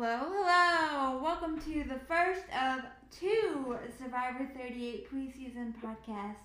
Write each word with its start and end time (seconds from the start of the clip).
Hello, 0.00 0.30
hello. 0.30 1.20
Welcome 1.20 1.60
to 1.62 1.82
the 1.82 1.98
first 2.06 2.44
of 2.54 2.82
two 3.10 3.76
Survivor 3.98 4.48
38 4.56 5.10
preseason 5.12 5.74
podcasts. 5.82 6.36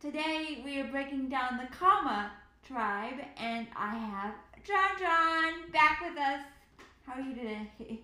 Today 0.00 0.62
we 0.64 0.80
are 0.80 0.86
breaking 0.86 1.28
down 1.28 1.58
the 1.58 1.68
Kama 1.76 2.30
tribe, 2.66 3.20
and 3.36 3.66
I 3.76 3.94
have 3.94 4.32
Jon 4.64 4.98
Jon 4.98 5.70
back 5.70 6.00
with 6.00 6.16
us. 6.16 6.40
How 7.04 7.12
are 7.12 7.20
you 7.20 7.34
today? 7.34 7.68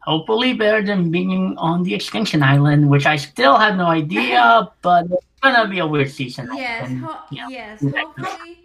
Hopefully 0.00 0.52
better 0.54 0.82
than 0.82 1.12
being 1.12 1.56
on 1.58 1.84
the 1.84 1.94
Extinction 1.94 2.42
Island, 2.42 2.90
which 2.90 3.06
I 3.06 3.14
still 3.14 3.56
have 3.56 3.76
no 3.76 3.86
idea, 3.86 4.68
but 4.82 5.04
it's 5.04 5.26
gonna 5.44 5.68
be 5.68 5.78
a 5.78 5.86
weird 5.86 6.10
season. 6.10 6.50
yes, 6.52 6.90
ho- 7.04 7.20
yeah. 7.30 7.46
yes. 7.48 7.84
Hopefully, 7.94 8.57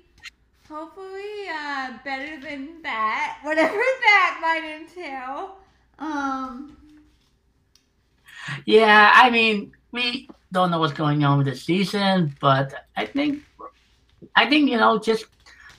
hopefully, 0.73 1.47
uh, 1.53 1.93
better 2.03 2.39
than 2.39 2.81
that. 2.81 3.39
Whatever 3.43 3.77
that 3.77 4.39
might 4.41 4.63
entail. 4.63 5.57
Um. 5.99 6.77
Yeah, 8.65 9.11
I 9.13 9.29
mean, 9.29 9.71
we 9.91 10.27
don't 10.51 10.71
know 10.71 10.79
what's 10.79 10.93
going 10.93 11.23
on 11.23 11.37
with 11.37 11.47
the 11.47 11.55
season, 11.55 12.35
but 12.41 12.73
I 12.97 13.05
think, 13.05 13.41
I 14.35 14.49
think 14.49 14.69
you 14.69 14.77
know, 14.77 14.99
just 14.99 15.25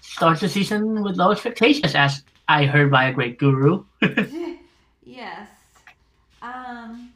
start 0.00 0.40
the 0.40 0.48
season 0.48 1.02
with 1.02 1.16
low 1.16 1.32
expectations, 1.32 1.94
as 1.94 2.22
I 2.48 2.66
heard 2.66 2.90
by 2.90 3.08
a 3.08 3.12
great 3.12 3.38
guru. 3.38 3.84
yes. 5.04 5.48
Um. 6.40 7.13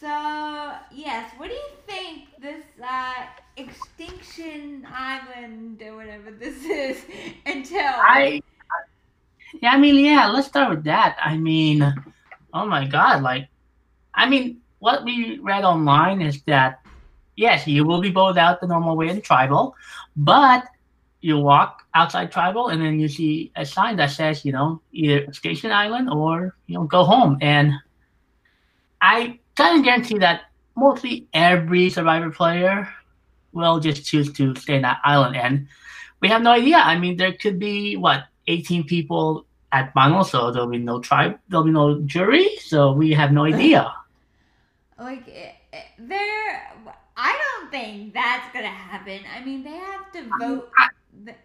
So 0.00 0.72
yes, 0.90 1.30
what 1.36 1.50
do 1.50 1.54
you 1.54 1.70
think 1.86 2.28
this 2.40 2.64
uh, 2.82 3.26
extinction 3.58 4.86
island 4.90 5.82
or 5.82 5.96
whatever 5.96 6.30
this 6.30 6.64
is 6.64 7.04
until? 7.44 7.84
I, 7.84 8.40
yeah, 9.60 9.72
I 9.72 9.78
mean, 9.78 10.02
yeah, 10.02 10.28
let's 10.28 10.46
start 10.46 10.70
with 10.70 10.84
that. 10.84 11.18
I 11.22 11.36
mean, 11.36 11.82
oh 12.54 12.64
my 12.64 12.86
God, 12.86 13.22
like, 13.22 13.48
I 14.14 14.26
mean, 14.26 14.62
what 14.78 15.04
we 15.04 15.38
read 15.42 15.64
online 15.64 16.22
is 16.22 16.40
that 16.44 16.80
yes, 17.36 17.66
you 17.66 17.84
will 17.84 18.00
be 18.00 18.10
bowled 18.10 18.38
out 18.38 18.62
the 18.62 18.66
normal 18.66 18.96
way 18.96 19.08
in 19.08 19.20
tribal, 19.20 19.76
but 20.16 20.64
you 21.20 21.36
walk 21.36 21.82
outside 21.92 22.32
tribal 22.32 22.68
and 22.68 22.80
then 22.80 22.98
you 22.98 23.08
see 23.08 23.52
a 23.54 23.66
sign 23.66 23.96
that 23.96 24.12
says, 24.12 24.46
you 24.46 24.52
know, 24.52 24.80
either 24.92 25.18
Extinction 25.18 25.70
Island 25.70 26.08
or 26.08 26.56
you 26.68 26.76
know, 26.76 26.84
go 26.84 27.04
home. 27.04 27.36
And 27.42 27.74
I 29.02 29.40
kind 29.60 29.78
of 29.78 29.84
guarantee 29.84 30.18
that 30.18 30.42
mostly 30.76 31.28
every 31.34 31.90
Survivor 31.90 32.30
player 32.30 32.88
will 33.52 33.80
just 33.80 34.06
choose 34.06 34.32
to 34.32 34.54
stay 34.54 34.76
in 34.76 34.82
that 34.82 35.00
island. 35.04 35.36
And 35.36 35.68
we 36.20 36.28
have 36.28 36.42
no 36.42 36.52
idea. 36.52 36.76
I 36.76 36.98
mean, 36.98 37.16
there 37.16 37.32
could 37.32 37.58
be 37.58 37.96
what 37.96 38.24
18 38.46 38.84
people 38.84 39.44
at 39.72 39.92
final, 39.92 40.24
so 40.24 40.50
there'll 40.50 40.68
be 40.68 40.78
no 40.78 41.00
tribe, 41.00 41.38
there'll 41.48 41.64
be 41.64 41.70
no 41.70 42.00
jury, 42.00 42.56
so 42.58 42.92
we 42.92 43.12
have 43.12 43.32
no 43.32 43.44
idea. 43.44 43.92
like 44.98 45.28
eh, 45.28 45.52
eh, 45.72 45.82
there, 45.98 46.72
I 47.16 47.38
don't 47.38 47.70
think 47.70 48.14
that's 48.14 48.52
gonna 48.52 48.66
happen. 48.66 49.20
I 49.32 49.44
mean, 49.44 49.62
they 49.62 49.76
have 49.76 50.10
to 50.12 50.22
vote, 50.40 50.70
th- 51.24 51.36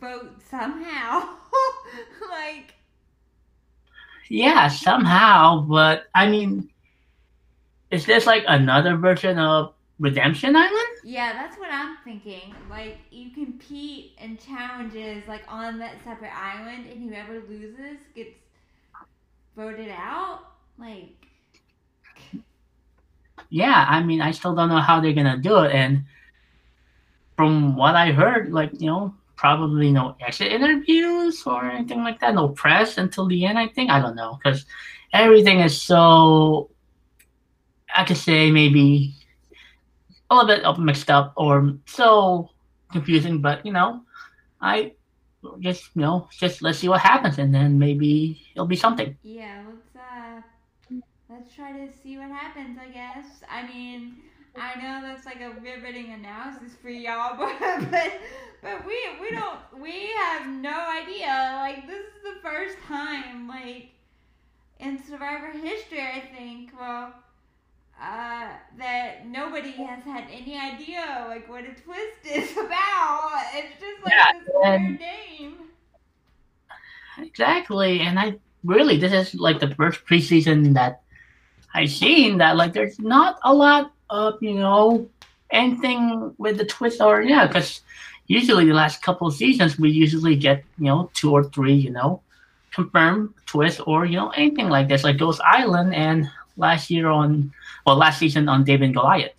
vote 0.00 0.40
somehow. 0.48 1.36
like. 2.30 2.74
Yeah, 4.30 4.68
somehow, 4.68 5.66
but 5.68 6.04
I 6.14 6.30
mean, 6.30 6.70
is 7.94 8.06
this 8.06 8.26
like 8.26 8.44
another 8.48 8.96
version 8.96 9.38
of 9.38 9.74
Redemption 10.00 10.56
Island? 10.56 10.98
Yeah, 11.04 11.32
that's 11.32 11.58
what 11.58 11.70
I'm 11.70 11.96
thinking. 12.04 12.54
Like 12.68 12.98
you 13.10 13.30
compete 13.30 14.12
in 14.18 14.36
challenges 14.38 15.26
like 15.28 15.42
on 15.48 15.78
that 15.78 15.96
separate 16.04 16.32
island 16.36 16.86
and 16.90 17.08
whoever 17.08 17.40
loses 17.48 17.98
gets 18.14 18.36
voted 19.56 19.90
out. 19.90 20.40
Like 20.78 21.28
Yeah, 23.50 23.86
I 23.88 24.02
mean, 24.02 24.20
I 24.20 24.32
still 24.32 24.54
don't 24.54 24.68
know 24.68 24.80
how 24.80 25.00
they're 25.00 25.12
gonna 25.12 25.38
do 25.38 25.58
it, 25.60 25.72
and 25.72 26.04
from 27.36 27.76
what 27.76 27.94
I 27.94 28.12
heard, 28.12 28.52
like 28.52 28.72
you 28.80 28.86
know, 28.86 29.14
probably 29.36 29.90
no 29.92 30.16
exit 30.20 30.52
interviews 30.52 31.42
or 31.46 31.64
anything 31.70 32.02
like 32.02 32.20
that, 32.20 32.34
no 32.34 32.48
press 32.48 32.98
until 32.98 33.26
the 33.26 33.44
end. 33.46 33.58
I 33.58 33.68
think 33.68 33.90
I 33.90 34.00
don't 34.00 34.16
know 34.16 34.38
because 34.42 34.66
everything 35.12 35.60
is 35.60 35.80
so. 35.80 36.70
I 37.94 38.04
could 38.04 38.16
say 38.16 38.50
maybe 38.50 39.14
a 40.30 40.34
little 40.34 40.48
bit 40.48 40.64
of 40.64 40.78
mixed 40.78 41.10
up 41.10 41.32
or 41.36 41.74
so 41.86 42.50
confusing, 42.92 43.40
but 43.40 43.64
you 43.66 43.72
know, 43.72 44.02
I 44.60 44.92
just 45.60 45.90
you 45.94 46.02
know 46.02 46.28
just 46.32 46.62
let's 46.62 46.78
see 46.78 46.88
what 46.88 47.00
happens, 47.00 47.38
and 47.38 47.54
then 47.54 47.78
maybe 47.78 48.40
it'll 48.54 48.66
be 48.66 48.76
something. 48.76 49.16
yeah, 49.22 49.62
let's 49.68 49.96
uh 49.96 50.40
let's 51.28 51.54
try 51.54 51.72
to 51.72 51.92
see 52.02 52.16
what 52.18 52.30
happens, 52.30 52.78
I 52.78 52.88
guess. 52.88 53.26
I 53.50 53.66
mean 53.66 54.16
I 54.56 54.74
know 54.80 55.06
that's 55.06 55.26
like 55.26 55.40
a 55.40 55.50
riveting 55.60 56.12
analysis 56.12 56.76
for 56.80 56.88
y'all, 56.88 57.36
but 57.38 57.58
but 57.90 58.12
but 58.62 58.86
we 58.86 58.96
we 59.20 59.30
don't 59.30 59.58
we 59.80 60.10
have 60.16 60.48
no 60.48 60.86
idea. 61.02 61.56
Like 61.60 61.86
this 61.86 62.00
is 62.00 62.22
the 62.24 62.40
first 62.42 62.76
time 62.86 63.48
like 63.48 63.90
in 64.78 65.02
Survivor 65.02 65.50
history, 65.52 66.00
I 66.02 66.20
think. 66.36 66.70
Well, 66.78 67.14
uh, 68.00 68.48
that 68.78 69.26
nobody 69.26 69.70
has 69.72 70.02
had 70.04 70.24
any 70.30 70.58
idea 70.58 71.26
like 71.28 71.48
what 71.48 71.64
a 71.64 71.74
twist 71.74 72.24
is 72.24 72.52
about. 72.52 73.42
It's 73.54 73.80
just 73.80 74.04
like 74.04 74.12
Yeah, 74.12 74.32
this 74.44 74.54
weird 74.54 75.00
name. 75.00 75.54
Exactly, 77.18 78.00
and 78.00 78.18
I 78.18 78.36
really 78.64 78.98
this 78.98 79.12
is 79.12 79.34
like 79.40 79.60
the 79.60 79.74
first 79.74 80.04
preseason 80.04 80.74
that 80.74 81.02
I've 81.74 81.90
seen 81.90 82.38
that 82.38 82.56
like 82.56 82.72
there's 82.72 82.98
not 82.98 83.38
a 83.44 83.52
lot 83.54 83.92
of 84.10 84.42
you 84.42 84.54
know 84.54 85.08
anything 85.50 86.34
with 86.38 86.58
the 86.58 86.64
twist 86.64 87.00
or 87.00 87.22
yeah 87.22 87.46
because 87.46 87.82
usually 88.26 88.64
the 88.64 88.72
last 88.72 89.02
couple 89.02 89.28
of 89.28 89.34
seasons 89.34 89.78
we 89.78 89.90
usually 89.90 90.34
get 90.34 90.64
you 90.78 90.86
know 90.86 91.10
two 91.14 91.30
or 91.30 91.44
three 91.44 91.74
you 91.74 91.90
know 91.90 92.20
confirmed 92.72 93.32
twist 93.46 93.80
or 93.86 94.04
you 94.04 94.16
know 94.16 94.30
anything 94.30 94.68
like 94.68 94.88
this 94.88 95.04
like 95.04 95.18
Ghost 95.18 95.40
Island 95.44 95.94
and 95.94 96.28
last 96.56 96.90
year 96.90 97.08
on 97.08 97.52
well 97.86 97.96
last 97.96 98.18
season 98.18 98.48
on 98.48 98.64
David 98.64 98.86
and 98.86 98.94
Goliath. 98.94 99.32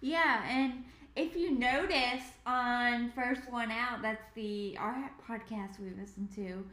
Yeah, 0.00 0.42
and 0.48 0.84
if 1.16 1.36
you 1.36 1.50
notice 1.52 2.22
on 2.46 3.10
First 3.12 3.50
One 3.50 3.70
Out, 3.70 4.02
that's 4.02 4.24
the 4.34 4.76
our 4.78 5.10
podcast 5.26 5.78
we 5.80 5.90
listen 5.90 6.28
to, 6.36 6.64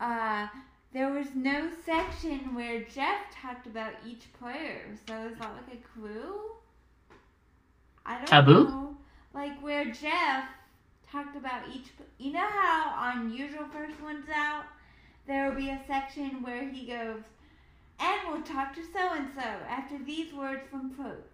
uh, 0.00 0.48
there 0.92 1.10
was 1.10 1.34
no 1.34 1.68
section 1.84 2.54
where 2.54 2.82
Jeff 2.84 3.30
talked 3.32 3.66
about 3.66 3.92
each 4.06 4.32
player. 4.34 4.82
So 5.06 5.14
is 5.28 5.38
that 5.38 5.52
like 5.54 5.74
a 5.74 5.98
clue? 5.98 6.40
I 8.06 8.18
don't 8.18 8.26
Taboo? 8.26 8.64
know. 8.64 8.96
Like 9.32 9.60
where 9.62 9.84
Jeff 9.86 10.48
talked 11.10 11.36
about 11.36 11.68
each. 11.74 11.88
You 12.18 12.32
know 12.32 12.46
how 12.48 12.94
on 12.96 13.32
usual 13.32 13.66
First 13.66 14.00
Ones 14.00 14.26
Out, 14.34 14.64
there 15.26 15.48
will 15.48 15.56
be 15.56 15.70
a 15.70 15.80
section 15.86 16.42
where 16.42 16.68
he 16.68 16.86
goes, 16.86 17.22
and 18.00 18.20
we'll 18.28 18.42
talk 18.42 18.74
to 18.74 18.82
so 18.92 19.14
and 19.14 19.28
so 19.34 19.42
after 19.68 19.98
these 20.04 20.32
words 20.32 20.62
from 20.70 20.90
Post. 20.90 21.28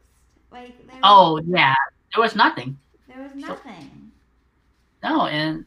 Like 0.51 0.77
there 0.87 0.97
was, 0.97 1.01
Oh 1.03 1.41
yeah, 1.47 1.75
there 2.15 2.23
was 2.23 2.35
nothing. 2.35 2.77
there 3.09 3.23
was 3.23 3.35
nothing. 3.35 4.11
No, 5.03 5.27
and 5.27 5.65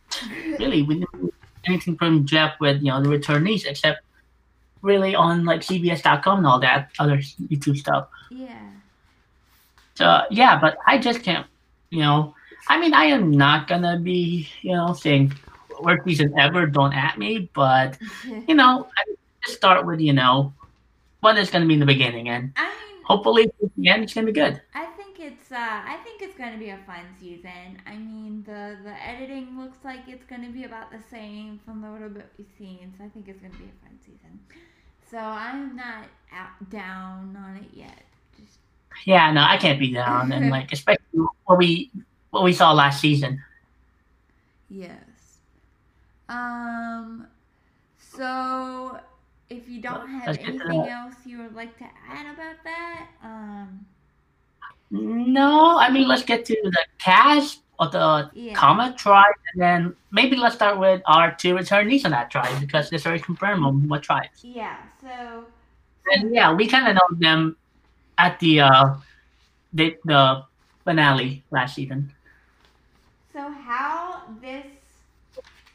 really 0.59 0.83
we 0.83 0.99
didn't 0.99 1.33
anything 1.65 1.95
from 1.95 2.25
Jeff 2.25 2.59
with 2.59 2.81
you 2.81 2.91
know 2.91 3.01
the 3.01 3.09
returnees 3.09 3.65
except 3.65 4.01
really 4.81 5.15
on 5.15 5.45
like 5.45 5.61
CBS.com 5.61 6.39
and 6.39 6.47
all 6.47 6.59
that 6.59 6.91
other 6.99 7.17
YouTube 7.17 7.77
stuff. 7.77 8.09
Yeah. 8.29 8.69
So 9.95 10.21
yeah, 10.29 10.59
but 10.59 10.77
I 10.85 10.97
just 10.97 11.23
can't, 11.23 11.47
you 11.89 11.99
know. 12.01 12.35
I 12.69 12.79
mean, 12.79 12.93
I 12.93 13.05
am 13.05 13.31
not 13.31 13.67
gonna 13.67 13.99
be, 13.99 14.47
you 14.61 14.73
know, 14.73 14.93
saying 14.93 15.33
worst 15.81 16.03
season 16.05 16.37
ever. 16.37 16.65
Don't 16.65 16.93
at 16.93 17.17
me, 17.17 17.49
but 17.53 17.97
you 18.47 18.55
know, 18.55 18.87
I 18.97 19.15
just 19.45 19.57
start 19.57 19.85
with 19.85 19.99
you 19.99 20.13
know 20.13 20.53
what 21.23 21.37
is 21.37 21.49
gonna 21.49 21.65
be 21.65 21.73
in 21.75 21.79
the 21.79 21.85
beginning, 21.85 22.29
and 22.29 22.53
I 22.55 22.69
mean, 22.69 23.03
hopefully 23.05 23.43
at 23.63 23.71
the 23.77 23.89
end 23.89 24.03
it's 24.03 24.13
gonna 24.13 24.27
be 24.27 24.33
good. 24.33 24.61
I 24.75 24.85
think 24.97 25.19
it's 25.19 25.51
uh, 25.51 25.55
I 25.57 25.97
think 26.03 26.21
it's 26.21 26.37
gonna 26.37 26.57
be 26.57 26.69
a 26.69 26.77
fun 26.85 27.05
season. 27.19 27.81
I 27.87 27.95
mean, 27.97 28.43
the 28.45 28.77
the 28.83 28.93
editing 29.07 29.59
looks 29.59 29.79
like 29.83 30.01
it's 30.07 30.25
gonna 30.25 30.49
be 30.49 30.63
about 30.65 30.91
the 30.91 31.01
same 31.11 31.59
from 31.65 31.81
the 31.81 31.91
little 31.91 32.09
bit 32.09 32.27
we've 32.37 32.47
seen, 32.57 32.93
so 32.97 33.05
I 33.05 33.09
think 33.09 33.27
it's 33.27 33.41
gonna 33.41 33.53
be 33.57 33.65
a 33.65 33.85
fun 33.85 33.97
season. 34.05 34.39
So 35.09 35.17
I'm 35.19 35.75
not 35.75 36.05
out 36.31 36.69
down 36.69 37.37
on 37.37 37.57
it 37.57 37.69
yet. 37.73 38.03
Just 38.37 38.59
Yeah, 39.05 39.31
no, 39.31 39.41
I 39.41 39.57
can't 39.57 39.79
be 39.79 39.93
down, 39.93 40.31
and 40.31 40.49
like 40.49 40.71
especially 40.73 41.29
what 41.45 41.57
we 41.57 41.91
what 42.31 42.43
we 42.43 42.53
saw 42.53 42.73
last 42.73 43.01
season. 43.01 43.43
yes. 44.69 45.39
Um. 46.29 47.27
So, 47.97 48.99
if 49.49 49.67
you 49.67 49.81
don't 49.81 50.07
have 50.07 50.27
Let's 50.27 50.37
get 50.37 50.45
to 50.45 50.51
anything 50.51 50.87
else 50.89 51.15
you 51.25 51.39
would 51.39 51.55
like 51.55 51.77
to 51.77 51.85
add 52.09 52.33
about 52.33 52.63
that, 52.63 53.07
um. 53.23 53.85
No, 54.91 55.77
I 55.77 55.89
mean 55.89 56.07
let's 56.07 56.23
get 56.23 56.45
to 56.45 56.57
the 56.63 56.85
cast 56.99 57.61
of 57.79 57.91
the 57.91 58.29
Yeah. 58.33 58.53
Kama 58.53 58.93
tribe, 58.97 59.35
and 59.53 59.61
then 59.61 59.95
maybe 60.11 60.35
let's 60.35 60.55
start 60.55 60.79
with 60.79 61.01
our 61.05 61.33
two 61.35 61.55
returnees 61.55 62.05
on 62.05 62.11
that 62.11 62.29
tribe 62.29 62.59
because 62.59 62.91
it's 62.91 63.05
already 63.05 63.21
confirmed 63.21 63.65
on 63.65 63.87
what 63.87 64.03
tribes. 64.03 64.43
Yeah. 64.43 64.77
So. 65.01 65.45
And 66.11 66.33
yeah, 66.33 66.53
we 66.53 66.67
kind 66.67 66.87
of 66.87 66.95
know 66.95 67.17
them 67.19 67.55
at 68.17 68.39
the 68.39 68.61
uh, 68.61 68.95
the, 69.73 69.97
the 70.05 70.43
finale 70.83 71.43
last 71.51 71.75
season. 71.75 72.11
So 73.31 73.49
how 73.49 74.21
this, 74.41 74.67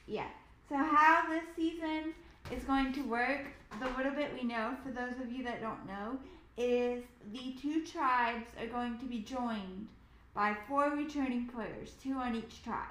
yeah. 0.07 0.29
So 0.69 0.77
how 0.77 1.29
this 1.29 1.43
season 1.57 2.15
is 2.53 2.65
going 2.65 2.93
to 2.95 3.03
work? 3.03 3.47
The 3.81 3.89
little 3.97 4.13
bit 4.13 4.33
we 4.35 4.47
know, 4.47 4.75
for 4.85 4.91
those 4.91 5.21
of 5.21 5.31
you 5.31 5.43
that 5.45 5.61
don't 5.61 5.87
know, 5.87 6.19
is 6.57 7.05
the 7.33 7.55
two 7.61 7.85
tribes 7.85 8.47
are 8.61 8.67
going 8.67 8.99
to 8.99 9.05
be 9.05 9.19
joined 9.21 9.89
by 10.35 10.57
four 10.67 10.91
returning 10.91 11.47
players, 11.47 11.93
two 12.03 12.15
on 12.15 12.35
each 12.35 12.63
tribe. 12.65 12.89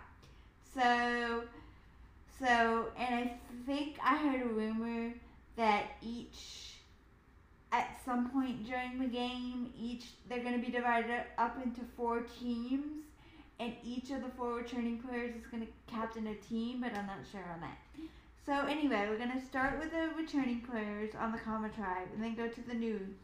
So, 0.73 1.43
so, 2.39 2.87
and 2.97 3.15
I 3.15 3.33
think 3.65 3.97
I 4.03 4.17
heard 4.17 4.41
a 4.41 4.49
rumor 4.49 5.13
that 5.55 5.85
each, 6.01 6.75
at 7.71 7.99
some 8.05 8.29
point 8.29 8.65
during 8.65 8.99
the 8.99 9.07
game, 9.07 9.73
each 9.77 10.05
they're 10.29 10.43
going 10.43 10.59
to 10.59 10.65
be 10.65 10.71
divided 10.71 11.23
up 11.37 11.57
into 11.63 11.81
four 11.95 12.21
teams 12.39 13.03
and 13.59 13.73
each 13.83 14.11
of 14.11 14.21
the 14.21 14.29
four 14.37 14.53
returning 14.53 14.99
players 14.99 15.35
is 15.35 15.47
going 15.47 15.65
to 15.65 15.71
captain 15.87 16.27
a 16.27 16.35
team, 16.35 16.81
but 16.81 16.93
I'm 16.93 17.07
not 17.07 17.17
sure 17.31 17.43
on 17.53 17.61
that. 17.61 17.77
So 18.47 18.65
anyway, 18.67 19.07
we're 19.09 19.17
going 19.19 19.37
to 19.39 19.45
start 19.45 19.79
with 19.79 19.91
the 19.91 20.09
returning 20.17 20.61
players 20.61 21.15
on 21.15 21.33
the 21.33 21.39
Kama 21.39 21.69
tribe, 21.69 22.09
and 22.13 22.23
then 22.23 22.35
go 22.35 22.49
to 22.49 22.61
the 22.61 22.73
new 22.73 23.15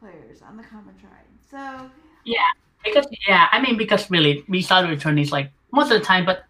players 0.00 0.42
on 0.42 0.56
the 0.56 0.64
Kama 0.64 0.92
tribe. 1.00 1.28
So 1.50 1.90
yeah, 2.24 2.50
Because 2.84 3.06
yeah, 3.28 3.48
I 3.52 3.60
mean 3.60 3.76
because 3.78 4.10
really 4.10 4.44
we 4.48 4.62
saw 4.62 4.82
the 4.82 4.88
returnees 4.88 5.32
like 5.32 5.52
most 5.72 5.90
of 5.92 5.98
the 6.00 6.04
time, 6.06 6.26
but 6.26 6.40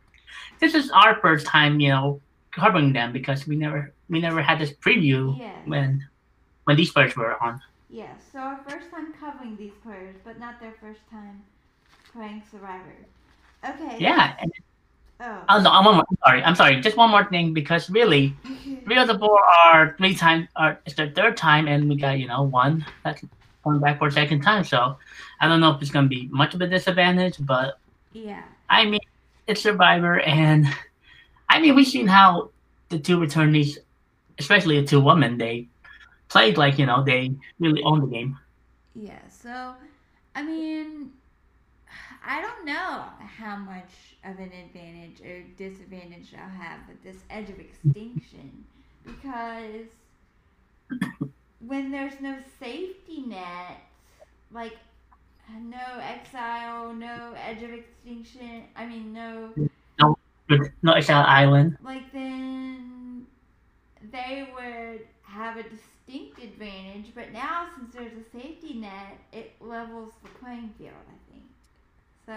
this 0.60 0.74
is 0.74 0.90
our 0.90 1.20
first 1.20 1.46
time, 1.46 1.80
you 1.80 1.90
know, 1.90 2.22
covering 2.54 2.92
them 2.92 3.12
because 3.12 3.46
we 3.46 3.56
never 3.56 3.94
we 4.10 4.20
never 4.20 4.42
had 4.42 4.58
this 4.60 4.74
preview 4.84 5.40
yes, 5.40 5.64
when 5.64 6.02
when 6.64 6.76
these 6.76 6.92
players 6.92 7.16
were 7.16 7.42
on. 7.42 7.60
yes. 7.88 8.20
So 8.32 8.38
our 8.40 8.58
first 8.68 8.90
time 8.90 9.12
covering 9.14 9.56
these 9.56 9.74
players, 9.82 10.16
but 10.24 10.38
not 10.38 10.60
their 10.60 10.72
first 10.80 11.00
time 11.10 11.44
playing 12.12 12.42
Survivor. 12.50 13.06
Okay. 13.68 13.96
Yeah, 13.98 14.36
and 14.40 14.52
Oh. 15.20 15.44
oh, 15.48 15.60
no, 15.60 15.70
I'm, 15.70 15.84
one 15.84 15.96
more- 15.96 16.04
I'm 16.10 16.16
sorry, 16.24 16.42
I'm 16.44 16.54
sorry. 16.54 16.80
Just 16.80 16.96
one 16.96 17.10
more 17.10 17.24
thing 17.24 17.52
because 17.52 17.90
really, 17.90 18.36
three 18.84 18.98
of 18.98 19.08
the 19.08 19.18
four 19.18 19.40
are 19.64 19.96
three 19.98 20.14
times, 20.14 20.46
are 20.54 20.78
it's 20.86 20.94
their 20.94 21.10
third 21.10 21.36
time, 21.36 21.66
and 21.66 21.88
we 21.88 21.96
got 21.96 22.18
you 22.18 22.28
know 22.28 22.42
one 22.42 22.86
that's 23.02 23.22
going 23.64 23.80
back 23.80 23.98
for 23.98 24.06
a 24.08 24.12
second 24.12 24.42
time. 24.42 24.62
So 24.62 24.96
I 25.40 25.48
don't 25.48 25.60
know 25.60 25.70
if 25.74 25.82
it's 25.82 25.90
gonna 25.90 26.06
be 26.08 26.28
much 26.30 26.54
of 26.54 26.60
a 26.60 26.68
disadvantage, 26.68 27.36
but 27.40 27.78
yeah. 28.12 28.44
I 28.70 28.84
mean 28.84 29.00
it's 29.48 29.60
Survivor, 29.60 30.20
and 30.20 30.66
I 31.48 31.58
mean 31.60 31.74
we've 31.74 31.88
seen 31.88 32.06
how 32.06 32.50
the 32.88 32.98
two 33.00 33.18
returnees, 33.18 33.78
especially 34.38 34.80
the 34.80 34.86
two 34.86 35.00
women, 35.00 35.36
they 35.36 35.66
played 36.28 36.56
like 36.56 36.78
you 36.78 36.86
know 36.86 37.02
they 37.02 37.32
really 37.58 37.82
own 37.82 38.00
the 38.00 38.06
game. 38.06 38.38
Yeah, 38.94 39.18
so 39.28 39.74
I 40.36 40.42
mean, 40.44 41.10
I 42.24 42.40
don't 42.40 42.64
know 42.64 43.04
how 43.38 43.56
much 43.56 43.90
of 44.24 44.38
an 44.38 44.52
advantage 44.52 45.20
or 45.20 45.42
disadvantage 45.56 46.34
I'll 46.34 46.48
have 46.48 46.80
with 46.88 47.02
this 47.02 47.22
edge 47.30 47.48
of 47.48 47.58
extinction 47.58 48.64
because 49.04 49.86
when 51.60 51.90
there's 51.90 52.20
no 52.20 52.38
safety 52.60 53.24
net, 53.26 53.80
like 54.52 54.76
no 55.60 56.00
exile, 56.00 56.92
no 56.92 57.34
edge 57.36 57.62
of 57.62 57.70
extinction, 57.70 58.64
I 58.76 58.86
mean, 58.86 59.12
no, 59.12 59.52
no 60.82 60.92
Exile 60.92 61.24
Island. 61.26 61.76
like 61.82 62.12
then 62.12 63.26
they 64.12 64.48
would 64.54 65.06
have 65.22 65.56
a 65.56 65.62
distinct 65.62 66.42
advantage, 66.42 67.12
but 67.14 67.32
now 67.32 67.68
since 67.76 67.94
there's 67.94 68.12
a 68.12 68.38
safety 68.38 68.74
net, 68.74 69.18
it 69.32 69.54
levels 69.60 70.12
the 70.22 70.28
playing 70.40 70.72
field, 70.78 70.92
I 71.08 71.32
think. 71.32 71.44
So 72.28 72.34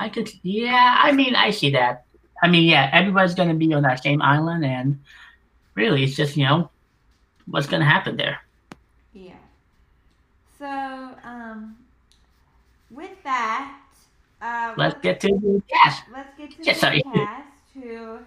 I 0.00 0.08
could, 0.08 0.30
yeah. 0.42 1.00
I 1.02 1.12
mean, 1.12 1.34
I 1.36 1.50
see 1.50 1.70
that. 1.70 2.04
I 2.42 2.48
mean, 2.48 2.64
yeah, 2.64 2.90
everybody's 2.92 3.34
gonna 3.34 3.54
be 3.54 3.72
on 3.74 3.82
that 3.84 4.02
same 4.02 4.22
island, 4.22 4.64
and 4.64 5.00
really, 5.74 6.04
it's 6.04 6.16
just 6.16 6.36
you 6.36 6.44
know 6.46 6.70
what's 7.46 7.66
gonna 7.66 7.84
happen 7.84 8.16
there. 8.16 8.40
yeah. 9.14 9.38
So 10.58 10.66
um, 11.24 11.76
with 12.90 13.22
that, 13.24 13.80
uh, 14.42 14.74
Let's 14.76 15.00
get 15.00 15.20
to 15.20 15.28
the 15.28 15.62
cast. 15.72 16.04
let's 16.12 16.36
get 16.36 16.50
to 16.52 16.64
Yeah, 16.64 16.74
the 16.74 16.78
sorry. 16.78 17.02
cast. 17.14 17.48
Who 17.74 18.18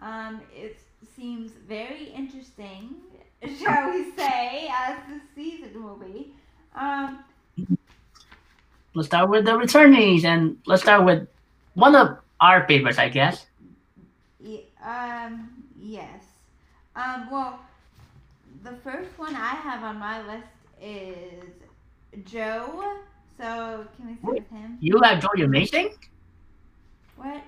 um, 0.00 0.40
it 0.54 0.78
seems 1.16 1.52
very 1.68 2.06
interesting, 2.14 2.96
shall 3.58 3.90
we 3.90 4.10
say, 4.16 4.68
as 4.72 4.98
the 5.08 5.20
season 5.34 5.82
will 5.84 5.96
be. 5.96 6.34
Um, 6.74 7.24
Let's 8.94 9.08
start 9.08 9.30
with 9.30 9.44
the 9.44 9.52
returnees, 9.52 10.24
and 10.24 10.58
let's 10.66 10.82
start 10.82 11.04
with 11.04 11.26
one 11.74 11.94
of 11.96 12.18
our 12.40 12.66
favorites, 12.66 12.98
I 12.98 13.08
guess. 13.08 13.46
Um, 14.84 15.48
yes. 15.80 16.24
Um, 16.96 17.30
well, 17.30 17.60
the 18.64 18.72
first 18.84 19.10
one 19.16 19.34
I 19.34 19.54
have 19.54 19.82
on 19.82 19.98
my 19.98 20.20
list 20.26 20.48
is 20.80 22.24
Joe. 22.24 22.96
So 23.38 23.86
can 23.96 24.08
we 24.08 24.16
start 24.16 24.34
with 24.34 24.50
him? 24.50 24.78
You 24.80 25.00
have 25.02 25.20
Joey 25.22 25.44
Amazing. 25.44 25.94
What? 27.16 27.42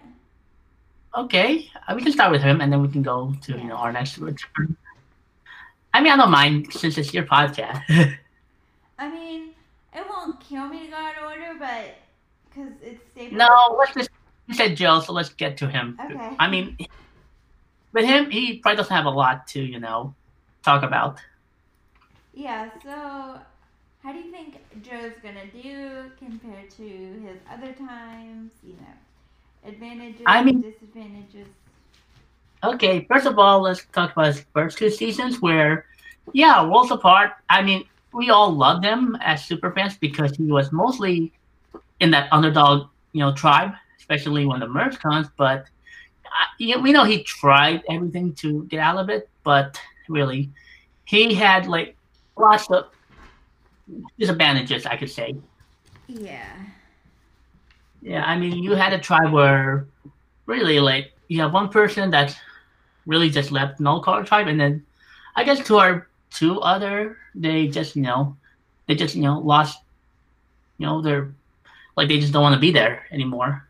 Okay, 1.16 1.70
uh, 1.86 1.94
we 1.94 2.02
can 2.02 2.12
start 2.12 2.32
with 2.32 2.42
him, 2.42 2.60
and 2.60 2.72
then 2.72 2.82
we 2.82 2.88
can 2.88 3.02
go 3.02 3.34
to 3.42 3.52
you 3.52 3.64
know 3.64 3.76
our 3.76 3.92
next 3.92 4.18
return. 4.18 4.76
I 5.92 6.00
mean, 6.00 6.12
I 6.12 6.16
don't 6.16 6.30
mind 6.30 6.72
since 6.72 6.98
it's 6.98 7.14
your 7.14 7.24
podcast. 7.24 7.82
I 8.98 9.10
mean, 9.10 9.53
it 9.94 10.04
won't 10.08 10.40
kill 10.40 10.68
me 10.68 10.84
to 10.84 10.90
go 10.90 10.96
out 10.96 11.16
of 11.18 11.24
order, 11.24 11.54
but 11.58 11.94
because 12.48 12.72
it's 12.82 13.00
stable. 13.12 13.36
no, 13.36 13.76
let's 13.78 13.94
just. 13.94 14.10
You 14.46 14.54
said 14.54 14.76
Joe, 14.76 15.00
so 15.00 15.12
let's 15.12 15.30
get 15.30 15.56
to 15.58 15.68
him. 15.68 15.98
Okay. 16.04 16.36
I 16.38 16.48
mean, 16.50 16.76
with 17.92 18.04
him, 18.04 18.30
he 18.30 18.58
probably 18.58 18.76
doesn't 18.76 18.94
have 18.94 19.06
a 19.06 19.10
lot 19.10 19.46
to 19.48 19.62
you 19.62 19.80
know 19.80 20.14
talk 20.62 20.82
about. 20.82 21.18
Yeah. 22.34 22.68
So, 22.82 23.38
how 24.02 24.12
do 24.12 24.18
you 24.18 24.30
think 24.30 24.58
Joe's 24.82 25.14
gonna 25.22 25.46
do 25.46 26.10
compared 26.18 26.70
to 26.72 26.82
his 26.82 27.38
other 27.50 27.72
times? 27.72 28.52
You 28.62 28.74
know, 28.74 29.68
advantages, 29.68 30.22
I 30.26 30.42
mean- 30.42 30.60
disadvantages. 30.60 31.48
Okay, 32.62 33.04
first 33.10 33.26
of 33.26 33.38
all, 33.38 33.60
let's 33.60 33.84
talk 33.92 34.12
about 34.12 34.26
his 34.26 34.40
first 34.54 34.78
two 34.78 34.88
seasons 34.88 35.42
where, 35.42 35.84
yeah, 36.32 36.66
Worlds 36.66 36.90
Apart, 36.90 37.32
I 37.50 37.60
mean, 37.60 37.84
we 38.14 38.30
all 38.30 38.50
loved 38.50 38.84
him 38.84 39.18
as 39.20 39.44
super 39.44 39.72
fans 39.72 39.96
because 39.96 40.36
he 40.36 40.44
was 40.44 40.70
mostly 40.70 41.32
in 41.98 42.12
that 42.12 42.32
underdog, 42.32 42.88
you 43.12 43.20
know, 43.20 43.34
tribe, 43.34 43.72
especially 43.98 44.46
when 44.46 44.60
the 44.60 44.68
merge 44.68 44.98
comes. 45.00 45.26
But 45.36 45.66
uh, 46.24 46.80
we 46.80 46.92
know 46.92 47.04
he 47.04 47.24
tried 47.24 47.82
everything 47.90 48.32
to 48.34 48.64
get 48.66 48.78
out 48.78 48.98
of 48.98 49.10
it, 49.10 49.28
but 49.42 49.80
really, 50.08 50.50
he 51.04 51.34
had 51.34 51.66
like 51.66 51.96
lots 52.38 52.70
of 52.70 52.86
disadvantages, 54.18 54.86
I 54.86 54.96
could 54.96 55.10
say. 55.10 55.34
Yeah. 56.06 56.54
Yeah, 58.00 58.22
I 58.24 58.38
mean, 58.38 58.62
you 58.62 58.72
had 58.72 58.92
a 58.92 59.00
tribe 59.00 59.32
where 59.32 59.86
really, 60.46 60.78
like, 60.78 61.12
you 61.28 61.40
have 61.40 61.52
one 61.52 61.68
person 61.68 62.10
that's 62.10 62.36
really 63.06 63.30
just 63.30 63.50
left 63.50 63.80
no 63.80 63.98
collar 63.98 64.22
tribe, 64.22 64.46
and 64.46 64.60
then 64.60 64.84
I 65.36 65.42
guess 65.42 65.66
to 65.66 65.78
our 65.78 66.08
two 66.34 66.60
other, 66.60 67.16
they 67.34 67.68
just, 67.68 67.96
you 67.96 68.02
know, 68.02 68.36
they 68.88 68.94
just, 68.94 69.14
you 69.16 69.22
know, 69.22 69.40
lost, 69.40 69.78
you 70.78 70.86
know, 70.86 71.02
they're 71.02 71.34
like 71.96 72.08
they 72.08 72.20
just 72.20 72.32
don't 72.32 72.42
want 72.42 72.54
to 72.54 72.60
be 72.60 72.72
there 72.72 73.06
anymore. 73.12 73.62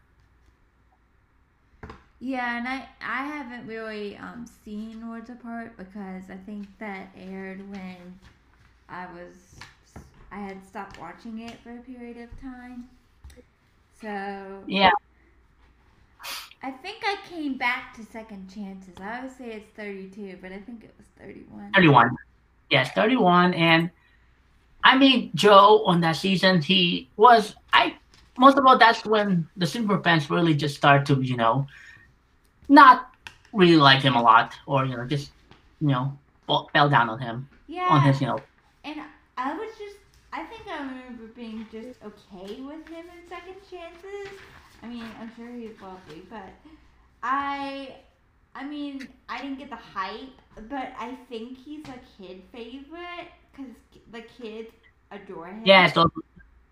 Yeah, 2.21 2.59
and 2.59 2.67
I 2.69 2.89
I 3.03 3.25
haven't 3.25 3.67
really 3.67 4.17
um 4.17 4.47
seen 4.65 5.09
Worlds 5.09 5.31
Apart 5.31 5.77
because 5.77 6.31
I 6.31 6.37
think 6.47 6.67
that 6.79 7.09
aired 7.17 7.61
when 7.71 8.19
I 8.89 9.07
was 9.07 9.59
I 10.31 10.39
had 10.41 10.65
stopped 10.65 10.99
watching 11.01 11.39
it 11.41 11.59
for 11.61 11.71
a 11.73 11.81
period 11.83 12.17
of 12.19 12.41
time. 12.41 12.89
So 14.01 14.65
Yeah, 14.67 14.91
I 16.63 16.71
think 16.71 17.03
I 17.05 17.17
came 17.29 17.59
back 17.59 17.95
to 17.95 18.05
Second 18.05 18.49
Chances. 18.53 18.95
I 19.01 19.23
would 19.23 19.31
say 19.31 19.53
it's 19.53 19.71
32, 19.77 20.39
but 20.41 20.53
I 20.53 20.59
think 20.59 20.83
it 20.85 20.95
was 20.99 21.07
31. 21.19 21.75
31. 21.75 22.11
Yes, 22.71 22.91
31. 22.93 23.55
And 23.55 23.91
I 24.83 24.97
mean, 24.99 25.31
Joe 25.35 25.85
on 25.87 26.01
that 26.01 26.17
season, 26.17 26.61
he 26.61 27.11
was, 27.17 27.55
I, 27.73 27.95
most 28.39 28.59
of 28.59 28.67
all, 28.67 28.79
that's 28.79 29.05
when 29.05 29.49
the 29.57 29.67
super 29.67 30.01
fans 30.03 30.31
really 30.31 30.55
just 30.55 30.77
start 30.77 31.07
to, 31.07 31.21
you 31.23 31.37
know, 31.37 31.67
not 32.69 33.09
really 33.53 33.77
like 33.77 34.03
him 34.03 34.15
a 34.15 34.23
lot 34.23 34.55
or, 34.67 34.85
you 34.85 34.97
know, 34.97 35.07
just, 35.07 35.33
you 35.81 35.89
know, 35.89 36.19
fall- 36.47 36.69
fell 36.73 36.89
down 36.89 37.09
on 37.09 37.19
him, 37.21 37.49
Yeah. 37.67 37.89
on 37.91 38.03
his, 38.03 38.21
you 38.21 38.27
know, 38.27 38.43
And 38.85 39.01
I 39.39 39.55
was 39.55 39.71
just, 39.79 39.97
I 40.33 40.43
think 40.45 40.67
I 40.69 40.79
remember 40.79 41.27
being 41.35 41.67
just 41.71 42.03
okay 42.03 42.61
with 42.61 42.87
him 42.89 43.07
in 43.07 43.29
second 43.29 43.57
chances. 43.71 44.39
I 44.83 44.89
mean, 44.89 45.05
I'm 45.21 45.31
sure 45.37 45.49
he's 45.49 45.81
lovely, 45.81 46.23
but 46.29 46.51
I, 47.23 47.95
I 48.55 48.65
mean, 48.65 49.09
I 49.29 49.43
didn't 49.43 49.59
get 49.59 49.71
the 49.71 49.77
hype, 49.77 50.41
but 50.69 50.93
I 50.99 51.17
think 51.29 51.59
he's 51.59 51.85
a 51.89 51.99
kid 52.17 52.43
favorite 52.53 53.29
because 53.53 53.73
the 54.13 54.23
kids 54.23 54.71
adore 55.11 55.49
him. 55.49 55.63
Yeah, 55.65 55.87
it's 55.87 55.95
those, 55.95 56.11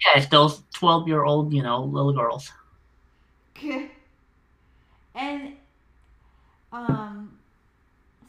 yeah, 0.04 0.20
it's 0.20 0.28
those 0.28 0.62
twelve 0.72 1.08
year 1.08 1.24
old, 1.24 1.52
you 1.52 1.62
know, 1.62 1.82
little 1.84 2.12
girls. 2.12 2.52
and 5.14 5.52
um, 6.72 7.38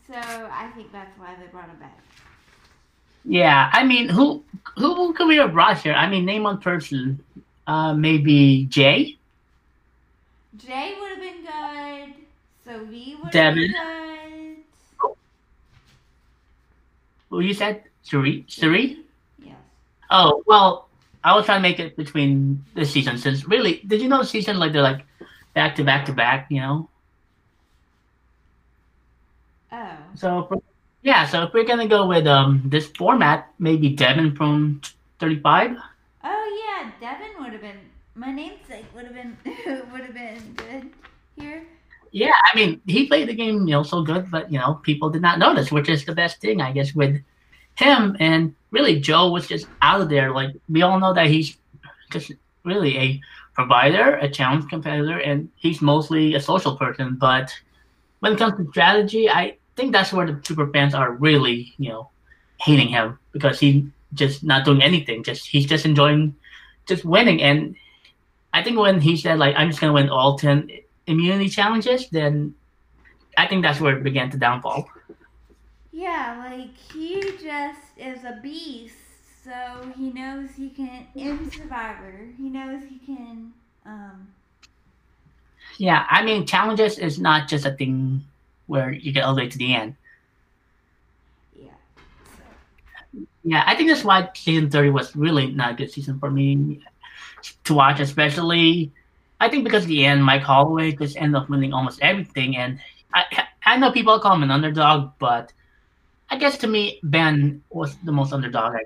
so 0.07 0.15
I 0.15 0.71
think 0.75 0.91
that's 0.91 1.17
why 1.17 1.35
they 1.39 1.47
brought 1.47 1.69
him 1.69 1.77
back. 1.79 1.99
Yeah, 3.25 3.69
I 3.71 3.83
mean, 3.83 4.09
who 4.09 4.43
who 4.77 5.13
could 5.13 5.27
we 5.27 5.37
have 5.37 5.53
brought 5.53 5.79
here? 5.79 5.93
I 5.93 6.09
mean, 6.09 6.25
name 6.25 6.43
one 6.43 6.59
person. 6.59 7.23
Uh, 7.65 7.93
maybe 7.93 8.65
Jay. 8.65 9.17
Jay 10.57 10.95
would 10.99 11.11
have 11.11 11.19
been 11.19 11.41
good. 11.43 12.22
So 12.65 12.83
we 12.85 13.17
would 13.21 13.31
been 13.31 13.55
good. 13.55 14.57
Who 17.29 17.39
you 17.41 17.53
said? 17.53 17.83
Suri? 18.05 18.45
Suri? 18.47 19.03
Yes. 19.39 19.55
Oh 20.09 20.43
well, 20.45 20.87
I 21.23 21.35
was 21.35 21.45
trying 21.45 21.59
to 21.59 21.61
make 21.61 21.79
it 21.79 21.95
between 21.97 22.63
the 22.75 22.85
seasons. 22.85 23.23
Since 23.23 23.47
really, 23.47 23.81
did 23.87 24.01
you 24.01 24.07
know 24.07 24.19
the 24.19 24.25
season 24.27 24.59
like 24.59 24.71
they're 24.71 24.81
like 24.81 25.03
back 25.53 25.75
to 25.77 25.83
back 25.83 26.05
to 26.05 26.13
back? 26.13 26.47
You 26.49 26.61
know. 26.61 26.89
Oh. 29.71 29.97
So 30.15 30.63
yeah, 31.01 31.25
so 31.25 31.43
if 31.43 31.53
we're 31.53 31.65
gonna 31.65 31.87
go 31.87 32.07
with 32.07 32.27
um 32.27 32.61
this 32.65 32.87
format, 32.87 33.51
maybe 33.59 33.89
Devon 33.89 34.35
from 34.35 34.81
thirty 35.19 35.39
five. 35.39 35.75
Oh 36.23 36.45
yeah, 36.63 36.91
Devon 37.01 37.43
would 37.43 37.51
have 37.51 37.61
been. 37.61 37.79
My 38.15 38.31
namesake 38.31 38.85
would 38.93 39.05
have 39.05 39.13
been 39.15 39.35
would 39.91 40.01
have 40.01 40.13
been 40.13 40.53
good 40.55 40.89
here. 41.35 41.63
Yeah, 42.13 42.31
I 42.53 42.55
mean 42.55 42.79
he 42.85 43.07
played 43.07 43.27
the 43.27 43.33
game, 43.33 43.67
you 43.67 43.73
know, 43.73 43.81
so 43.83 44.03
good, 44.03 44.29
but 44.29 44.51
you 44.51 44.59
know 44.59 44.75
people 44.83 45.09
did 45.09 45.23
not 45.23 45.39
notice, 45.39 45.71
which 45.71 45.89
is 45.89 46.05
the 46.05 46.13
best 46.13 46.39
thing, 46.39 46.61
I 46.61 46.71
guess, 46.71 46.93
with 46.93 47.19
him. 47.75 48.15
And 48.19 48.55
really, 48.71 48.99
Joe 48.99 49.31
was 49.31 49.47
just 49.47 49.65
out 49.81 49.99
of 50.01 50.09
there. 50.09 50.31
Like 50.31 50.55
we 50.69 50.83
all 50.83 50.99
know 50.99 51.13
that 51.15 51.25
he's 51.27 51.57
just 52.11 52.31
really 52.63 52.97
a 52.99 53.21
provider, 53.55 54.15
a 54.17 54.29
challenge 54.29 54.69
competitor, 54.69 55.17
and 55.19 55.49
he's 55.55 55.81
mostly 55.81 56.35
a 56.35 56.39
social 56.39 56.77
person. 56.77 57.15
But 57.15 57.51
when 58.19 58.33
it 58.33 58.37
comes 58.39 58.57
to 58.57 58.69
strategy, 58.69 59.27
I 59.29 59.57
think 59.75 59.91
that's 59.91 60.13
where 60.13 60.27
the 60.27 60.39
super 60.45 60.67
fans 60.67 60.93
are 60.93 61.13
really, 61.13 61.73
you 61.79 61.89
know, 61.89 62.11
hating 62.61 62.89
him 62.89 63.17
because 63.31 63.59
he's 63.59 63.85
just 64.13 64.43
not 64.43 64.65
doing 64.65 64.83
anything. 64.83 65.23
Just 65.23 65.47
he's 65.47 65.65
just 65.65 65.85
enjoying 65.85 66.35
just 66.87 67.05
winning. 67.05 67.41
And 67.41 67.75
I 68.53 68.63
think 68.63 68.77
when 68.77 69.01
he 69.01 69.17
said 69.17 69.39
like 69.39 69.55
I'm 69.57 69.69
just 69.69 69.81
gonna 69.81 69.93
win 69.93 70.09
all 70.09 70.37
ten 70.37 70.69
immunity 71.07 71.49
challenges, 71.49 72.09
then 72.09 72.55
I 73.37 73.47
think 73.47 73.63
that's 73.63 73.79
where 73.79 73.97
it 73.97 74.03
began 74.03 74.29
to 74.31 74.37
downfall. 74.37 74.87
Yeah, 75.91 76.43
like 76.49 76.75
he 76.91 77.21
just 77.41 77.81
is 77.97 78.23
a 78.23 78.39
beast. 78.41 78.95
So 79.43 79.91
he 79.97 80.09
knows 80.09 80.51
he 80.55 80.69
can 80.69 81.05
in 81.15 81.51
Survivor. 81.51 82.27
He 82.37 82.49
knows 82.49 82.81
he 82.89 82.97
can. 83.05 83.53
Um. 83.85 84.29
Yeah, 85.77 86.05
I 86.09 86.23
mean 86.23 86.45
challenges 86.45 86.97
is 86.97 87.19
not 87.19 87.49
just 87.49 87.65
a 87.65 87.71
thing 87.71 88.23
where 88.67 88.91
you 88.91 89.11
get 89.11 89.23
all 89.23 89.35
the 89.35 89.41
way 89.41 89.49
to 89.49 89.57
the 89.57 89.75
end. 89.75 89.95
Yeah. 91.59 91.71
So. 92.25 93.19
Yeah, 93.43 93.63
I 93.67 93.75
think 93.75 93.89
that's 93.89 94.05
why 94.05 94.29
season 94.33 94.69
thirty 94.69 94.89
was 94.89 95.15
really 95.15 95.51
not 95.51 95.71
a 95.71 95.75
good 95.75 95.91
season 95.91 96.19
for 96.19 96.31
me 96.31 96.79
to 97.65 97.73
watch, 97.73 97.99
especially. 97.99 98.91
I 99.43 99.49
think 99.49 99.65
because 99.65 99.85
the 99.85 100.05
end, 100.05 100.23
Mike 100.23 100.41
Holloway 100.41 100.93
just 100.93 101.17
ended 101.17 101.35
up 101.35 101.49
winning 101.49 101.73
almost 101.73 101.99
everything, 102.01 102.55
and 102.55 102.79
I 103.13 103.23
I 103.65 103.75
know 103.75 103.91
people 103.91 104.17
call 104.17 104.35
him 104.35 104.43
an 104.43 104.51
underdog, 104.51 105.11
but 105.19 105.51
I 106.29 106.37
guess 106.37 106.57
to 106.59 106.67
me 106.67 107.01
Ben 107.03 107.61
was 107.69 107.97
the 108.05 108.13
most 108.13 108.31
underdog. 108.31 108.77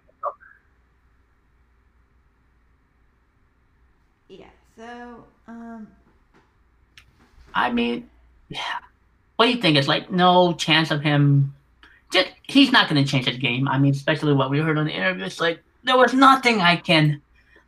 Yeah. 4.29 4.45
So. 4.75 5.25
Um. 5.47 5.87
I 7.53 7.71
mean, 7.71 8.09
yeah. 8.49 8.81
What 9.35 9.45
do 9.45 9.51
you 9.51 9.61
think? 9.61 9.77
It's 9.77 9.87
like 9.87 10.09
no 10.09 10.53
chance 10.53 10.89
of 10.89 11.03
him. 11.03 11.53
Just 12.11 12.29
he's 12.41 12.71
not 12.71 12.89
going 12.89 13.03
to 13.03 13.07
change 13.07 13.27
his 13.27 13.37
game. 13.37 13.67
I 13.67 13.77
mean, 13.77 13.91
especially 13.91 14.33
what 14.33 14.49
we 14.49 14.57
heard 14.57 14.79
on 14.79 14.85
the 14.85 14.91
interview. 14.91 15.23
It's 15.25 15.39
like 15.39 15.61
there 15.83 15.97
was 15.97 16.15
nothing 16.15 16.61
I 16.61 16.77
can 16.77 17.21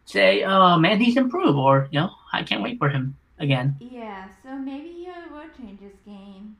say. 0.05 0.43
Oh 0.43 0.79
man, 0.79 0.99
he's 0.99 1.17
improved, 1.17 1.55
or 1.55 1.87
you 1.91 1.99
know, 1.99 2.09
I 2.31 2.43
can't 2.43 2.61
wait 2.61 2.77
for 2.77 2.89
him 2.89 3.17
again. 3.39 3.75
Yeah. 3.79 4.27
So 4.43 4.55
maybe 4.57 4.89
he 4.89 5.07
will 5.31 5.49
change 5.57 5.79
his 5.79 5.93
game. 6.05 6.55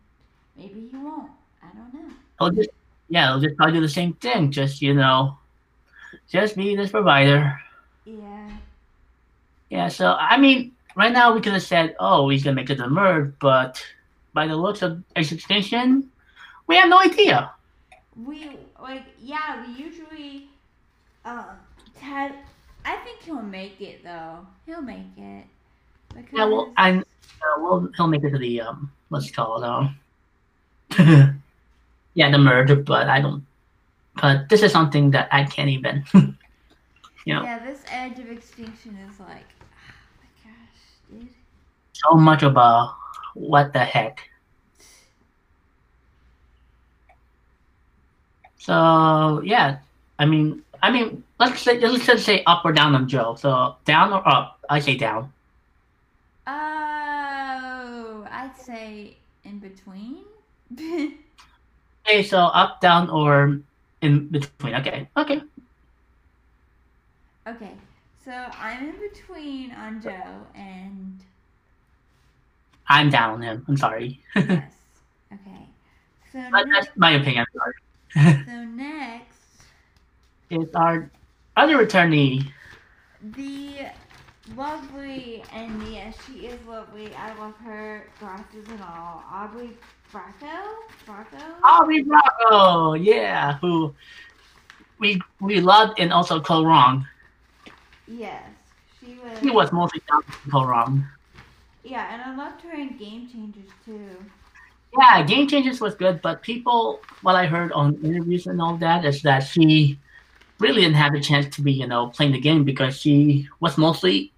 Maybe 0.58 0.88
he 0.92 0.98
won't. 0.98 1.32
I 1.62 1.68
don't 1.76 1.94
know. 1.94 2.14
He'll 2.40 2.52
just 2.52 2.70
yeah, 3.10 3.30
he'll 3.30 3.42
just 3.42 3.58
probably 3.58 3.76
do 3.76 3.82
the 3.82 3.90
same 3.90 4.14
thing. 4.14 4.52
Just 4.52 4.82
you 4.82 4.94
know, 4.94 5.38
just 6.30 6.56
be 6.56 6.76
this 6.76 6.92
provider. 6.92 7.60
Yeah. 8.06 8.50
Yeah. 9.70 9.88
So 9.88 10.14
I 10.14 10.38
mean, 10.38 10.72
right 10.96 11.12
now 11.12 11.34
we 11.34 11.42
could 11.42 11.54
have 11.54 11.64
said, 11.64 11.96
oh, 12.00 12.30
he's 12.30 12.44
gonna 12.44 12.56
make 12.56 12.70
it 12.70 12.76
to 12.76 12.84
the 12.84 12.90
merge, 12.90 13.34
but 13.40 13.84
by 14.34 14.48
the 14.48 14.56
looks 14.56 14.82
of 14.82 15.04
X 15.16 15.32
extension, 15.32 16.10
we 16.68 16.76
have 16.78 16.90
no 16.90 17.00
idea. 17.00 17.52
We 18.16 18.58
like 18.82 19.04
yeah. 19.22 19.66
We 19.66 19.84
usually. 19.84 20.48
Um. 21.26 21.46
Ted. 22.00 22.34
I 22.86 22.96
think 22.98 23.22
he'll 23.24 23.42
make 23.42 23.80
it 23.82 24.04
though. 24.04 24.46
He'll 24.66 24.82
make 24.82 25.18
it. 25.18 25.46
Because 26.16 26.34
Yeah, 26.34 26.46
well, 26.46 26.72
I 26.78 26.98
uh, 26.98 27.04
well 27.60 27.90
he'll 27.96 28.08
make 28.08 28.24
it 28.24 28.32
to 28.32 28.38
the 28.38 28.62
um 28.62 28.92
what's 29.10 29.28
it 29.30 29.34
called 29.34 29.64
um 29.64 29.98
yeah 32.14 32.30
the 32.32 32.38
merger, 32.38 32.76
but 32.76 33.08
I 33.10 33.22
don't. 33.22 33.46
But 34.22 34.50
this 34.50 34.64
is 34.64 34.72
something 34.72 35.12
that 35.12 35.30
I 35.32 35.44
can't 35.46 35.70
even. 35.70 36.04
you 36.14 37.34
know, 37.34 37.44
Yeah, 37.44 37.60
this 37.60 37.84
edge 37.92 38.20
of 38.20 38.30
extinction 38.30 38.98
is 39.10 39.20
like, 39.20 39.46
oh 39.62 40.22
my 40.22 40.30
gosh, 40.44 40.82
dude. 41.10 41.30
so 41.94 42.16
much 42.16 42.44
about 42.44 42.96
what 43.34 43.74
the 43.74 43.80
heck. 43.86 44.30
So 48.58 49.42
yeah, 49.44 49.80
I 50.20 50.26
mean, 50.26 50.64
I 50.82 50.92
mean, 50.92 51.24
let's 51.40 51.62
say 51.62 51.80
let's 51.80 52.06
just 52.06 52.26
say 52.26 52.44
up 52.46 52.66
or 52.66 52.72
down 52.74 52.96
on 52.96 53.08
Joe. 53.08 53.36
So 53.36 53.76
down 53.86 54.14
or 54.14 54.28
up? 54.28 54.60
I 54.70 54.80
say 54.80 54.96
down. 54.98 55.32
Oh, 56.52 58.28
I'd 58.32 58.58
say 58.58 59.18
in 59.44 59.60
between. 59.60 60.26
Okay, 62.08 62.24
so 62.24 62.40
up, 62.40 62.82
down, 62.82 63.08
or 63.12 63.60
in 64.02 64.30
between. 64.30 64.74
Okay, 64.74 65.08
okay. 65.16 65.44
okay, 67.48 67.72
so 68.26 68.32
I'm 68.32 68.90
in 68.90 68.96
between 69.14 69.72
on 69.74 70.02
Joe 70.02 70.42
and 70.56 71.20
I'm 72.88 73.12
down 73.12 73.34
on 73.36 73.42
him. 73.44 73.66
I'm 73.68 73.78
sorry, 73.78 74.20
yes. 74.36 74.74
Okay, 75.32 75.70
so 76.34 76.40
next, 76.50 76.70
that's 76.74 76.98
my 76.98 77.12
opinion. 77.12 77.46
Sorry. 77.54 77.74
so 78.48 78.64
next, 78.64 79.38
It's 80.50 80.74
our 80.74 81.12
other 81.58 81.78
returnee. 81.86 82.50
the 83.22 83.86
lovely 84.56 85.44
and 85.54 85.82
yes, 85.92 86.16
she 86.26 86.48
is 86.48 86.60
lovely. 86.68 87.14
I 87.16 87.34
love 87.40 87.56
her 87.58 88.08
glasses 88.20 88.68
and 88.70 88.82
all. 88.82 89.24
Aubry 89.32 89.72
Bracco, 90.12 90.76
Bracco. 91.06 91.60
Aubry 91.64 92.06
Bravo, 92.06 92.94
yeah, 92.94 93.58
who 93.60 93.94
we 95.00 95.22
we 95.40 95.60
loved 95.60 96.00
and 96.00 96.12
also 96.12 96.40
Kaôh 96.40 96.66
Rōng. 96.66 97.06
Yes, 98.08 98.44
she 99.00 99.18
was. 99.24 99.40
He 99.40 99.50
was 99.50 99.72
mostly 99.72 100.02
Kaôh 100.02 100.24
Rōng. 100.48 101.06
Yeah, 101.84 102.14
and 102.14 102.22
I 102.22 102.36
loved 102.36 102.62
her 102.64 102.74
in 102.74 102.98
Game 102.98 103.30
Changers 103.30 103.70
too. 103.86 104.18
Yeah, 104.98 105.24
Game 105.24 105.48
Changers 105.48 105.80
was 105.80 105.96
good, 105.96 106.22
but 106.22 106.42
people, 106.42 107.00
what 107.22 107.36
I 107.36 107.46
heard 107.46 107.72
on 107.74 108.00
interviews 108.04 108.48
and 108.48 108.62
all 108.62 108.76
that 108.78 109.06
is 109.06 109.22
that 109.22 109.40
she 109.40 110.00
really 110.60 110.82
didn't 110.82 110.96
have 110.96 111.14
a 111.14 111.20
chance 111.20 111.56
to 111.56 111.62
be, 111.62 111.72
you 111.72 111.88
know, 111.88 112.08
playing 112.08 112.32
the 112.32 112.40
game 112.40 112.64
because 112.64 113.00
she 113.00 113.48
was 113.60 113.78
mostly 113.78 114.32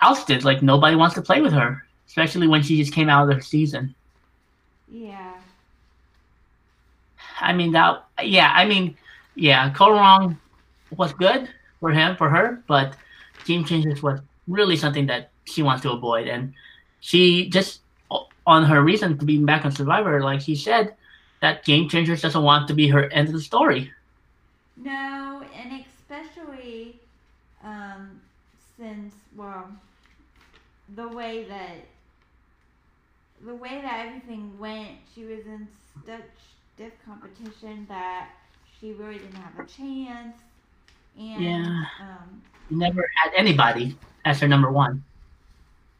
ousted. 0.00 0.44
Like 0.44 0.62
nobody 0.62 0.96
wants 0.96 1.14
to 1.16 1.22
play 1.22 1.40
with 1.40 1.52
her, 1.52 1.84
especially 2.08 2.46
when 2.46 2.62
she 2.62 2.78
just 2.78 2.92
came 2.92 3.08
out 3.08 3.30
of 3.30 3.36
the 3.36 3.42
season. 3.42 3.94
Yeah. 4.88 5.34
I 7.40 7.52
mean 7.52 7.72
that, 7.72 8.04
yeah, 8.22 8.52
I 8.54 8.66
mean, 8.66 8.96
yeah, 9.34 9.70
Kaôh 9.72 9.98
Rōng 9.98 10.36
was 10.96 11.12
good 11.12 11.48
for 11.78 11.90
him, 11.90 12.16
for 12.16 12.28
her, 12.28 12.62
but 12.66 12.96
Game 13.44 13.64
Changers 13.64 14.02
was 14.02 14.20
really 14.46 14.76
something 14.76 15.06
that 15.06 15.30
she 15.44 15.62
wants 15.62 15.82
to 15.82 15.92
avoid, 15.92 16.28
and 16.28 16.52
she 17.00 17.48
just 17.48 17.80
on 18.46 18.64
her 18.64 18.82
reason 18.82 19.16
to 19.18 19.24
being 19.24 19.46
back 19.46 19.64
on 19.64 19.72
Survivor, 19.72 20.22
like 20.22 20.40
she 20.40 20.54
said, 20.54 20.94
that 21.40 21.64
Game 21.64 21.88
Changers 21.88 22.20
doesn't 22.20 22.42
want 22.42 22.68
to 22.68 22.74
be 22.74 22.88
her 22.88 23.04
end 23.10 23.28
of 23.28 23.34
the 23.34 23.40
story. 23.40 23.92
No, 24.76 25.42
and 25.56 25.84
especially 25.84 26.96
um, 27.64 28.20
since 28.76 29.14
well, 29.36 29.70
the 30.94 31.08
way 31.08 31.44
that 31.44 31.86
the 33.44 33.54
way 33.54 33.80
that 33.80 34.06
everything 34.06 34.58
went, 34.58 34.98
she 35.14 35.24
was 35.24 35.46
in 35.46 35.66
such 36.06 36.22
stiff 36.74 36.92
competition 37.04 37.86
that 37.88 38.30
she 38.78 38.92
really 38.92 39.18
didn't 39.18 39.34
have 39.36 39.58
a 39.58 39.66
chance. 39.66 40.36
And 41.16 41.70
Yeah. 41.70 41.84
um, 41.98 42.42
Never 42.70 43.08
had 43.22 43.32
anybody 43.36 43.98
as 44.24 44.40
her 44.40 44.48
number 44.48 44.70
one. 44.72 45.04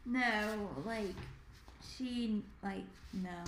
no, 0.05 0.69
like 0.85 1.15
she 1.81 2.43
like 2.63 2.83
no. 3.13 3.43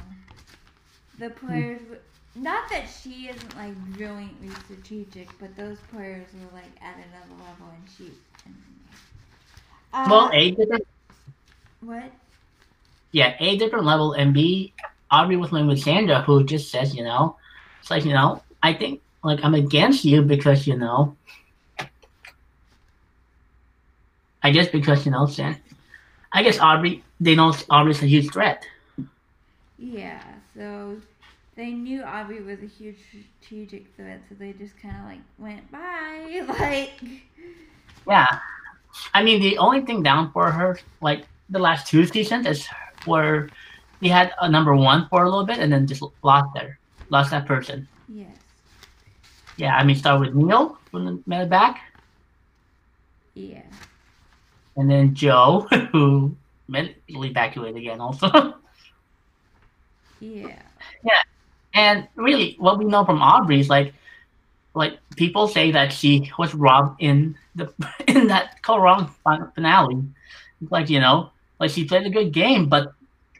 The 1.17 1.29
players 1.29 1.79
w 1.81 1.99
not 2.35 2.69
that 2.69 2.87
she 2.87 3.27
isn't 3.29 3.55
like 3.55 3.75
brilliantly 3.95 4.49
strategic, 4.65 5.37
but 5.39 5.55
those 5.55 5.79
players 5.81 6.27
were 6.33 6.51
like 6.53 6.75
at 6.81 6.95
another 6.97 7.43
level 7.43 7.67
and 7.73 7.87
she 7.89 8.13
and, 8.45 8.55
uh, 9.93 9.97
well, 10.05 10.29
A 10.33 10.51
different, 10.51 10.85
what? 11.85 12.11
yeah, 13.11 13.35
A 13.39 13.57
different 13.57 13.85
level, 13.85 14.13
and 14.13 14.33
B, 14.33 14.73
Aubry 15.11 15.39
was 15.39 15.49
playing 15.49 15.67
with 15.67 15.79
Sandra, 15.79 16.21
who 16.21 16.43
just 16.43 16.71
says, 16.71 16.95
you 16.95 17.03
know, 17.03 17.37
it's 17.79 17.91
like, 17.91 18.05
you 18.05 18.13
know, 18.13 18.41
I 18.61 18.73
think 18.73 19.01
like 19.23 19.39
I'm 19.43 19.53
against 19.53 20.03
you 20.05 20.21
because 20.21 20.67
you 20.67 20.77
know, 20.77 21.15
I 24.41 24.51
guess 24.51 24.67
because 24.67 25.05
you 25.05 25.11
know, 25.11 25.25
San, 25.27 25.57
I 26.31 26.43
guess 26.43 26.57
Aubry, 26.57 27.01
they 27.19 27.35
know 27.35 27.51
Aubry's 27.51 28.01
a 28.01 28.07
huge 28.07 28.31
threat. 28.31 28.65
Yeah, 29.77 30.23
so 30.55 30.97
they 31.55 31.71
knew 31.71 32.01
Aubry 32.01 32.43
was 32.45 32.59
a 32.61 32.67
huge 32.67 32.97
strategic 33.39 33.95
threat, 33.95 34.21
so 34.29 34.35
they 34.35 34.53
just 34.53 34.77
kind 34.81 34.95
of 34.97 35.05
like 35.05 35.21
went 35.37 35.71
bye, 35.71 36.45
like 36.59 36.91
Yeah, 38.07 38.39
I 39.13 39.23
mean, 39.23 39.41
the 39.41 39.57
only 39.57 39.81
thing 39.81 40.03
down 40.03 40.31
for 40.31 40.51
her, 40.51 40.79
like 41.01 41.25
the 41.49 41.59
last 41.59 41.87
two 41.87 42.05
seasons, 42.05 42.45
is 42.47 42.67
where 43.05 43.49
they 44.01 44.07
had 44.09 44.31
a 44.41 44.49
number 44.49 44.75
one 44.75 45.07
for 45.09 45.23
a 45.23 45.29
little 45.29 45.45
bit 45.45 45.59
and 45.59 45.71
then 45.71 45.87
just 45.87 46.03
lost 46.23 46.49
there, 46.53 46.79
lost 47.09 47.31
that 47.31 47.45
person. 47.45 47.87
yes, 48.09 48.35
Yeah, 49.57 49.75
I 49.75 49.83
mean, 49.83 49.95
start 49.95 50.19
with 50.19 50.33
Neal 50.35 50.77
from 50.91 51.05
the 51.05 51.11
medevac, 51.29 51.77
yeah, 53.35 53.61
and 54.77 54.89
then 54.89 55.13
Joe, 55.15 55.67
who 55.91 56.35
mentally 56.67 57.29
evacuated 57.29 57.77
again 57.77 57.99
also. 58.01 58.27
yeah, 60.19 60.59
Yeah. 61.03 61.21
and 61.73 62.07
really, 62.15 62.55
what 62.59 62.77
we 62.77 62.85
know 62.85 63.03
from 63.05 63.19
Aubry 63.19 63.59
is 63.59 63.69
like, 63.69 63.93
like 64.75 64.97
people 65.15 65.47
say 65.47 65.71
that 65.71 65.91
she 65.93 66.31
was 66.39 66.53
robbed 66.55 67.01
in 67.01 67.35
the 67.55 67.71
in 68.07 68.27
that 68.27 68.57
fin- 68.65 69.47
finale. 69.55 70.01
Like 70.69 70.89
you 70.89 70.99
know, 70.99 71.29
like 71.63 71.71
she 71.71 71.85
played 71.85 72.05
a 72.05 72.09
good 72.09 72.33
game, 72.33 72.67
but 72.67 72.91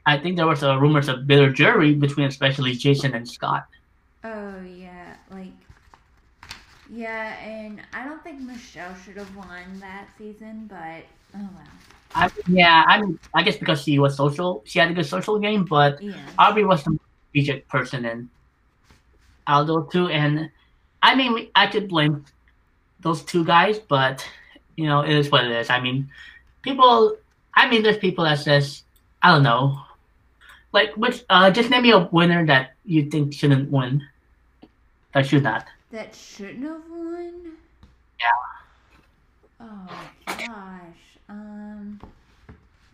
I 0.05 0.17
think 0.17 0.37
there 0.37 0.47
was 0.47 0.63
a 0.63 0.79
rumors 0.79 1.09
of 1.09 1.27
bitter 1.27 1.51
jury 1.51 1.93
between 1.93 2.25
especially 2.25 2.71
Jason 2.71 3.13
and 3.13 3.27
Scott. 3.27 3.67
oh 4.23 4.61
yeah, 4.63 5.15
like 5.29 5.51
yeah, 6.89 7.35
and 7.43 7.81
I 7.91 8.05
don't 8.05 8.23
think 8.23 8.39
Michele 8.39 8.95
should 9.03 9.17
have 9.17 9.35
won 9.35 9.67
that 9.81 10.07
season, 10.17 10.71
but 10.71 11.03
oh 11.35 11.49
well, 11.51 11.73
I, 12.15 12.29
yeah, 12.47 12.85
I 12.87 13.01
mean, 13.01 13.19
I 13.35 13.43
guess 13.43 13.57
because 13.57 13.83
she 13.83 13.99
was 13.99 14.15
social, 14.15 14.63
she 14.65 14.79
had 14.79 14.89
a 14.89 14.93
good 14.93 15.05
social 15.05 15.37
game, 15.37 15.65
but 15.65 16.01
yeah, 16.01 16.15
Aubry 16.39 16.65
was 16.65 16.81
the 16.85 16.97
strategic 17.27 17.67
person 17.67 18.05
in 18.05 18.29
Aldo 19.47 19.83
too, 19.91 20.07
and 20.07 20.49
I 21.01 21.15
mean, 21.15 21.49
I 21.55 21.67
could 21.67 21.89
blame 21.89 22.23
those 23.01 23.21
two 23.23 23.43
guys, 23.43 23.79
but 23.79 24.25
you 24.77 24.85
know, 24.87 25.01
it 25.01 25.11
is 25.11 25.29
what 25.29 25.43
it 25.43 25.51
is. 25.51 25.69
I 25.69 25.81
mean, 25.81 26.07
people. 26.61 27.17
I 27.55 27.69
mean, 27.69 27.83
there's 27.83 27.97
people 27.97 28.23
that 28.25 28.39
says, 28.39 28.83
I 29.21 29.31
don't 29.31 29.43
know, 29.43 29.79
like 30.71 30.95
which. 30.97 31.23
Uh, 31.29 31.51
just 31.51 31.69
name 31.69 31.83
me 31.83 31.91
a 31.91 31.99
winner 31.99 32.45
that 32.47 32.73
you 32.85 33.09
think 33.09 33.33
shouldn't 33.33 33.71
win. 33.71 34.03
That 35.13 35.25
should 35.27 35.43
not. 35.43 35.65
that 35.91 36.15
shouldn't 36.15 36.63
have 36.63 36.81
won. 36.89 37.53
Yeah. 38.19 38.45
Oh 39.61 40.05
gosh, 40.25 41.19
um. 41.29 41.99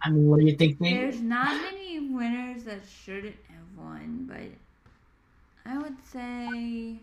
I 0.02 0.10
mean, 0.10 0.28
what 0.30 0.40
do 0.40 0.46
you 0.46 0.56
think? 0.56 0.80
Nate? 0.80 0.96
There's 1.00 1.22
not 1.22 1.50
many 1.62 2.00
winners 2.00 2.64
that 2.66 2.82
shouldn't 3.04 3.36
have 3.50 3.78
won, 3.78 4.26
but 4.30 5.72
I 5.72 5.78
would 5.78 5.96
say 6.06 7.00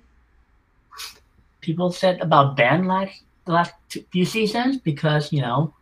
People 1.61 1.91
said 1.91 2.21
about 2.21 2.57
Ben 2.57 2.87
last 2.87 3.23
the 3.45 3.53
last 3.53 3.73
two, 3.89 4.05
few 4.13 4.25
seasons 4.25 4.77
because 4.77 5.33
you 5.33 5.41
know 5.41 5.73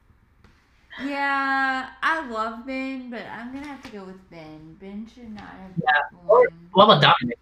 yeah, 1.02 1.90
I 2.02 2.28
love 2.28 2.66
Ben, 2.66 3.11
but 3.11 3.22
I'm 3.26 3.52
gonna 3.52 3.66
have 3.66 3.83
to 3.83 3.90
go 3.90 4.04
with 4.04 4.30
Ben. 4.30 4.76
Ben 4.80 5.07
should 5.12 5.33
not 5.35 5.42
have 5.44 5.72
Yeah. 5.76 6.18
won. 6.28 6.46
what 6.72 6.85
about 6.85 7.02
Domenick? 7.02 7.38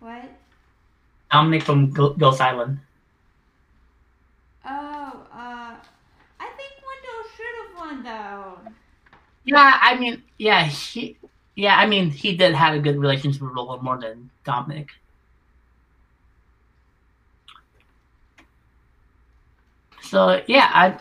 What? 0.00 0.30
Domenick 1.32 1.62
from 1.62 1.90
Ghost 1.92 2.40
Island. 2.40 2.80
Oh, 4.64 5.26
uh, 5.32 5.76
I 6.40 6.48
think 6.56 6.72
Wendell 6.82 7.24
should 7.36 7.54
have 7.60 7.76
won 7.76 8.02
though. 8.02 8.58
Yeah, 9.44 9.78
I 9.82 9.96
mean, 9.98 10.22
yeah, 10.38 10.64
he, 10.64 11.18
yeah, 11.54 11.76
I 11.76 11.86
mean, 11.86 12.10
he 12.10 12.36
did 12.36 12.54
have 12.54 12.74
a 12.74 12.78
good 12.80 12.98
relationship 12.98 13.42
with 13.42 13.52
Roland 13.52 13.82
more 13.82 13.98
than 14.00 14.30
Dominic. 14.44 14.88
So 20.02 20.42
yeah, 20.46 20.70
I. 20.72 20.98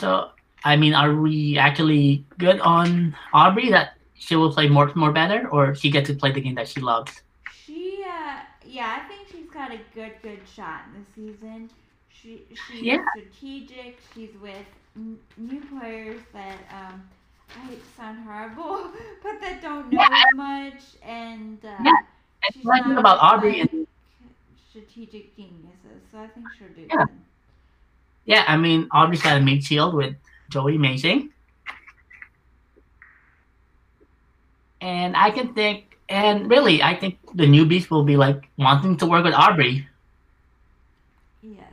So 0.00 0.30
I 0.64 0.76
mean, 0.76 0.94
are 0.94 1.14
we 1.14 1.58
actually 1.58 2.26
good 2.38 2.60
on 2.60 3.16
Aubry 3.34 3.70
that 3.70 3.98
she 4.14 4.36
will 4.36 4.52
play 4.52 4.68
more 4.68 4.92
more 4.94 5.12
better, 5.12 5.48
or 5.48 5.74
she 5.74 5.90
gets 5.90 6.08
to 6.08 6.14
play 6.14 6.32
the 6.32 6.40
game 6.40 6.54
that 6.56 6.68
she 6.68 6.80
loves? 6.80 7.22
She, 7.52 8.04
uh, 8.06 8.40
yeah, 8.64 8.98
I 9.02 9.08
think 9.08 9.28
she's 9.30 9.50
got 9.50 9.72
a 9.72 9.78
good, 9.94 10.14
good 10.22 10.40
shot 10.46 10.82
in 10.88 11.00
the 11.00 11.06
season. 11.14 11.70
She, 12.08 12.46
she's 12.54 12.84
Yeah. 12.84 12.98
strategic. 13.10 13.98
She's 14.14 14.34
with 14.40 14.66
n- 14.96 15.18
new 15.36 15.60
players 15.66 16.20
that, 16.32 16.58
um, 16.70 17.02
I 17.56 17.60
hate 17.66 17.82
to 17.84 17.90
sound 17.96 18.24
horrible, 18.24 18.92
but 19.22 19.40
that 19.40 19.60
don't 19.62 19.90
know 19.92 20.00
Yeah. 20.00 20.06
as 20.12 20.30
much, 20.32 20.82
and 21.02 21.64
uh, 21.64 21.68
Yeah, 21.84 21.92
And 22.46 22.54
she's 22.54 22.64
one 22.64 22.82
thing 22.84 22.92
not 22.92 22.98
about 22.98 23.18
Aubry 23.20 23.60
like, 23.60 23.70
and 23.72 23.86
strategic 24.70 25.36
geniuses. 25.36 26.02
So 26.10 26.18
I 26.18 26.26
think 26.28 26.50
she'll 26.56 26.68
do 26.68 26.88
Yeah. 26.90 27.04
good. 27.06 27.08
Yeah, 28.24 28.44
I 28.46 28.56
mean, 28.56 28.88
Aubry's 28.92 29.22
got 29.22 29.38
a 29.38 29.40
mid 29.40 29.64
shield 29.64 29.94
with 29.94 30.14
Joey 30.50 30.76
Amazing. 30.76 31.30
And 34.80 35.16
I 35.16 35.30
can 35.30 35.52
think, 35.52 35.98
and 36.08 36.48
really, 36.48 36.82
I 36.82 36.94
think 36.94 37.18
the 37.34 37.44
newbies 37.44 37.90
will 37.90 38.04
be 38.04 38.16
like 38.16 38.48
wanting 38.56 38.96
to 38.98 39.06
work 39.06 39.24
with 39.24 39.34
Aubry. 39.34 39.84
Yes. 41.42 41.64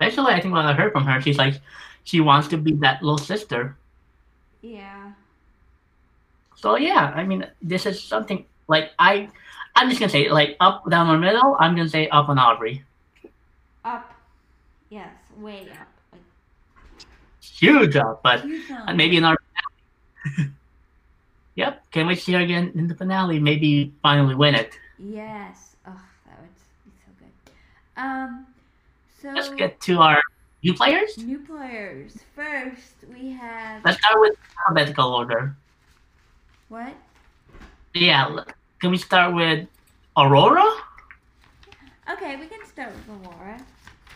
Especially, 0.00 0.34
I 0.34 0.40
think 0.40 0.54
what 0.54 0.64
I 0.64 0.72
heard 0.72 0.92
from 0.92 1.04
her, 1.04 1.20
she's 1.20 1.38
like, 1.38 1.60
she 2.04 2.20
wants 2.20 2.48
to 2.48 2.56
be 2.56 2.72
that 2.74 3.02
little 3.02 3.18
sister. 3.18 3.76
Yeah. 4.62 5.12
So 6.56 6.76
yeah, 6.76 7.12
I 7.14 7.24
mean, 7.24 7.46
this 7.62 7.86
is 7.86 8.02
something 8.02 8.44
like 8.66 8.90
I, 8.98 9.28
I'm 9.76 9.88
just 9.88 10.00
gonna 10.00 10.10
say 10.10 10.28
like 10.28 10.56
up, 10.60 10.88
down, 10.90 11.08
or 11.08 11.18
middle. 11.18 11.56
I'm 11.60 11.76
gonna 11.76 11.88
say 11.88 12.08
up 12.08 12.28
on 12.28 12.36
Aubry. 12.36 12.82
Up. 13.84 14.17
Yes, 14.90 15.12
way 15.36 15.68
up. 15.72 15.88
Like 16.12 16.22
Huge 17.40 17.96
up, 17.96 18.22
but 18.22 18.40
huge 18.42 18.70
and 18.70 18.96
maybe 18.96 19.16
in 19.16 19.24
our. 19.24 19.36
yep, 21.54 21.82
can't 21.90 22.08
wait 22.08 22.16
to 22.16 22.20
see 22.20 22.32
her 22.32 22.40
again 22.40 22.72
in 22.74 22.88
the 22.88 22.94
finale. 22.94 23.38
Maybe 23.38 23.92
finally 24.02 24.34
win 24.34 24.54
it. 24.54 24.78
Yes. 24.98 25.76
Oh, 25.86 26.00
that 26.26 26.40
would 26.40 26.54
be 26.84 26.92
so 27.04 27.10
good. 27.18 28.02
Um, 28.02 28.46
so 29.20 29.30
Let's 29.32 29.50
get 29.50 29.80
to 29.82 29.98
our 29.98 30.20
new 30.62 30.74
players. 30.74 31.18
new 31.18 31.38
players. 31.40 32.16
First, 32.34 32.94
we 33.12 33.30
have 33.32 33.84
Let's 33.84 33.98
start 33.98 34.20
with 34.20 34.36
alphabetical 34.68 35.12
order. 35.14 35.54
what? 36.68 36.94
Yeah, 37.94 38.40
can 38.80 38.90
we 38.90 38.98
start 38.98 39.34
with 39.34 39.66
Aurora? 40.16 40.64
Okay, 42.12 42.36
we 42.36 42.46
can 42.46 42.64
start 42.66 42.92
with 42.94 43.26
Aurora. 43.26 43.60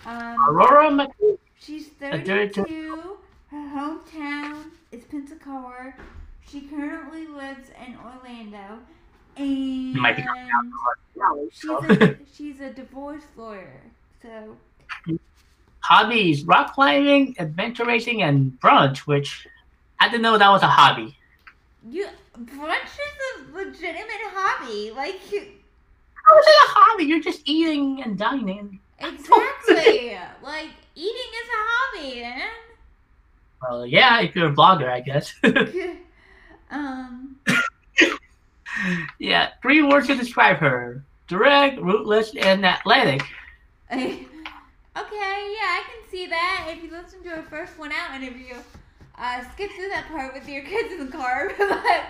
Um, 0.07 0.37
Aurora 0.49 0.91
McQueen. 0.91 1.39
she's 1.59 1.91
Adore 2.01 2.47
to- 2.49 2.63
32. 2.65 3.17
Her 3.51 3.57
hometown 3.57 4.65
is 4.91 5.05
Pensacola. 5.05 5.93
She 6.49 6.63
currently 6.63 7.27
lives 7.27 7.69
in 7.87 7.97
Orlando, 7.97 8.79
and 9.37 9.95
might 9.95 10.17
be 10.17 10.23
coming 10.23 10.49
out 11.23 11.49
she's 11.53 11.71
a, 11.71 12.17
she's 12.35 12.61
a 12.61 12.71
divorce 12.71 13.23
lawyer. 13.37 13.81
So 14.21 14.57
Hobbies: 15.81 16.45
rock 16.45 16.75
climbing, 16.75 17.37
adventure 17.39 17.85
racing, 17.85 18.23
and 18.23 18.59
brunch. 18.61 18.99
Which 19.01 19.47
I 20.01 20.09
didn't 20.09 20.23
know 20.23 20.37
that 20.39 20.49
was 20.51 20.63
a 20.63 20.67
hobby. 20.69 21.17
you 21.89 22.07
brunch 22.39 22.85
is 22.85 23.49
a 23.49 23.57
legitimate 23.57 24.07
hobby. 24.35 24.91
Like 24.91 25.21
you, 25.33 25.41
How 25.41 26.39
is 26.39 26.47
it 26.47 26.55
a 26.65 26.69
hobby? 26.71 27.05
You're 27.05 27.21
just 27.23 27.43
eating 27.45 28.03
and 28.03 28.19
dining. 28.19 28.79
Exactly. 29.03 30.19
Like 30.43 30.71
eating 30.97 31.15
is 31.15 31.49
a 31.49 31.61
hobby, 31.71 32.21
man. 32.21 32.49
Well, 33.63 33.87
yeah, 33.87 34.21
if 34.23 34.35
you're 34.35 34.51
a 34.51 34.55
blogger, 34.55 34.89
I 34.89 35.01
guess. 35.01 35.33
um. 36.71 37.37
yeah, 39.21 39.51
three 39.63 39.83
words 39.83 40.09
to 40.09 40.17
describe 40.17 40.57
her: 40.57 41.05
direct, 41.29 41.81
rootless, 41.81 42.35
and 42.35 42.67
athletic. 42.67 43.23
okay, 43.93 44.27
yeah, 44.97 44.99
I 44.99 45.85
can 45.87 46.11
see 46.11 46.27
that. 46.27 46.75
If 46.77 46.83
you 46.83 46.91
listen 46.91 47.23
to 47.23 47.31
her 47.31 47.43
first 47.43 47.79
one 47.79 47.93
out 47.93 48.21
interview, 48.21 48.57
uh, 49.17 49.45
skip 49.53 49.71
through 49.73 49.89
that 49.91 50.09
part 50.09 50.35
with 50.35 50.49
your 50.49 50.65
kids 50.65 50.93
in 50.93 51.07
the 51.07 51.13
car. 51.13 51.53
but, 51.59 52.05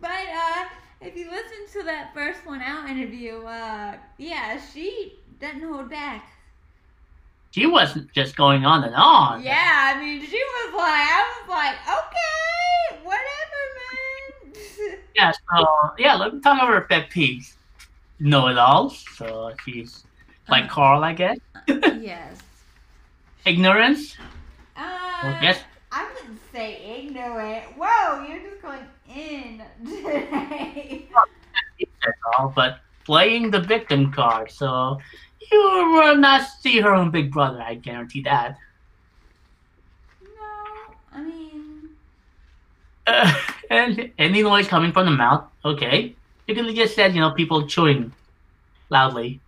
but 0.00 0.10
uh, 0.10 0.64
if 1.00 1.16
you 1.16 1.30
listen 1.30 1.80
to 1.80 1.82
that 1.84 2.12
first 2.12 2.44
one 2.44 2.60
out 2.60 2.88
interview, 2.88 3.38
uh, 3.44 3.94
yeah, 4.18 4.60
she 4.72 5.18
doesn't 5.40 5.62
hold 5.62 5.88
back. 5.88 6.37
She 7.58 7.66
wasn't 7.66 8.12
just 8.12 8.36
going 8.36 8.64
on 8.64 8.84
and 8.84 8.94
on. 8.94 9.42
Yeah, 9.42 9.92
I 9.96 9.98
mean, 10.00 10.20
she 10.20 10.36
was 10.36 10.74
like, 10.74 11.02
I 11.10 11.34
was 11.40 11.48
like, 11.48 11.74
okay, 11.98 13.02
whatever, 13.02 13.62
man. 13.80 14.98
yeah, 15.16 15.32
so 15.32 15.66
yeah, 15.98 16.14
let 16.14 16.34
me 16.34 16.40
talk 16.40 16.56
about 16.62 16.68
her 16.72 16.82
pet 16.82 17.10
peeves. 17.10 17.56
Know 18.20 18.46
it 18.46 18.58
all, 18.58 18.90
So 18.90 19.52
she's 19.64 20.04
like 20.48 20.66
Uh, 20.66 20.68
Carl, 20.68 21.02
I 21.02 21.12
guess. 21.14 21.38
yes. 21.68 22.38
Ignorance. 23.44 24.16
Uh, 24.76 25.36
yes. 25.42 25.60
I 25.90 26.08
wouldn't 26.14 26.40
say 26.52 26.76
ignorant. 26.84 27.64
Whoa, 27.76 28.22
you're 28.22 28.38
just 28.38 28.62
going 28.62 28.86
in 29.12 29.62
today. 29.84 31.08
That's 32.04 32.18
all. 32.38 32.52
But 32.54 32.78
playing 33.04 33.50
the 33.50 33.60
victim 33.60 34.12
card. 34.12 34.50
So 34.52 34.98
you 35.52 35.58
will 35.92 36.16
not 36.16 36.46
see 36.60 36.80
her 36.80 36.94
own 36.94 37.10
big 37.10 37.30
brother. 37.32 37.62
I 37.62 37.74
guarantee 37.74 38.22
that. 38.22 38.56
no, 40.22 40.94
I 41.12 41.22
mean, 41.22 41.90
Uh, 43.06 43.34
and 43.70 44.10
any 44.18 44.42
noise 44.42 44.68
coming 44.68 44.92
from 44.92 45.06
the 45.06 45.12
mouth, 45.12 45.44
okay. 45.64 46.14
You 46.46 46.54
could 46.54 46.66
have 46.66 46.74
just 46.74 46.94
said, 46.94 47.14
you 47.14 47.20
know, 47.20 47.30
people 47.32 47.66
chewing 47.66 48.12
loudly. 48.90 49.40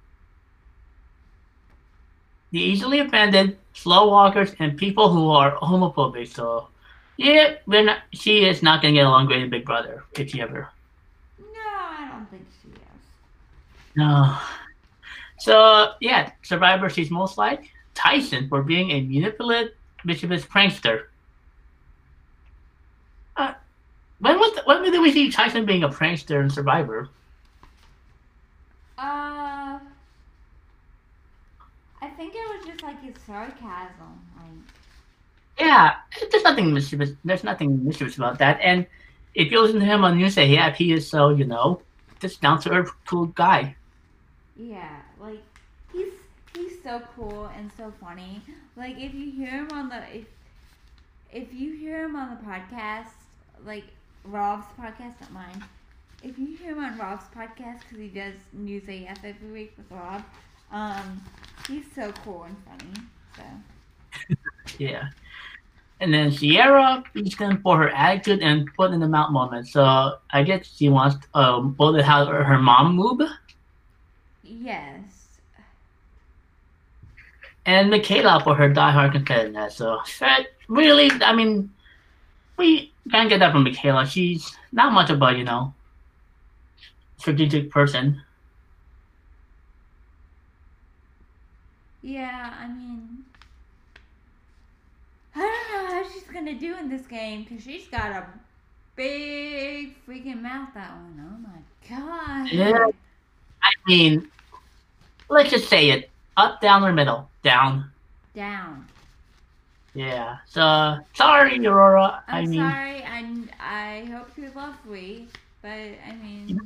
The 2.53 2.61
easily 2.61 2.99
offended, 3.01 3.57
slow 3.75 4.09
walkers, 4.09 4.55
and 4.59 4.77
people 4.77 5.09
who 5.13 5.31
are 5.31 5.57
homophobic. 5.57 6.29
So, 6.29 6.69
yeah, 7.17 7.57
we're 7.67 7.85
not. 7.85 7.99
She 8.13 8.45
is 8.45 8.63
not 8.63 8.83
gonna 8.83 8.95
get 8.95 9.07
along 9.07 9.27
great 9.27 9.43
with 9.43 9.51
Big 9.51 9.65
Brother 9.65 10.05
if 10.15 10.31
she 10.31 10.41
ever. 10.41 10.69
no, 11.39 11.47
I 11.47 12.09
don't 12.11 12.29
think 12.31 12.47
she 12.61 12.69
is. 12.69 12.77
No. 13.95 14.37
So 15.40 15.92
yeah, 16.00 16.33
Survivor. 16.42 16.90
She's 16.90 17.11
most 17.11 17.38
like 17.38 17.70
Tyson 17.94 18.48
for 18.48 18.62
being 18.62 18.90
a 18.92 19.03
manipulative, 19.03 19.74
mischievous 20.05 20.46
prankster. 20.46 21.07
Uh, 23.37 23.55
when 24.20 24.38
was 24.38 24.55
the, 24.55 24.62
when 24.64 24.83
did 24.83 25.00
we 25.00 25.12
see 25.12 25.31
Tyson 25.31 25.66
being 25.66 25.85
a 25.85 25.88
prankster 25.88 26.42
in 26.42 26.50
Survivor? 26.50 27.11
Uh, 28.98 29.81
I 32.03 32.09
think 32.16 32.35
it 32.35 32.48
was 32.57 32.66
just 32.66 32.83
like 32.83 33.03
his 33.03 33.16
sarcasm. 33.26 34.31
Like, 34.37 34.74
Yeah, 35.59 35.94
there's 36.31 36.44
nothing 36.44 36.72
mischievous. 36.74 37.12
There's 37.24 37.44
nothing 37.44 37.85
mischievous 37.85 38.16
about 38.16 38.38
that. 38.38 38.61
And 38.62 38.87
if 39.35 39.50
you 39.53 39.61
listen 39.61 39.81
to 39.81 39.87
him 39.87 40.05
on 40.05 40.16
news, 40.18 40.35
say, 40.35 40.46
yeah, 40.48 40.72
he 40.74 40.92
is 40.92 41.09
so 41.09 41.31
you 41.31 41.44
know, 41.46 41.83
just 42.20 42.40
down 42.42 42.61
to 42.62 42.70
earth, 42.72 42.92
cool 43.07 43.26
guy. 43.26 43.76
yeah, 44.57 45.03
he's 46.61 46.83
so 46.83 47.03
cool 47.16 47.46
and 47.57 47.70
so 47.77 47.92
funny. 48.01 48.42
Like 48.77 48.96
if 48.99 49.14
you 49.14 49.31
hear 49.31 49.51
him 49.51 49.73
on 49.73 49.88
the 49.88 50.03
if 50.16 50.27
if 51.33 51.53
you 51.55 51.73
hear 51.77 52.05
him 52.05 52.16
on 52.16 52.31
the 52.31 52.37
podcast, 52.42 53.12
like 53.64 53.85
Rob's 54.25 54.66
podcast, 54.79 55.20
not 55.20 55.33
mine. 55.33 55.62
If 56.23 56.38
you 56.38 56.57
hear 56.57 56.73
him 56.73 56.85
on 56.85 56.99
Rob's 56.99 57.25
podcast, 57.35 57.81
because 57.81 57.99
he 57.99 58.09
does 58.09 58.35
News 58.53 58.88
AF 58.88 59.25
every 59.25 59.51
week 59.53 59.75
with 59.77 59.90
Rob, 59.90 60.23
um, 60.73 61.23
he's 61.66 61.85
so 61.94 62.12
cool 62.25 62.44
and 62.44 62.57
funny. 62.64 62.94
So 63.37 63.42
Yeah. 64.79 65.05
And 66.01 66.12
then 66.14 66.31
Sierra 66.33 67.05
beats 67.14 67.37
them 67.37 67.61
for 67.62 67.79
her 67.79 67.90
attitude 67.90 68.40
and 68.42 68.70
foot 68.77 68.92
in 68.92 69.01
the 69.01 69.09
mouth 69.09 69.31
moment. 69.33 69.68
So 69.68 70.14
I 70.31 70.42
guess 70.42 70.66
she 70.66 70.88
wants 70.88 71.16
to 71.16 71.38
um, 71.38 71.73
bullet 71.75 72.05
how 72.05 72.25
her 72.27 72.59
mom 72.59 72.96
move. 72.96 73.20
yes, 74.42 75.19
And 77.66 77.90
Michaela 77.90 78.40
for 78.42 78.55
her 78.55 78.70
diehard 78.70 79.14
competitiveness. 79.14 79.73
So 79.73 80.01
but 80.18 80.46
really, 80.68 81.11
I 81.23 81.35
mean, 81.35 81.70
we 82.57 82.92
can't 83.11 83.29
get 83.29 83.40
that 83.40 83.53
from 83.53 83.64
Michaela. 83.64 84.07
She's 84.07 84.57
not 84.73 84.92
much 84.92 85.11
of 85.11 85.20
a, 85.23 85.33
you 85.33 85.44
know, 85.44 85.75
strategic 87.18 87.70
person. 87.70 88.23
yeah. 92.03 92.55
I 92.59 92.68
mean, 92.68 93.25
I 95.35 95.40
don't 95.40 95.88
know 95.88 95.94
how 95.94 96.11
she's 96.12 96.25
gonna 96.25 96.59
do 96.59 96.77
in 96.77 96.88
this 96.88 97.07
game 97.07 97.44
because 97.44 97.64
she's 97.64 97.87
got 97.88 98.11
a 98.11 98.27
big 98.96 99.94
freaking 100.07 100.42
mouth. 100.42 100.68
That 100.75 100.92
one. 100.92 101.20
Oh 101.20 101.38
my 101.38 101.96
god. 101.96 102.53
Yeah. 102.53 102.87
I 103.62 103.70
mean, 103.87 104.31
let's 105.29 105.51
just 105.51 105.68
say 105.68 105.90
it. 105.90 106.11
Up, 106.37 106.61
down, 106.61 106.85
or 106.85 106.92
middle? 106.92 107.30
Down. 107.42 107.90
Down. 108.35 108.87
Yeah. 109.94 110.38
So 110.46 110.98
sorry, 111.14 111.66
Aurora. 111.66 112.22
I'm 112.29 112.44
I 112.44 112.46
mean, 112.46 112.61
sorry. 112.61 113.03
I 113.03 113.44
I 113.61 114.05
hope 114.11 114.29
you're 114.37 114.50
lovely, 114.53 115.26
but 115.62 115.68
I 115.70 116.12
mean, 116.22 116.61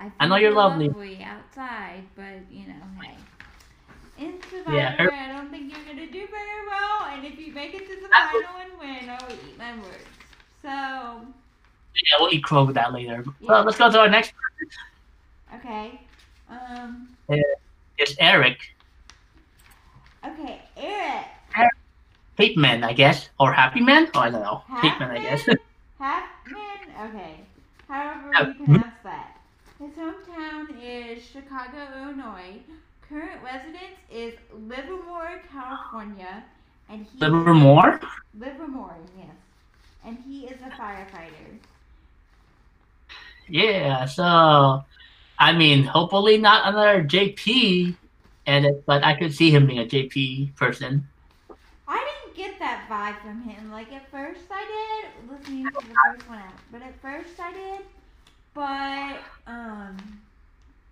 I, 0.00 0.10
I 0.18 0.26
know 0.26 0.36
you're 0.36 0.52
lovely. 0.52 0.88
outside, 1.22 2.02
but 2.16 2.24
you 2.50 2.66
know, 2.66 2.74
hey. 3.02 3.14
In 4.18 4.34
Survivor, 4.50 4.76
Yeah, 4.76 4.90
her- 4.96 5.12
I 5.12 5.28
don't 5.28 5.50
think 5.50 5.72
you're 5.72 5.84
gonna 5.86 6.06
do 6.10 6.26
very 6.26 6.66
well, 6.68 7.04
and 7.12 7.24
if 7.24 7.38
you 7.38 7.52
make 7.52 7.74
it 7.74 7.86
to 7.88 7.94
the 8.02 8.08
final 8.08 8.60
and 8.60 8.78
win, 8.78 9.08
I 9.08 9.18
will 9.26 9.34
eat 9.48 9.56
my 9.56 9.74
words. 9.76 10.04
So, 10.62 10.68
yeah, 10.68 12.16
we'll 12.18 12.32
eat 12.34 12.44
crow 12.44 12.64
with 12.64 12.74
that 12.74 12.92
later. 12.92 13.24
Yeah. 13.40 13.48
Well, 13.48 13.64
let's 13.64 13.78
go 13.78 13.90
to 13.90 13.98
our 14.00 14.08
next. 14.10 14.32
Person. 14.58 15.60
okay, 15.60 16.00
um, 16.50 17.08
It's 17.98 18.14
Eric. 18.18 18.58
Okay, 20.24 20.62
Eric, 20.76 21.72
Hate 22.36 22.56
Man, 22.56 22.82
I 22.84 22.92
guess, 22.92 23.28
or 23.38 23.52
Happy 23.52 23.80
Man. 23.80 24.08
Oh, 24.14 24.20
I 24.20 24.30
don't 24.30 24.42
know. 24.42 24.62
Hate 24.80 24.98
Man, 24.98 25.10
I 25.10 25.18
guess. 25.20 25.42
Halfman, 26.00 27.08
okay. 27.08 27.40
However, 27.86 28.54
you 28.58 28.64
pronounce 28.64 28.94
that. 29.04 29.36
His 29.78 29.90
hometown 29.90 30.68
is 30.82 31.22
Chicago, 31.22 31.78
Illinois. 31.96 32.60
Current 33.06 33.42
residence 33.42 33.98
is 34.10 34.34
Livermore, 34.68 35.42
California, 35.52 36.44
and 36.88 37.06
he 37.12 37.18
Livermore. 37.18 38.00
Livermore, 38.38 38.96
yes, 39.18 39.26
and 40.04 40.16
he 40.26 40.46
is 40.46 40.58
a 40.62 40.70
firefighter. 40.70 41.58
Yeah. 43.48 44.06
So, 44.06 44.84
I 45.38 45.52
mean, 45.52 45.84
hopefully 45.84 46.38
not 46.38 46.68
another 46.68 47.02
JP 47.02 47.96
edit, 48.46 48.84
but 48.86 49.04
I 49.04 49.14
could 49.14 49.34
see 49.34 49.50
him 49.50 49.66
being 49.66 49.78
a 49.80 49.84
JP 49.86 50.56
person. 50.56 51.06
I 51.88 51.98
didn't 52.24 52.36
get 52.36 52.58
that 52.58 52.86
vibe 52.88 53.20
from 53.22 53.42
him. 53.42 53.70
Like 53.70 53.92
at 53.92 54.10
first 54.10 54.42
I 54.50 54.64
did, 54.64 55.30
listening 55.30 55.64
to 55.66 55.72
the 55.86 55.94
first 56.04 56.28
one 56.28 56.38
out, 56.38 56.52
but 56.72 56.82
at 56.82 56.94
first 57.00 57.38
I 57.40 57.52
did, 57.52 57.80
but 58.54 59.18
um, 59.46 59.96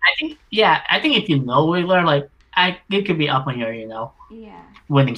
I 0.03 0.13
think, 0.19 0.37
yeah, 0.49 0.81
I 0.89 0.99
think 0.99 1.17
if 1.17 1.29
you 1.29 1.39
know 1.39 1.65
Wheeler, 1.67 2.03
like, 2.03 2.29
I 2.55 2.79
it 2.89 3.03
could 3.05 3.17
be 3.17 3.29
up 3.29 3.47
on 3.47 3.57
your, 3.59 3.73
you 3.73 3.87
know, 3.87 4.13
yeah, 4.31 4.63
winning. 4.89 5.17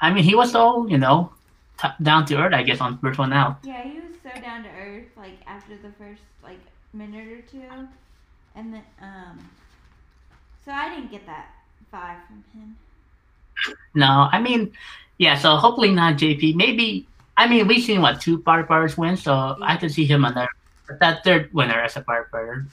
I 0.00 0.12
mean, 0.12 0.24
he 0.24 0.34
was 0.34 0.52
so, 0.52 0.86
you 0.86 0.98
know, 0.98 1.32
t- 1.80 1.88
down 2.02 2.24
to 2.26 2.36
earth, 2.36 2.54
I 2.54 2.62
guess, 2.62 2.80
on 2.80 2.98
first 2.98 3.18
one 3.18 3.32
out. 3.32 3.58
yeah, 3.62 3.82
he 3.82 4.00
was 4.00 4.14
so 4.22 4.30
down 4.40 4.62
to 4.64 4.68
earth. 4.70 5.06
Like 5.16 5.38
after 5.46 5.76
the 5.76 5.90
first 5.98 6.22
like 6.42 6.60
minute 6.92 7.28
or 7.28 7.40
two, 7.42 7.88
and 8.54 8.72
then 8.72 8.82
um, 9.00 9.38
so 10.68 10.74
I 10.74 10.90
didn't 10.90 11.10
get 11.10 11.24
that 11.24 11.48
vibe 11.90 12.26
from 12.26 12.44
him. 12.52 12.76
No, 13.94 14.28
I 14.30 14.38
mean, 14.38 14.70
yeah, 15.16 15.38
so 15.38 15.56
hopefully 15.56 15.92
not 15.92 16.18
JP. 16.18 16.56
Maybe, 16.56 17.08
I 17.38 17.48
mean, 17.48 17.66
we've 17.66 17.82
seen 17.82 18.02
what, 18.02 18.20
two 18.20 18.40
firefighters 18.40 18.98
win, 18.98 19.16
so 19.16 19.56
I 19.62 19.78
could 19.78 19.90
see 19.90 20.04
him 20.04 20.26
on 20.26 20.34
there. 20.34 20.50
That 21.00 21.24
third 21.24 21.50
winner 21.54 21.80
as 21.80 21.96
a 21.96 22.02
firefighter. 22.02 22.66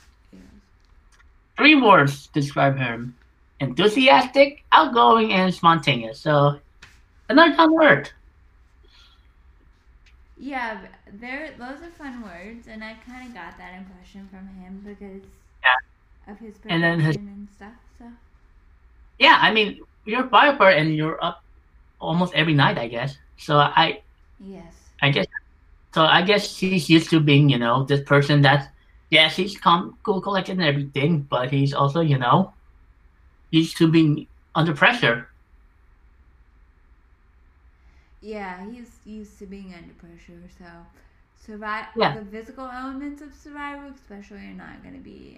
Three 1.57 1.75
words 1.75 2.27
describe 2.27 2.77
him 2.77 3.15
enthusiastic, 3.61 4.65
outgoing, 4.73 5.31
and 5.31 5.53
spontaneous. 5.53 6.19
So, 6.19 6.59
another 7.29 7.55
down 7.55 7.73
word. 7.73 8.09
Yeah, 10.37 10.81
there. 11.13 11.51
Those 11.57 11.81
are 11.81 11.91
fun 11.97 12.21
words, 12.23 12.67
and 12.67 12.83
I 12.83 12.97
kind 13.07 13.29
of 13.29 13.33
got 13.33 13.57
that 13.57 13.73
impression 13.77 14.27
from 14.29 14.49
him 14.61 14.83
because 14.85 15.23
Yeah. 15.23 15.44
Of 16.27 16.39
his 16.39 16.55
And 16.67 16.83
then 16.83 16.99
his- 16.99 17.17
and 17.17 17.49
stuff. 17.49 17.73
So 17.97 18.05
yeah, 19.19 19.37
I 19.41 19.51
mean, 19.53 19.79
you're 20.05 20.27
Viper 20.27 20.69
and 20.69 20.95
you're 20.95 21.23
up 21.23 21.43
almost 21.99 22.33
every 22.35 22.53
night, 22.53 22.77
I 22.77 22.87
guess. 22.87 23.17
So 23.37 23.57
I, 23.57 24.03
Yes. 24.39 24.91
I 25.01 25.09
guess, 25.09 25.27
so 25.93 26.03
I 26.03 26.21
guess 26.23 26.47
she's 26.51 26.89
used 26.89 27.09
to 27.11 27.19
being, 27.19 27.49
you 27.49 27.57
know, 27.57 27.83
this 27.85 28.01
person 28.03 28.41
that, 28.41 28.69
yeah 29.09 29.29
he's 29.29 29.57
calm, 29.57 29.97
cool, 30.03 30.21
collected, 30.21 30.53
and 30.53 30.63
everything, 30.63 31.23
but 31.23 31.51
he's 31.51 31.73
also, 31.73 32.01
you 32.01 32.17
know, 32.17 32.53
used 33.51 33.77
to 33.77 33.89
being 33.91 34.27
under 34.55 34.73
pressure. 34.73 35.29
Yeah, 38.21 38.69
he's 38.69 38.99
used 39.05 39.37
to 39.39 39.45
being 39.45 39.73
under 39.73 39.93
pressure, 39.93 40.41
so 40.57 40.65
survive 41.35 41.85
Yeah. 41.95 42.13
the 42.13 42.25
physical 42.25 42.65
elements 42.67 43.21
of 43.21 43.33
survival 43.33 43.89
especially 43.91 44.39
are 44.47 44.53
not 44.53 44.83
gonna 44.83 44.99
be 44.99 45.37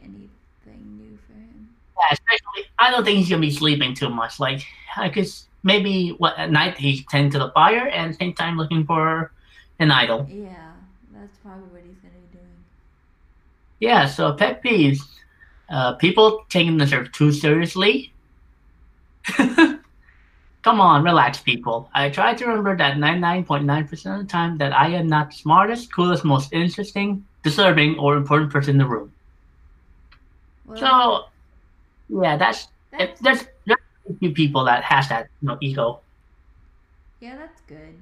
anything 0.69 0.97
new 0.97 1.17
for 1.27 1.33
him. 1.33 1.69
Yeah, 1.97 2.13
especially, 2.13 2.69
I 2.79 2.91
don't 2.91 3.03
think 3.03 3.19
he's 3.19 3.29
gonna 3.29 3.41
be 3.41 3.51
sleeping 3.51 3.93
too 3.93 4.09
much. 4.09 4.39
Like, 4.39 4.65
I 4.95 5.09
guess 5.09 5.47
maybe 5.63 6.09
what 6.17 6.37
at 6.37 6.51
night 6.51 6.77
he's 6.77 7.05
tending 7.05 7.31
to 7.31 7.39
the 7.39 7.51
fire 7.51 7.87
and 7.87 8.15
same 8.15 8.33
time 8.33 8.57
looking 8.57 8.85
for 8.85 9.31
an 9.79 9.91
idol. 9.91 10.27
Yeah, 10.29 10.71
that's 11.13 11.37
probably 11.39 11.69
what 11.69 11.81
he's 11.81 11.97
gonna 11.97 12.13
be 12.31 12.37
doing. 12.37 12.57
Yeah, 13.79 14.05
so 14.05 14.33
pet 14.33 14.63
peeves. 14.63 14.99
Uh, 15.69 15.93
people 15.95 16.45
taking 16.49 16.77
themselves 16.77 17.09
too 17.11 17.31
seriously. 17.31 18.13
Come 20.67 20.81
on, 20.81 21.03
relax, 21.03 21.39
people. 21.39 21.89
I 21.93 22.09
try 22.09 22.33
to 22.33 22.45
remember 22.45 22.75
that 22.75 22.97
99.9% 22.97 23.91
of 24.13 24.19
the 24.19 24.29
time 24.29 24.57
that 24.57 24.73
I 24.73 24.89
am 24.89 25.07
not 25.07 25.31
the 25.31 25.37
smartest, 25.37 25.93
coolest, 25.93 26.25
most 26.25 26.51
interesting, 26.51 27.25
deserving, 27.43 27.97
or 27.99 28.17
important 28.17 28.51
person 28.51 28.71
in 28.71 28.77
the 28.77 28.85
room. 28.85 29.11
Well 30.67 30.77
So, 30.77 31.25
yeah, 32.09 32.37
that's 32.37 32.67
that's, 32.91 33.21
there's 33.21 33.45
there's 33.65 33.79
a 34.09 34.15
few 34.19 34.31
people 34.33 34.65
that 34.65 34.83
has 34.83 35.09
that 35.09 35.27
you 35.41 35.47
know 35.49 35.57
ego. 35.61 36.01
yeah, 37.19 37.37
that's 37.37 37.61
good. 37.67 38.01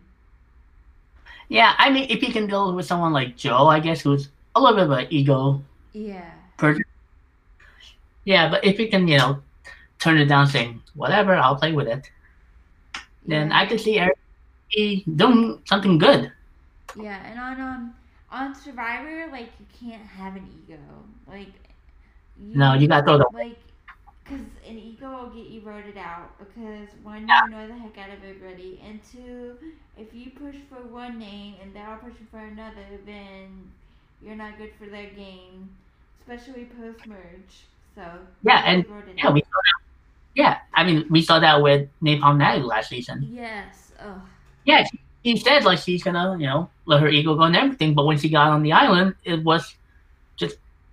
Yeah, 1.49 1.73
I 1.77 1.89
mean, 1.91 2.07
if 2.09 2.21
you 2.23 2.31
can 2.33 2.47
deal 2.47 2.73
with 2.75 2.85
someone 2.85 3.13
like 3.13 3.37
Joe, 3.37 3.67
I 3.67 3.79
guess 3.79 4.01
who's 4.01 4.29
a 4.55 4.61
little 4.61 4.75
bit 4.77 4.85
of 4.85 4.91
an 4.91 5.07
ego 5.11 5.63
Yeah. 5.93 6.31
person. 6.57 6.83
Yeah, 8.25 8.49
but 8.49 8.63
if 8.65 8.79
you 8.79 8.89
can, 8.89 9.07
you 9.07 9.17
know, 9.17 9.43
turn 9.99 10.17
it 10.17 10.25
down, 10.25 10.47
saying 10.47 10.81
whatever, 10.95 11.35
I'll 11.35 11.55
play 11.55 11.71
with 11.73 11.87
it, 11.87 12.09
then 13.27 13.51
yeah. 13.51 13.51
I 13.51 13.65
can 13.65 13.77
see 13.79 13.99
Eric 13.99 14.17
doing 15.15 15.61
something 15.65 15.97
good. 15.97 16.31
Yeah, 16.95 17.17
and 17.25 17.39
on 17.39 17.61
um 17.61 17.95
on 18.31 18.55
Survivor, 18.55 19.27
like 19.31 19.49
you 19.59 19.65
can't 19.79 20.01
have 20.05 20.35
an 20.35 20.47
ego. 20.67 20.79
Like 21.27 21.53
you, 22.39 22.57
No, 22.57 22.73
you 22.73 22.87
gotta 22.87 23.05
throw 23.05 23.17
the 23.17 23.29
like 23.33 23.57
because 24.23 24.45
an 24.67 24.77
ego 24.77 25.09
will 25.23 25.29
get 25.29 25.47
you 25.47 25.61
voted 25.61 25.97
out 25.97 26.37
because 26.39 26.89
one 27.03 27.27
you 27.27 27.33
annoy 27.45 27.67
the 27.67 27.75
heck 27.75 27.97
out 27.97 28.09
of 28.09 28.23
everybody, 28.23 28.81
and 28.85 28.99
two, 29.11 29.55
if 29.97 30.13
you 30.13 30.31
push 30.31 30.55
for 30.69 30.81
one 30.87 31.19
name 31.19 31.55
and 31.61 31.73
they're 31.75 31.87
all 31.87 31.97
pushing 31.97 32.27
for 32.31 32.39
another, 32.39 32.85
then 33.05 33.71
you're 34.21 34.35
not 34.35 34.57
good 34.57 34.71
for 34.79 34.85
their 34.87 35.09
game, 35.11 35.69
especially 36.19 36.65
post 36.79 37.05
merge. 37.05 37.67
So 37.95 38.01
Yeah, 38.43 38.61
and 38.65 38.85
yeah, 39.17 39.27
out. 39.27 39.33
we 39.33 39.41
saw 39.41 39.47
that. 39.63 39.81
Yeah, 40.35 40.57
I 40.73 40.83
mean, 40.85 41.05
we 41.09 41.21
saw 41.21 41.39
that 41.39 41.61
with 41.61 41.89
Napalm 42.01 42.37
Natty 42.37 42.61
last 42.63 42.89
season. 42.89 43.27
yes. 43.31 43.91
Oh. 44.01 44.21
Yeah, 44.65 44.83
she, 44.83 44.99
she 45.23 45.37
said 45.37 45.63
like 45.63 45.79
she's 45.79 46.03
gonna, 46.03 46.37
you 46.39 46.45
know, 46.47 46.69
let 46.85 47.01
her 47.01 47.07
ego 47.09 47.35
go 47.35 47.43
and 47.43 47.55
everything, 47.55 47.93
but 47.93 48.05
when 48.05 48.17
she 48.17 48.29
got 48.29 48.49
on 48.51 48.63
the 48.63 48.71
island, 48.73 49.15
it 49.23 49.43
was 49.43 49.75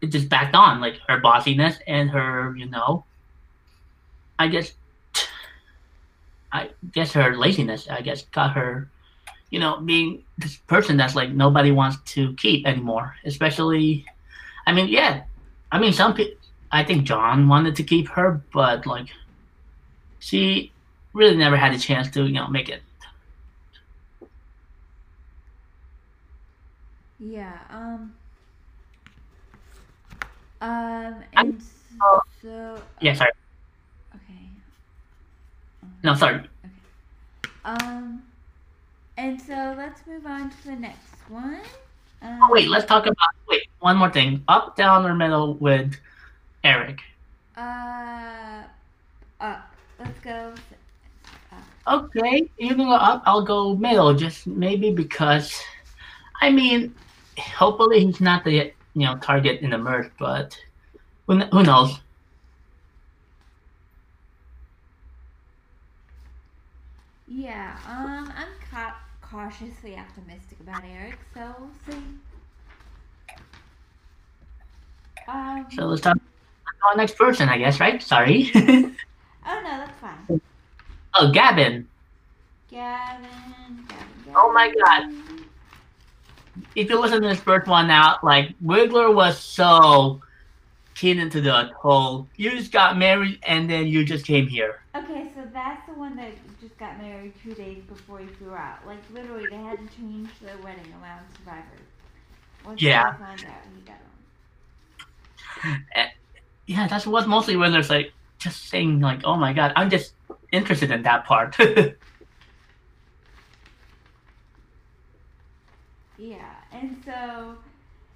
it 0.03 0.09
just 0.09 0.29
backed 0.29 0.55
on, 0.55 0.81
like 0.81 0.99
her 1.09 1.21
bossiness 1.21 1.79
and 1.87 2.11
her, 2.11 2.55
you 2.57 2.67
know, 2.67 3.05
I 4.39 4.49
guess, 4.49 4.73
I 6.53 6.71
guess 6.93 7.13
her 7.13 7.37
laziness, 7.37 7.89
I 7.89 8.03
guess, 8.03 8.23
got 8.25 8.53
her, 8.53 8.89
you 9.51 9.61
know, 9.61 9.79
being 9.79 10.25
this 10.37 10.57
person 10.57 10.97
that's 10.97 11.15
like 11.15 11.31
nobody 11.31 11.71
wants 11.71 11.99
to 12.15 12.35
keep 12.35 12.67
anymore. 12.67 13.15
Especially, 13.25 14.05
I 14.67 14.73
mean, 14.73 14.89
yeah, 14.89 15.23
I 15.71 15.79
mean, 15.79 15.93
some 15.93 16.15
people, 16.15 16.35
I 16.73 16.83
think 16.83 17.05
John 17.05 17.49
wanted 17.49 17.77
to 17.77 17.85
keep 17.85 18.09
her, 18.09 18.43
but 18.53 18.87
like, 18.87 19.09
she 20.19 20.73
really 21.13 21.37
never 21.37 21.57
had 21.57 21.73
a 21.73 21.79
chance 21.79 22.11
to, 22.11 22.27
you 22.27 22.33
know, 22.33 22.49
make 22.49 22.69
it. 22.69 22.83
Yeah. 27.21 27.59
Um. 27.71 28.15
Um. 30.63 31.17
And 31.35 31.63
uh, 32.01 32.19
so. 32.41 32.81
Yeah, 33.01 33.15
sorry. 33.15 33.33
Okay. 34.15 34.49
No, 36.03 36.15
sorry. 36.15 36.37
Okay. 36.37 36.75
Um. 37.65 38.23
And 39.19 39.41
so 39.41 39.75
let's 39.77 40.07
move 40.07 40.25
on 40.27 40.49
to 40.51 40.65
the 40.65 40.77
next 40.77 41.15
one. 41.29 41.61
Um, 42.23 42.39
Oh, 42.43 42.49
wait, 42.51 42.69
let's 42.69 42.87
talk 42.87 43.05
about, 43.05 43.29
wait, 43.49 43.69
one 43.81 43.97
more 43.97 44.11
thing. 44.11 44.43
Up, 44.49 44.77
down, 44.77 45.05
or 45.05 45.15
middle 45.15 45.55
with 45.55 45.97
Eric. 46.65 47.01
Uh. 47.57 48.63
Up. 49.41 49.71
Let's 49.99 50.19
go. 50.21 50.55
Okay, 51.89 52.49
you 52.59 52.69
can 52.69 52.87
go 52.87 52.93
up, 52.93 53.23
I'll 53.27 53.45
go 53.45 53.75
middle, 53.75 54.15
just 54.15 54.47
maybe 54.47 54.93
because, 54.93 55.61
I 56.41 56.49
mean, 56.51 56.95
hopefully 57.37 58.05
he's 58.07 58.21
not 58.21 58.45
the, 58.45 58.73
you 58.95 59.07
know, 59.07 59.17
target 59.17 59.61
in 59.61 59.71
the 59.71 59.79
merge, 59.79 60.11
but 60.19 60.59
who, 61.27 61.39
who 61.39 61.63
knows? 61.63 62.01
Yeah. 67.29 67.77
Um. 67.87 68.33
I'm 68.37 68.49
ca- 68.71 68.97
cautiously 69.23 69.97
optimistic 69.97 70.61
about 70.61 70.83
Eric, 70.85 71.19
so 71.33 71.55
we'll 71.59 71.71
see. 71.87 72.03
Um. 75.29 75.67
So 75.71 75.85
let's 75.87 76.03
talk 76.03 76.17
about 76.17 76.91
our 76.91 76.97
next 76.97 77.17
person, 77.17 77.49
I 77.49 77.59
guess, 77.59 77.81
right? 77.81 78.03
Sorry. 78.03 78.51
Oh 79.45 79.61
no, 79.65 79.71
that's 79.71 79.99
fine. 79.99 80.41
oh, 81.15 81.33
Gavin. 81.33 81.89
Gavin. 82.71 83.29
Gavin. 83.29 83.85
Gavin. 83.89 84.33
Oh 84.37 84.53
my 84.53 84.73
God. 84.85 85.42
If 86.75 86.91
you 86.91 87.01
listen 87.01 87.23
to 87.23 87.29
this 87.29 87.41
first 87.41 87.67
one 87.67 87.91
out, 87.91 88.23
like, 88.23 88.55
Wiggler 88.63 89.15
was 89.15 89.39
so 89.39 90.21
keen 90.95 91.19
into 91.19 91.41
the 91.41 91.71
whole, 91.81 92.29
you 92.37 92.51
just 92.51 92.73
got 92.73 92.99
married 92.99 93.39
and 93.47 93.69
then 93.69 93.87
you 93.87 94.05
just 94.05 94.27
came 94.27 94.47
here. 94.47 94.81
Okay, 94.95 95.31
so 95.35 95.43
that's 95.53 95.87
the 95.87 95.95
one 95.95 96.17
that 96.17 96.33
just 96.61 96.77
got 96.79 97.01
married 97.01 97.33
two 97.43 97.55
days 97.55 97.83
before 97.89 98.19
he 98.19 98.27
flew 98.27 98.55
out. 98.55 98.87
Like 98.87 98.99
literally, 99.13 99.47
they 99.49 99.57
had 99.57 99.79
to 99.79 99.97
change 99.97 100.29
the 100.41 100.63
wedding 100.63 100.93
around 101.03 101.25
Survivor. 101.39 101.65
Once 102.65 102.81
Yeah. 102.83 103.17
found 103.17 103.45
out 103.45 103.63
he 103.75 103.81
got 103.83 103.97
on. 105.65 105.85
Eh, 105.95 106.09
yeah, 106.67 106.87
that's 106.87 107.07
what 107.07 107.27
mostly 107.29 107.55
Wiggler's 107.55 107.91
like, 107.91 108.13
just 108.39 108.69
saying, 108.69 109.01
like, 109.01 109.21
oh 109.25 109.37
my 109.37 109.53
god, 109.53 109.73
I'm 109.77 109.89
just 109.89 110.13
interested 110.51 110.91
in 110.91 111.03
that 111.05 111.25
part. 111.25 111.57
Yeah, 116.23 116.55
and 116.71 116.97
so 117.05 117.57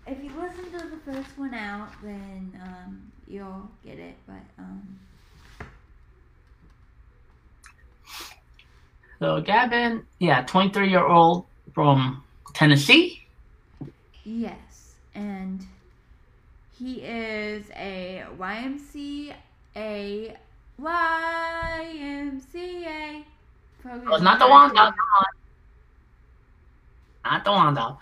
if 0.06 0.22
you 0.22 0.30
listen 0.40 0.70
to 0.70 0.86
the 0.86 0.98
first 1.04 1.36
one 1.36 1.52
out, 1.54 1.88
then 2.04 2.52
um, 2.62 3.10
you'll 3.26 3.68
get 3.84 3.98
it. 3.98 4.14
But 4.28 4.44
um, 4.60 5.00
so 9.18 9.40
Gavin, 9.40 10.06
yeah, 10.20 10.42
23 10.42 10.88
year 10.88 11.04
old 11.04 11.46
from 11.74 12.22
Tennessee. 12.54 13.26
yes, 14.22 14.94
and 15.16 15.66
he 16.78 17.00
is 17.02 17.64
a 17.74 18.22
YMCA 18.38 19.34
YMCA 19.74 20.36
program. 23.82 24.08
Oh, 24.08 24.14
it's 24.14 24.22
not 24.22 24.38
the 24.38 24.46
one, 24.46 24.72
not 24.74 24.94
the 24.94 25.02
one. 25.02 25.35
Not 27.26 27.44
the 27.44 27.50
one 27.50 27.74
though. 27.74 27.98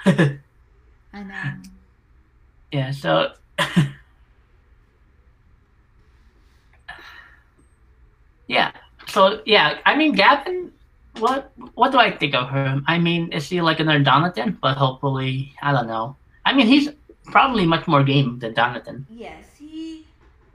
I 1.14 1.22
know. 1.22 1.52
yeah, 2.72 2.90
so 2.90 3.32
yeah, 8.48 8.72
so 9.08 9.40
yeah, 9.46 9.78
I 9.86 9.96
mean 9.96 10.12
Gavin. 10.12 10.72
What 11.18 11.52
what 11.74 11.92
do 11.92 11.98
I 11.98 12.10
think 12.10 12.34
of 12.34 12.50
him? 12.50 12.84
I 12.86 12.98
mean, 12.98 13.32
is 13.32 13.48
he 13.48 13.62
like 13.62 13.80
another 13.80 14.04
Donathan? 14.04 14.60
But 14.60 14.76
hopefully, 14.76 15.54
I 15.62 15.72
don't 15.72 15.86
know. 15.86 16.16
I 16.44 16.52
mean, 16.52 16.66
he's 16.66 16.90
probably 17.24 17.64
much 17.64 17.86
more 17.88 18.04
game 18.04 18.38
than 18.40 18.52
Donathan. 18.52 19.04
Yes, 19.08 19.46
he. 19.58 20.04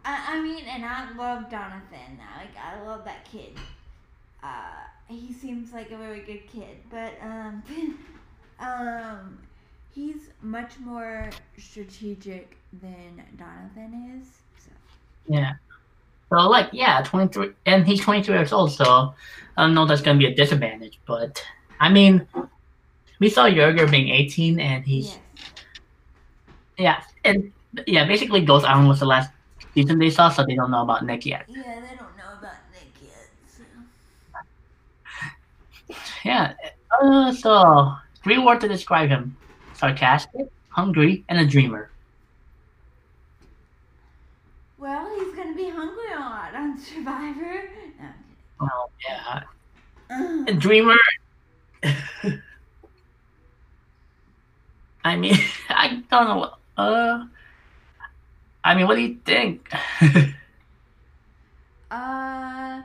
I, 0.06 0.36
I 0.38 0.42
mean, 0.42 0.66
and 0.66 0.86
I 0.86 1.10
love 1.18 1.50
Jonathan. 1.50 2.20
Like, 2.38 2.54
I 2.62 2.80
love 2.86 3.04
that 3.06 3.26
kid. 3.26 3.58
Uh, 4.44 4.86
he 5.08 5.34
seems 5.34 5.74
like 5.74 5.90
a 5.92 5.98
very 5.98 6.22
good 6.22 6.46
kid, 6.48 6.78
but 6.92 7.14
um, 7.22 7.64
um, 8.60 9.40
he's 9.94 10.30
much 10.42 10.80
more 10.80 11.30
strategic 11.58 12.58
than 12.82 13.24
Donovan 13.38 14.20
is. 14.22 14.28
So 14.64 14.72
Yeah. 15.28 15.54
So 16.30 16.38
like 16.48 16.70
yeah, 16.72 17.02
twenty 17.04 17.32
three, 17.32 17.52
and 17.66 17.86
he's 17.88 18.02
twenty 18.02 18.24
three 18.24 18.36
years 18.36 18.54
old. 18.54 18.72
So 18.72 19.14
I 19.58 19.64
don't 19.64 19.74
know 19.74 19.86
that's 19.86 20.02
gonna 20.02 20.20
be 20.20 20.28
a 20.28 20.36
disadvantage, 20.36 21.00
but 21.06 21.44
I 21.80 21.90
mean, 21.90 22.28
we 23.20 23.30
saw 23.30 23.46
Yerger 23.50 23.90
being 23.90 24.10
eighteen, 24.10 24.60
and 24.60 24.86
he's 24.86 25.08
Yes. 25.08 25.20
yeah, 26.78 27.02
and 27.26 27.52
yeah, 27.88 28.06
basically 28.06 28.42
Ghost 28.42 28.66
Island 28.66 28.88
was 28.88 29.00
the 29.00 29.06
last 29.06 29.32
season 29.74 30.00
they 30.00 30.10
saw, 30.10 30.30
so 30.30 30.46
they 30.46 30.56
don't 30.56 30.72
know 30.72 30.84
about 30.84 31.06
Nick 31.06 31.26
yet. 31.26 31.46
Yeah, 31.48 31.64
they 31.64 31.96
don't 31.96 32.16
know 32.18 32.38
about 32.38 32.56
Nick 32.72 32.94
yet. 33.02 33.30
So. 35.88 35.96
Yeah. 36.24 36.54
Uh, 37.02 37.34
so 37.34 37.94
three 38.30 38.38
words 38.38 38.62
to 38.62 38.68
describe 38.68 39.10
him: 39.10 39.36
sarcastic, 39.74 40.46
hungry, 40.70 41.24
and 41.30 41.40
a 41.40 41.48
dreamer. 41.48 41.90
Well, 44.78 45.10
he's 45.16 45.36
gonna 45.36 45.56
be 45.56 45.70
hungry 45.70 46.14
a 46.16 46.20
lot 46.20 46.54
on 46.54 46.78
Survivor. 46.78 47.64
No, 48.00 48.10
Well, 48.60 48.92
yeah, 49.10 49.42
a 50.48 50.54
dreamer. 50.54 50.96
I 55.04 55.16
mean, 55.16 55.36
I 55.70 56.04
don't 56.12 56.28
know. 56.28 56.38
what- 56.38 56.56
Uh, 56.78 57.26
I 58.64 58.76
mean, 58.76 58.88
what 58.88 58.96
do 58.96 59.02
you 59.02 59.18
think? 59.26 59.70
Uh, 61.92 62.84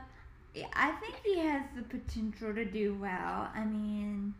yeah, 0.55 0.67
I 0.73 0.91
think 0.99 1.15
he 1.23 1.37
has 1.39 1.63
the 1.75 1.83
potential 1.83 2.53
to 2.55 2.65
do 2.65 2.95
well. 2.95 3.49
I 3.53 3.63
mean, 3.63 4.33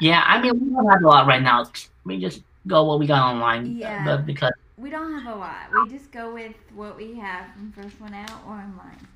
yeah, 0.00 0.22
I 0.26 0.40
mean, 0.40 0.52
we 0.58 0.70
don't 0.70 0.88
have 0.88 1.02
a 1.02 1.06
lot 1.06 1.26
right 1.26 1.42
now. 1.42 1.64
We 2.04 2.20
just 2.20 2.42
go 2.66 2.84
what 2.84 2.98
we 2.98 3.06
got 3.06 3.22
online, 3.34 3.76
Yeah. 3.76 3.98
but 3.98 4.26
because 4.26 4.52
we 4.76 4.90
don't 4.90 5.12
have 5.20 5.34
a 5.34 5.38
lot. 5.38 5.72
We 5.72 5.88
just 5.88 6.12
go 6.12 6.32
with 6.32 6.54
what 6.74 6.96
we 6.96 7.14
have 7.18 7.52
from 7.52 7.72
first 7.72 8.00
one 8.00 8.14
out 8.14 8.40
or 8.46 8.52
online. 8.54 9.06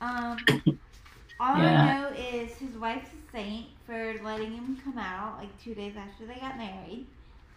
Um, 0.00 0.46
all 1.40 1.54
Yeah. 1.54 1.56
I 1.56 1.74
know 1.74 2.08
is 2.16 2.56
his 2.56 2.76
wife's 2.76 3.10
a 3.12 3.32
saint 3.32 3.66
for 3.86 4.14
letting 4.22 4.52
him 4.52 4.76
come 4.84 4.98
out 4.98 5.38
like 5.38 5.56
two 5.62 5.74
days 5.74 5.94
after 5.96 6.26
they 6.26 6.36
got 6.36 6.56
married, 6.58 7.06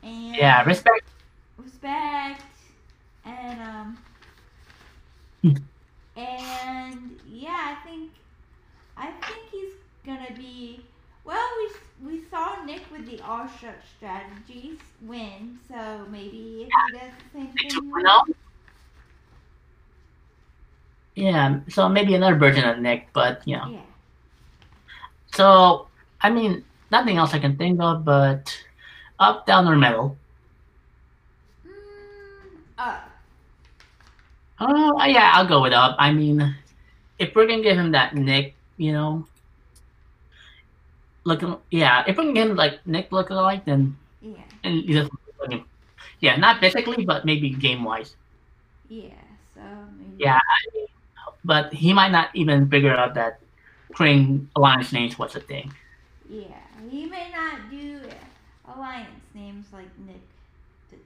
and 0.04 0.36
yeah, 0.40 0.64
respect. 0.64 1.04
respect 1.58 2.42
and 3.26 3.62
um 3.62 3.98
and 6.16 7.20
yeah 7.28 7.76
i 7.78 7.88
think 7.88 8.12
i 8.98 9.08
think 9.12 9.50
he's 9.52 9.74
gonna 10.06 10.34
be 10.38 10.86
well 11.26 11.48
we 11.58 11.70
we 12.06 12.24
saw 12.30 12.64
nick 12.66 12.82
with 12.92 13.06
the 13.06 13.22
all 13.24 13.48
shut 13.48 13.76
strategies 13.98 14.80
win 15.02 15.60
so 15.68 16.06
maybe 16.10 16.68
if 16.68 16.74
he 16.74 16.98
does 16.98 17.12
the 17.34 17.40
same 17.40 17.52
thing? 17.58 17.82
Yeah, 21.16 21.60
so 21.68 21.90
maybe 21.90 22.16
another 22.16 22.36
version 22.38 22.64
of 22.64 22.80
Nick, 22.80 23.10
but 23.14 23.42
you 23.46 23.58
know. 23.58 23.72
yeah 23.74 23.82
So, 25.34 25.90
I 26.22 26.30
mean, 26.30 26.64
nothing 26.92 27.18
else 27.18 27.34
I 27.34 27.40
can 27.40 27.58
think 27.58 27.82
of, 27.82 28.06
but 28.06 28.56
up, 29.20 29.46
down, 29.46 29.68
or 29.68 29.76
middle. 29.76 30.18
mm, 31.66 32.58
up 32.78 33.12
Oh, 34.62 35.04
yeah, 35.06 35.32
I'll 35.36 35.48
go 35.48 35.62
with 35.62 35.74
up. 35.74 35.96
I 36.00 36.12
mean, 36.14 36.56
if 37.18 37.36
we're 37.36 37.48
gonna 37.48 37.64
give 37.64 37.78
him 37.78 37.92
that 37.92 38.16
Nick, 38.16 38.56
you 38.78 38.92
know, 38.94 39.29
looking, 41.26 41.58
yeah, 41.72 42.04
if 42.08 42.16
gonna 42.16 42.34
him 42.34 42.56
like 42.56 42.80
Nick 42.86 43.12
look 43.12 43.30
alike, 43.30 43.66
then 43.66 43.98
yeah 44.22 44.44
and 44.64 44.84
he 44.84 44.94
doesn't 44.94 45.14
look 45.40 45.52
him. 45.52 45.66
yeah, 46.20 46.36
not 46.36 46.60
physically, 46.60 47.06
but 47.06 47.26
maybe 47.26 47.50
game 47.52 47.84
wise. 47.84 48.16
yeah 48.90 49.16
so 49.54 49.62
maybe 49.98 50.24
Yeah, 50.24 50.40
but 51.46 51.74
he 51.74 51.94
might 51.94 52.12
not 52.12 52.30
even 52.34 52.70
figure 52.70 52.96
out 52.96 53.14
that 53.16 53.40
creating 53.94 54.50
alliance 54.56 54.92
names 54.94 55.18
was 55.18 55.36
a 55.36 55.40
thing. 55.40 55.72
yeah 56.30 56.64
he 56.90 57.06
may 57.06 57.32
not 57.32 57.70
do 57.70 58.02
alliance 58.68 59.24
names 59.34 59.66
like 59.74 59.90
nick 60.06 60.22
did 60.92 61.00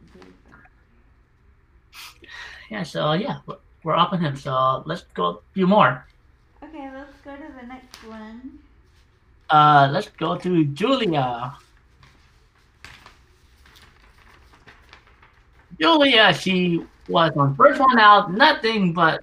Yeah, 2.69 2.83
so 2.83 3.13
yeah, 3.13 3.39
we're- 3.45 3.59
we're 3.83 3.95
up 3.95 4.13
on 4.13 4.19
him. 4.21 4.35
So 4.35 4.81
let's 4.85 5.03
go 5.13 5.25
a 5.25 5.37
few 5.53 5.67
more. 5.67 6.05
okay 6.63 6.89
let's 6.93 7.19
go 7.21 7.35
to 7.35 7.47
the 7.59 7.67
next 7.67 7.97
one 8.07 8.59
Uh, 9.53 9.87
let's 9.93 10.09
go 10.17 10.35
to 10.35 10.65
Julia. 10.73 11.53
Julia, 15.79 16.33
she 16.33 16.83
was 17.07 17.31
on 17.37 17.55
first 17.55 17.79
one 17.79 17.99
out, 17.99 18.33
nothing 18.33 18.93
but 18.93 19.21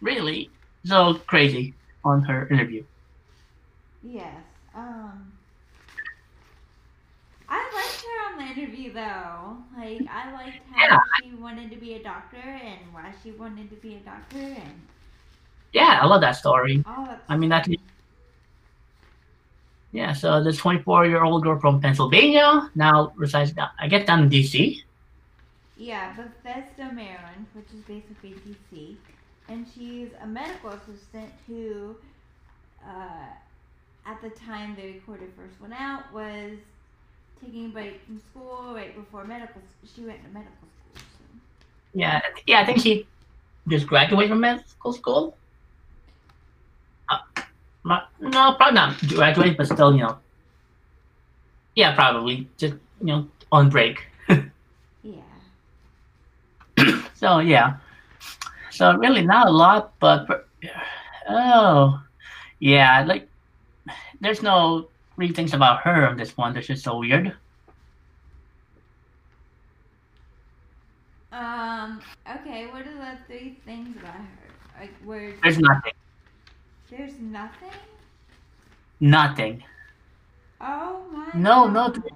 really 0.00 0.48
so 0.84 1.14
crazy 1.26 1.74
on 2.04 2.22
her 2.22 2.48
interview. 2.48 2.82
Yes. 4.02 4.32
Um. 4.74 5.30
I 7.46 7.60
liked 7.74 8.00
her 8.00 8.32
on 8.32 8.38
the 8.38 8.60
interview 8.60 8.92
though. 8.94 9.58
Like 9.76 10.00
I 10.08 10.32
liked 10.32 10.64
how 10.72 10.86
Yeah. 10.88 10.98
she 11.20 11.34
wanted 11.34 11.70
to 11.70 11.76
be 11.76 11.94
a 11.96 12.02
doctor 12.02 12.40
and 12.40 12.78
why 12.92 13.12
she 13.22 13.32
wanted 13.32 13.68
to 13.68 13.76
be 13.76 13.96
a 13.96 14.00
doctor 14.00 14.38
and 14.38 14.80
Yeah, 15.74 15.98
I 16.00 16.06
love 16.06 16.22
that 16.22 16.32
story. 16.36 16.78
that. 16.86 17.24
I 17.28 17.36
mean, 17.36 17.50
that's 17.50 17.68
yeah. 19.92 20.12
So 20.12 20.42
this 20.42 20.56
24 20.58 21.06
year 21.06 21.22
old 21.22 21.42
girl 21.42 21.58
from 21.58 21.80
Pennsylvania 21.80 22.70
now 22.74 23.12
resides 23.16 23.52
down, 23.52 23.70
I 23.78 23.88
guess 23.88 24.06
down 24.06 24.24
in 24.24 24.30
DC. 24.30 24.82
Yeah, 25.76 26.14
Bethesda, 26.14 26.92
Maryland, 26.92 27.46
which 27.54 27.66
is 27.74 27.80
basically 27.88 28.34
DC, 28.46 28.96
and 29.48 29.66
she's 29.74 30.08
a 30.22 30.26
medical 30.26 30.70
assistant 30.70 31.30
who, 31.46 31.96
uh, 32.86 33.24
at 34.04 34.20
the 34.20 34.28
time 34.28 34.76
they 34.76 34.92
recorded 34.92 35.32
first 35.36 35.58
one 35.58 35.72
out, 35.72 36.12
was 36.12 36.58
taking 37.42 37.66
a 37.66 37.68
break 37.70 38.04
from 38.04 38.20
school 38.30 38.74
right 38.74 38.94
before 38.94 39.24
medical. 39.24 39.62
She 39.94 40.02
went 40.02 40.22
to 40.22 40.28
medical 40.28 40.52
school. 40.54 40.96
So. 40.96 41.40
Yeah, 41.94 42.20
yeah. 42.46 42.60
I 42.60 42.66
think 42.66 42.80
she 42.80 43.06
just 43.66 43.86
graduated 43.86 44.30
from 44.30 44.40
medical 44.40 44.92
school. 44.92 45.36
Not- 47.84 48.10
no, 48.20 48.54
probably 48.54 48.74
not 48.74 48.98
graduate, 49.08 49.56
but 49.56 49.66
still, 49.66 49.92
you 49.94 50.02
know. 50.02 50.18
Yeah, 51.74 51.94
probably 51.94 52.48
just 52.58 52.74
you 53.00 53.06
know 53.06 53.28
on 53.52 53.70
break. 53.70 54.06
Yeah. 55.02 55.22
So 57.14 57.38
yeah. 57.40 57.76
So 58.70 58.96
really 58.96 59.22
not 59.22 59.48
a 59.48 59.50
lot, 59.50 59.92
but 60.00 60.26
but- 60.26 60.48
oh, 61.28 62.02
yeah. 62.58 63.04
Like 63.04 63.28
there's 64.20 64.42
no 64.42 64.88
three 65.16 65.32
things 65.32 65.52
about 65.54 65.80
her 65.82 66.08
on 66.08 66.16
this 66.16 66.36
one. 66.36 66.52
That's 66.54 66.66
just 66.66 66.84
so 66.84 66.98
weird. 66.98 67.34
Um. 71.32 72.00
Okay. 72.28 72.66
What 72.66 72.86
are 72.86 72.94
the 72.94 73.18
three 73.26 73.56
things 73.64 73.96
about 73.96 74.14
her? 74.14 74.26
Like, 74.80 74.92
where 75.04 75.34
There's 75.42 75.58
nothing. 75.58 75.92
There's 76.90 77.18
nothing. 77.20 77.70
Nothing. 79.00 79.62
Oh 80.60 81.02
my. 81.12 81.30
No, 81.34 81.68
no, 81.68 81.88
God. 81.90 82.10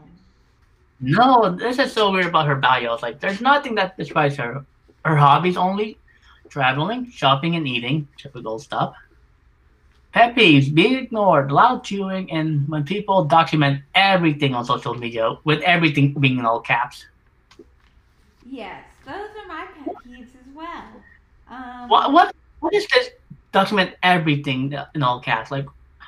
No, 1.00 1.56
this 1.56 1.78
is 1.78 1.92
so 1.92 2.10
weird 2.10 2.26
about 2.26 2.46
her 2.46 2.56
bio. 2.56 2.94
It's 2.94 3.02
like 3.02 3.20
there's 3.20 3.40
nothing 3.40 3.74
that 3.76 3.96
describes 3.96 4.36
her. 4.36 4.64
Her 5.04 5.16
hobbies 5.16 5.56
only 5.56 5.98
traveling, 6.48 7.10
shopping, 7.10 7.56
and 7.56 7.66
eating. 7.68 8.08
Typical 8.16 8.58
stuff. 8.58 8.94
Pet 10.12 10.34
peeves, 10.34 10.72
being 10.72 10.94
ignored, 10.94 11.50
loud 11.50 11.82
chewing, 11.82 12.30
and 12.30 12.68
when 12.68 12.84
people 12.84 13.24
document 13.24 13.82
everything 13.94 14.54
on 14.54 14.64
social 14.64 14.94
media 14.94 15.36
with 15.44 15.60
everything 15.62 16.14
being 16.14 16.38
in 16.38 16.46
all 16.46 16.60
caps. 16.60 17.06
Yes, 18.46 18.84
those 19.04 19.14
are 19.14 19.48
my 19.48 19.66
pet 19.84 19.94
peeves 20.06 20.28
as 20.28 20.54
well. 20.54 20.84
Um. 21.48 21.88
What 21.88 22.12
what 22.12 22.34
what 22.60 22.72
is 22.72 22.86
this 22.86 23.10
document 23.54 23.94
everything 24.02 24.74
in 24.94 25.02
all 25.02 25.20
caps? 25.20 25.50
Like 25.50 25.66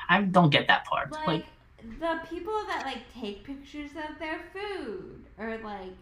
I 0.09 0.23
don't 0.23 0.51
get 0.51 0.69
that 0.69 0.85
part. 0.85 1.13
Like, 1.13 1.27
Like 1.27 1.47
the 2.01 2.21
people 2.29 2.53
that 2.69 2.85
like 2.85 3.03
take 3.15 3.45
pictures 3.45 3.93
of 3.93 4.19
their 4.19 4.41
food 4.53 5.25
or 5.39 5.59
like 5.59 5.95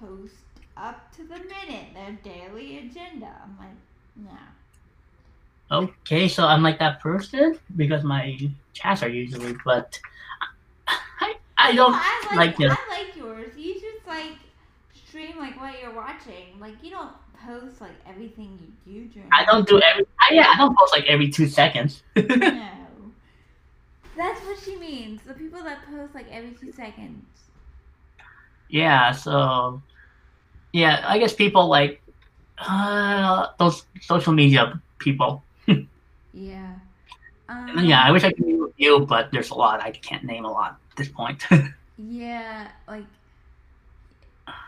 post 0.00 0.34
up 0.76 1.14
to 1.16 1.22
the 1.24 1.38
minute 1.38 1.94
their 1.94 2.18
daily 2.22 2.78
agenda. 2.78 3.32
I'm 3.44 3.56
like, 3.58 3.76
no. 4.16 4.38
okay, 5.70 6.28
so 6.28 6.44
I'm 6.46 6.62
like 6.62 6.78
that 6.78 7.00
person 7.00 7.58
because 7.76 8.04
my 8.04 8.38
chats 8.72 9.02
are 9.02 9.08
usually, 9.08 9.54
but 9.64 9.98
I 11.20 11.36
I 11.56 11.74
don't 11.74 11.92
Well, 11.92 12.00
I 12.02 12.28
like 12.36 12.58
like. 12.58 12.70
I 12.70 12.88
like 12.88 13.16
yours. 13.16 13.56
You 13.56 13.74
just 13.74 14.06
like 14.06 14.38
stream 14.94 15.38
like 15.38 15.58
what 15.60 15.80
you're 15.80 15.94
watching. 15.94 16.58
Like 16.60 16.82
you 16.82 16.90
don't 16.90 17.12
post 17.46 17.80
like 17.80 17.92
everything 18.06 18.58
you 18.86 18.92
do 18.92 19.08
during. 19.08 19.28
I 19.32 19.44
don't 19.44 19.66
do 19.66 19.80
every. 19.80 20.04
I, 20.20 20.34
yeah, 20.34 20.52
I 20.54 20.56
don't 20.56 20.76
post 20.76 20.92
like 20.92 21.06
every 21.06 21.28
two 21.28 21.46
seconds. 21.46 22.02
No. 22.16 22.68
That's 24.16 24.40
what 24.40 24.58
she 24.58 24.74
means. 24.74 25.22
The 25.22 25.34
people 25.34 25.62
that 25.62 25.86
post 25.86 26.12
like 26.14 26.26
every 26.32 26.50
two 26.50 26.72
seconds. 26.72 27.24
yeah, 28.68 29.12
so 29.12 29.80
yeah, 30.72 31.04
I 31.06 31.18
guess 31.18 31.32
people 31.32 31.68
like 31.68 32.02
uh, 32.58 33.46
those 33.58 33.84
social 34.00 34.32
media 34.32 34.80
people. 34.98 35.44
Yeah. 36.32 36.74
Um, 37.48 37.78
yeah, 37.84 38.02
I 38.02 38.10
wish 38.10 38.24
I 38.24 38.32
could 38.32 38.46
name 38.46 38.64
a 38.64 38.72
few, 38.72 39.00
but 39.06 39.30
there's 39.32 39.50
a 39.50 39.54
lot. 39.54 39.80
I 39.80 39.90
can't 39.90 40.24
name 40.24 40.44
a 40.44 40.50
lot 40.50 40.78
at 40.90 40.96
this 40.96 41.08
point. 41.08 41.44
Yeah, 42.00 42.68
like 42.86 43.06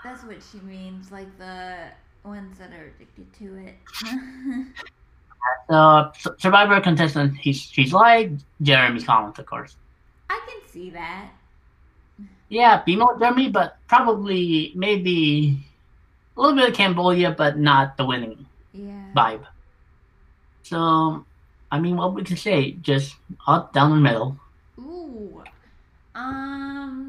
that's 0.03 0.25
what 0.25 0.39
she 0.51 0.59
means, 0.59 1.13
like 1.13 1.29
the 1.39 1.77
ones 2.25 2.59
that 2.59 2.73
are 2.73 2.91
addicted 2.97 3.33
to 3.39 3.57
it. 3.57 3.77
uh, 5.71 6.11
Survivor 6.39 6.81
contestant, 6.81 7.37
he's 7.37 7.61
she's 7.61 7.93
like 7.93 8.31
Jeremy 8.63 9.03
Collins, 9.03 9.39
of 9.39 9.47
course. 9.47 9.77
I 10.29 10.41
can 10.47 10.61
see 10.71 10.91
that. 10.91 11.31
Yeah, 12.49 12.83
female 12.83 13.17
Jeremy, 13.19 13.49
but 13.49 13.77
probably 13.89 14.73
maybe 14.75 15.59
a 16.37 16.41
little 16.41 16.57
bit 16.57 16.69
of 16.71 16.75
Cambodia, 16.75 17.31
but 17.33 17.59
not 17.59 17.97
the 17.97 18.05
winning 18.05 18.45
Yeah. 18.73 19.13
vibe. 19.15 19.47
So, 20.63 21.25
I 21.71 21.79
mean, 21.81 21.97
what 21.97 22.13
we 22.15 22.23
can 22.23 22.37
say, 22.37 22.73
just 22.83 23.17
up, 23.47 23.73
down 23.73 23.91
the 23.91 23.97
middle. 23.97 24.37
Ooh. 24.79 25.43
Um. 26.15 27.07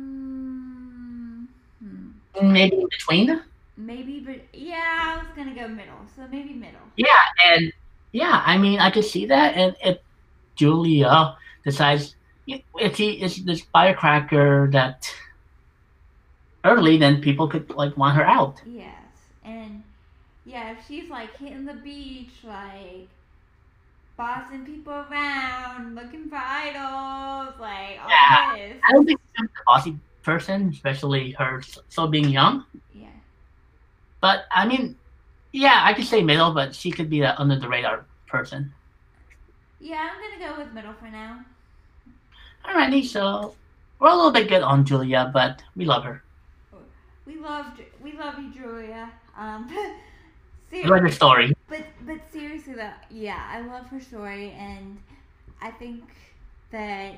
Hmm. 1.79 2.11
Maybe 2.53 2.75
in 2.77 2.87
between. 2.89 3.41
Maybe, 3.81 4.19
but 4.19 4.41
yeah, 4.53 4.99
I 5.01 5.17
was 5.17 5.27
gonna 5.35 5.55
go 5.55 5.67
middle, 5.67 5.97
so 6.15 6.27
maybe 6.27 6.53
middle. 6.53 6.81
Yeah, 6.97 7.23
and 7.45 7.73
yeah, 8.11 8.43
I 8.45 8.57
mean, 8.57 8.79
I 8.79 8.91
could 8.91 9.05
see 9.05 9.25
that. 9.27 9.55
And 9.55 9.75
if 9.83 9.97
Julia 10.55 11.35
decides 11.65 12.15
if 12.47 12.97
he 12.97 13.21
is 13.21 13.43
this 13.43 13.61
firecracker 13.73 14.69
that 14.71 15.09
early, 16.63 16.97
then 16.97 17.21
people 17.21 17.47
could 17.47 17.69
like 17.71 17.97
want 17.97 18.17
her 18.17 18.25
out. 18.25 18.61
Yes, 18.65 18.93
and 19.43 19.83
yeah, 20.45 20.71
if 20.73 20.85
she's 20.87 21.09
like 21.09 21.35
hitting 21.37 21.65
the 21.65 21.73
beach, 21.73 22.31
like 22.43 23.07
bossing 24.17 24.65
people 24.65 24.93
around, 24.93 25.95
looking 25.95 26.29
for 26.29 26.35
idols, 26.37 27.55
like 27.59 27.97
all 28.03 28.09
Yeah. 28.09 28.55
this. 28.55 28.77
I 28.87 28.91
don't 28.93 29.05
think 29.05 29.19
she's 29.37 29.45
a 29.47 29.63
bossy 29.65 29.99
person, 30.23 30.69
especially 30.69 31.31
her 31.31 31.61
still 31.89 32.07
being 32.07 32.29
young. 32.29 32.65
But 34.21 34.45
I 34.51 34.67
mean, 34.67 34.95
yeah, 35.51 35.81
I 35.83 35.93
could 35.93 36.05
say 36.05 36.21
middle, 36.23 36.53
but 36.53 36.73
she 36.75 36.91
could 36.91 37.09
be 37.09 37.21
that 37.21 37.39
under 37.39 37.57
the 37.59 37.67
radar 37.67 38.05
person. 38.27 38.71
Yeah, 39.79 40.09
I'm 40.13 40.21
gonna 40.39 40.53
go 40.53 40.59
with 40.63 40.73
middle 40.73 40.93
for 40.93 41.07
now. 41.09 41.43
Alrighty, 42.63 43.03
so 43.05 43.55
we're 43.99 44.09
a 44.09 44.15
little 44.15 44.31
bit 44.31 44.47
good 44.47 44.61
on 44.61 44.85
Julia, 44.85 45.29
but 45.33 45.63
we 45.75 45.85
love 45.85 46.03
her. 46.03 46.23
We 47.25 47.37
loved, 47.37 47.81
we 48.03 48.13
love 48.13 48.37
you, 48.39 48.51
Julia. 48.53 49.11
Um, 49.37 49.67
We 50.71 50.83
like 50.85 51.01
ser- 51.01 51.07
her 51.07 51.11
story. 51.11 51.53
but 51.67 51.85
but 52.05 52.19
seriously 52.31 52.73
though, 52.75 52.91
yeah, 53.09 53.41
I 53.49 53.61
love 53.61 53.87
her 53.87 53.99
story, 53.99 54.51
and 54.51 54.97
I 55.61 55.71
think 55.71 56.03
that 56.71 57.15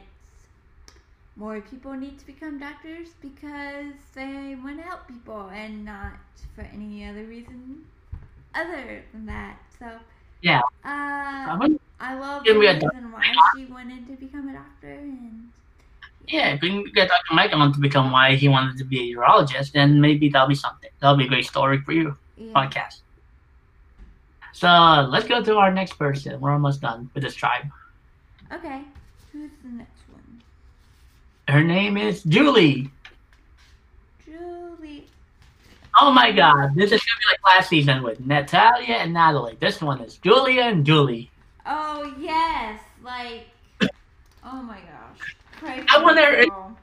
more 1.36 1.62
people 1.62 1.94
need 1.94 2.18
to 2.20 2.26
become 2.26 2.60
doctors 2.60 3.10
because 3.22 3.96
they 4.14 4.56
want 4.64 4.78
to 4.78 4.84
help 4.84 5.08
people 5.08 5.50
and 5.50 5.86
not 5.86 6.14
for 6.56 6.62
any 6.62 7.06
other 7.08 7.24
reason 7.26 7.86
other 8.54 9.04
than 9.12 9.26
that. 9.26 9.58
So 9.80 9.86
Yeah. 10.42 10.62
uh, 10.86 11.52
I 12.00 12.16
love 12.20 12.48
the 12.48 12.58
reason 12.60 13.12
why 13.12 13.34
she 13.52 13.66
wanted 13.66 14.08
to 14.08 14.16
become 14.16 14.50
a 14.50 14.54
doctor, 14.54 14.94
and 14.94 15.50
yeah, 16.28 16.54
if 16.54 16.62
we 16.62 16.70
can 16.70 16.84
get 16.94 17.08
Dr. 17.10 17.34
Mike 17.34 17.54
on 17.54 17.74
to 17.74 17.80
become 17.80 18.12
why 18.12 18.36
he 18.36 18.48
wanted 18.48 18.78
to 18.78 18.86
be 18.86 19.12
a 19.12 19.16
urologist, 19.18 19.72
then 19.74 20.00
maybe 20.02 20.30
that'll 20.30 20.48
be 20.48 20.56
something. 20.56 20.90
That'll 21.02 21.18
be 21.18 21.26
a 21.26 21.30
great 21.30 21.46
story 21.46 21.80
for 21.86 21.92
you, 21.94 22.16
yeah. 22.38 22.56
podcast. 22.56 23.02
So 24.54 24.68
let's 25.10 25.28
go 25.28 25.44
to 25.44 25.58
our 25.58 25.72
next 25.72 25.94
person. 25.98 26.40
We're 26.40 26.52
almost 26.52 26.82
done 26.82 27.10
with 27.14 27.24
this 27.24 27.36
tribe. 27.36 27.66
Okay, 28.52 28.82
who's 29.32 29.52
next? 29.64 29.93
Her 31.48 31.64
name 31.64 31.98
is 31.98 32.24
Julie. 32.24 32.90
Julie. 34.26 35.06
Oh 36.00 36.12
my 36.12 36.32
god, 36.32 36.74
this 36.76 36.92
is 36.92 37.02
gonna 37.02 37.20
be 37.20 37.26
like 37.32 37.46
last 37.46 37.70
season 37.70 38.02
with 38.02 38.20
Natalia 38.20 38.96
and 38.96 39.14
Natalie. 39.14 39.58
This 39.60 39.82
one 39.82 40.02
is 40.02 40.18
Julia 40.18 40.64
and 40.64 40.86
Julie. 40.86 41.30
Oh 41.66 42.14
yes, 42.20 42.80
like 43.04 43.48
oh 44.44 44.62
my 44.64 44.78
gosh. 44.80 45.36
Pray 45.60 45.84
I 45.90 46.02
wonder 46.02 46.22
this 46.32 46.46
if- 46.46 46.50
girl. 46.50 46.78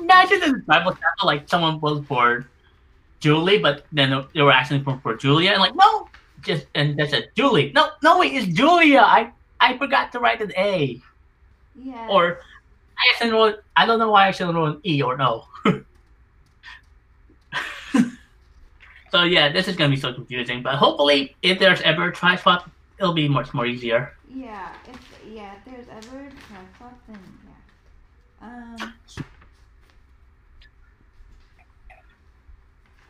Imagine 0.00 0.40
the 0.40 0.62
Bible 0.66 0.90
sounded 0.90 1.24
like 1.24 1.48
someone 1.48 1.80
was 1.80 2.04
for 2.06 2.46
Julie, 3.20 3.58
but 3.58 3.86
then 3.92 4.24
they 4.34 4.42
were 4.42 4.52
asking 4.52 4.82
for, 4.84 4.98
for 5.02 5.14
Julia, 5.16 5.52
and 5.52 5.60
like, 5.60 5.74
no, 5.74 6.08
just 6.42 6.66
and 6.74 6.96
they 6.98 7.06
said 7.08 7.30
Julie. 7.34 7.72
No, 7.74 7.88
no, 8.02 8.18
wait, 8.18 8.34
it's 8.34 8.46
Julia. 8.48 9.00
I 9.00 9.30
I 9.60 9.78
forgot 9.78 10.12
to 10.12 10.18
write 10.18 10.42
an 10.42 10.52
A, 10.58 11.00
Yeah. 11.76 12.06
or 12.10 12.40
I 13.20 13.30
wrote. 13.30 13.62
I 13.76 13.86
don't 13.86 13.98
know 13.98 14.10
why 14.10 14.28
I 14.28 14.30
should 14.30 14.54
wrote 14.54 14.76
an 14.76 14.80
E 14.84 15.02
or 15.02 15.20
O. 15.20 15.46
so 19.10 19.22
yeah, 19.24 19.52
this 19.52 19.68
is 19.68 19.76
gonna 19.76 19.90
be 19.90 20.00
so 20.00 20.12
confusing. 20.12 20.62
But 20.62 20.76
hopefully, 20.76 21.34
if 21.42 21.58
there's 21.58 21.80
ever 21.82 22.08
a 22.08 22.12
tribe 22.12 22.40
swap, 22.40 22.70
it'll 22.98 23.14
be 23.14 23.28
much 23.28 23.54
more 23.54 23.66
easier. 23.66 24.14
Yeah, 24.28 24.72
if 24.88 25.20
yeah, 25.28 25.54
if 25.54 25.64
there's 25.64 25.88
ever 25.88 26.20
a 26.20 26.30
tripod, 26.30 26.94
then 27.08 27.18
yeah. 28.40 28.82
Um 28.82 28.94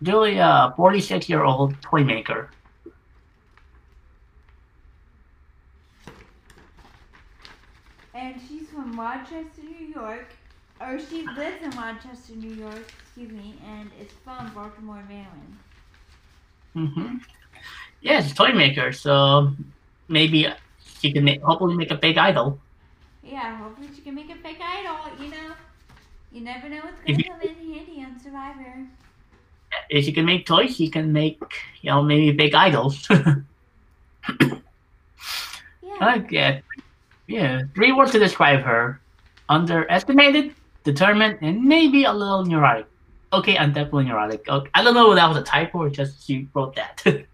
Julia, 0.03 0.75
forty-six-year-old 0.77 1.81
toy 1.81 2.05
maker. 2.05 2.51
and 8.25 8.41
she's 8.49 8.69
from 8.69 8.94
Rochester, 9.05 9.63
New 9.63 9.87
York. 10.01 10.29
Or 10.81 10.99
she 10.99 11.27
lives 11.37 11.63
in 11.63 11.71
Rochester, 11.71 12.35
New 12.35 12.55
York, 12.55 12.87
excuse 13.03 13.31
me, 13.31 13.55
and 13.65 13.91
is 14.01 14.11
from 14.25 14.53
Baltimore, 14.55 15.05
Maryland. 15.09 15.55
Mm-hmm. 16.75 17.17
Yeah, 18.01 18.21
it's 18.21 18.33
a 18.33 18.35
toy 18.35 18.53
maker, 18.53 18.93
so 18.93 19.53
maybe 20.09 20.49
she 21.01 21.13
can 21.13 21.25
make, 21.25 21.41
hopefully 21.43 21.77
make 21.77 21.91
a 21.91 22.01
big 22.07 22.19
idol. 22.19 22.59
Yeah, 23.23 23.57
hopefully 23.57 23.89
she 23.95 24.01
can 24.03 24.15
make 24.15 24.31
a 24.31 24.37
fake 24.37 24.61
idol, 24.61 24.99
you 25.23 25.31
know. 25.31 25.53
You 26.33 26.41
never 26.41 26.69
know 26.69 26.81
what's 26.83 27.01
gonna 27.07 27.23
come 27.23 27.41
in 27.43 27.55
handy 27.73 28.05
on 28.05 28.19
Survivor. 28.19 28.87
If 29.91 30.05
she 30.07 30.13
can 30.13 30.25
make 30.25 30.47
toys, 30.47 30.77
she 30.77 30.89
can 30.89 31.13
make, 31.13 31.41
you 31.83 31.91
know, 31.91 32.03
maybe 32.03 32.33
big 32.33 32.55
idols. 32.55 33.07
Yeah. 35.83 36.17
okay. 36.17 36.63
Yeah, 37.27 37.63
three 37.75 37.93
words 37.93 38.13
to 38.13 38.19
describe 38.19 38.61
her: 38.61 39.01
underestimated, 39.49 40.55
determined, 40.85 41.39
and 41.41 41.65
maybe 41.65 42.05
a 42.05 42.13
little 42.13 42.45
neurotic. 42.45 42.87
Okay, 43.33 43.57
I'm 43.59 43.73
definitely 43.73 44.05
neurotic. 44.05 44.49
Okay, 44.49 44.71
I 44.75 44.83
don't 44.83 44.95
know 44.95 45.11
if 45.13 45.17
that 45.17 45.29
was 45.29 45.39
a 45.39 45.43
typo 45.43 45.79
or 45.79 45.91
just 45.91 46.27
she 46.27 46.49
wrote 46.55 46.77
that. 46.77 47.03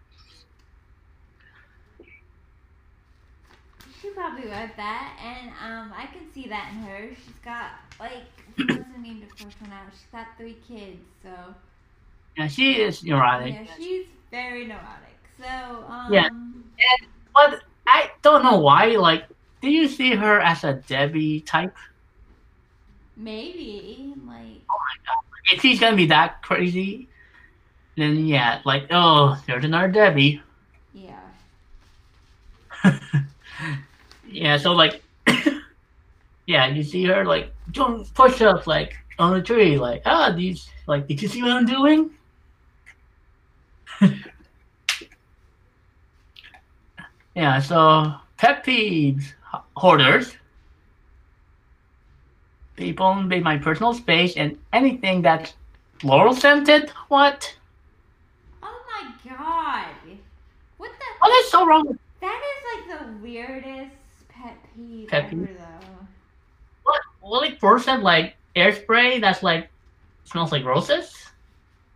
She 4.01 4.09
probably 4.11 4.45
wrote 4.49 4.75
that, 4.77 5.19
and 5.23 5.51
um, 5.63 5.93
I 5.95 6.07
can 6.07 6.33
see 6.33 6.49
that 6.49 6.73
in 6.73 6.79
her. 6.85 7.09
She's 7.11 7.35
got 7.45 7.73
like 7.99 8.25
who 8.57 8.65
doesn't 8.65 9.03
name 9.03 9.21
the 9.21 9.45
first 9.45 9.61
one 9.61 9.73
out. 9.73 9.93
She's 9.93 10.07
got 10.11 10.27
three 10.39 10.57
kids, 10.67 10.97
so 11.23 11.31
yeah, 12.37 12.47
she 12.47 12.81
is 12.81 13.05
neurotic. 13.05 13.55
yeah, 13.55 13.67
she's 13.77 14.07
very 14.31 14.67
neurotic. 14.67 15.19
So 15.39 15.85
um, 15.89 16.13
Yeah. 16.13 16.29
But 17.35 17.63
I 17.87 18.11
don't 18.23 18.43
know 18.43 18.59
why. 18.59 18.87
Like, 18.97 19.25
do 19.61 19.71
you 19.71 19.89
see 19.89 20.15
her 20.15 20.41
as 20.41 20.65
a 20.65 20.75
Debbie 20.75 21.41
type? 21.41 21.77
maybe 23.21 24.15
like 24.27 24.61
Oh 24.71 24.79
my 24.79 24.97
god! 25.07 25.23
If 25.53 25.61
she's 25.61 25.79
gonna 25.79 25.97
be 25.97 26.07
that 26.07 26.43
crazy, 26.43 27.09
then 27.97 28.27
yeah, 28.27 28.61
like, 28.65 28.87
oh, 28.91 29.41
there's 29.47 29.65
another 29.65 29.89
Debbie. 29.89 30.43
yeah, 30.95 31.21
yeah, 34.29 34.57
so 34.57 34.73
like, 34.73 35.03
yeah, 36.47 36.67
you 36.69 36.83
see 36.83 37.05
her 37.05 37.25
like 37.25 37.53
doing 37.71 38.05
push-ups 38.15 38.67
like 38.67 38.97
on 39.19 39.35
the 39.35 39.43
tree, 39.43 39.79
like, 39.79 40.03
ah, 40.07 40.33
these, 40.33 40.69
like, 40.87 41.07
did 41.07 41.21
you 41.21 41.29
see 41.29 41.43
what 41.43 41.53
I'm 41.53 41.67
doing? 41.67 42.11
yeah, 47.35 47.61
so 47.61 48.15
pet 48.39 48.65
peeves, 48.65 49.35
hoarders. 49.81 50.37
People 52.77 53.11
invade 53.13 53.43
my 53.45 53.57
personal 53.59 53.95
space 53.95 54.37
and 54.37 54.59
anything 54.73 55.23
that's 55.23 55.55
floral 56.01 56.35
scented. 56.35 56.91
What? 57.09 57.55
Oh 58.63 58.81
my 58.91 59.11
god, 59.29 59.87
what 60.77 60.91
the? 60.91 61.05
What 61.19 61.45
is 61.45 61.51
so 61.51 61.67
wrong 61.67 61.87
with 61.89 61.99
That 62.21 62.41
is 62.51 62.61
like 62.73 63.01
the 63.01 63.13
weirdest 63.23 63.95
pet 64.29 64.57
peeve 64.75 65.09
Pet 65.09 65.25
ever, 65.25 65.49
though. 65.59 66.07
what? 66.85 67.01
What 67.21 67.43
like 67.43 67.61
person 67.61 68.03
like 68.03 68.37
air 68.57 68.73
spray 68.75 69.19
that's 69.21 69.43
like 69.43 69.69
smells 70.25 70.53
like 70.53 70.65
roses? 70.65 71.13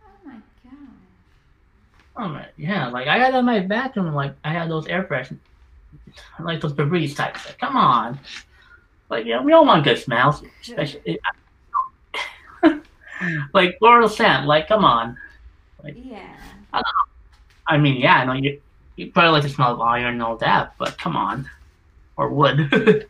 Oh 0.03 0.27
my 0.27 0.33
god. 0.63 0.73
Oh 2.17 2.27
man, 2.29 2.47
yeah. 2.57 2.87
Like 2.87 3.07
I 3.07 3.17
got 3.19 3.33
in 3.37 3.45
my 3.45 3.59
bathroom, 3.59 4.13
like 4.13 4.33
I 4.43 4.53
had 4.53 4.69
those 4.69 4.87
air 4.87 5.03
fresheners, 5.03 5.39
like 6.39 6.61
those 6.61 6.73
Febreze 6.73 7.15
types. 7.15 7.45
Like, 7.45 7.57
come 7.59 7.75
on. 7.75 8.19
Like 9.09 9.25
yeah, 9.25 9.41
we 9.41 9.53
all 9.53 9.65
want 9.65 9.83
good 9.83 9.97
smells, 9.97 10.43
especially. 10.61 11.19
like 13.53 13.77
floral 13.79 14.09
scent. 14.09 14.45
Like 14.47 14.67
come 14.67 14.83
on. 14.83 15.17
Like, 15.83 15.95
Yeah. 15.97 16.35
I 17.67 17.77
mean, 17.77 17.97
yeah, 17.99 18.17
I 18.17 18.25
know 18.25 18.33
you. 18.33 18.61
You 18.95 19.11
probably 19.11 19.31
like 19.31 19.43
the 19.43 19.49
smell 19.49 19.73
of 19.73 19.81
iron 19.81 20.13
and 20.13 20.23
all 20.23 20.37
that, 20.37 20.73
but 20.77 20.97
come 20.97 21.17
on, 21.17 21.49
or 22.15 22.29
wood. 22.29 22.69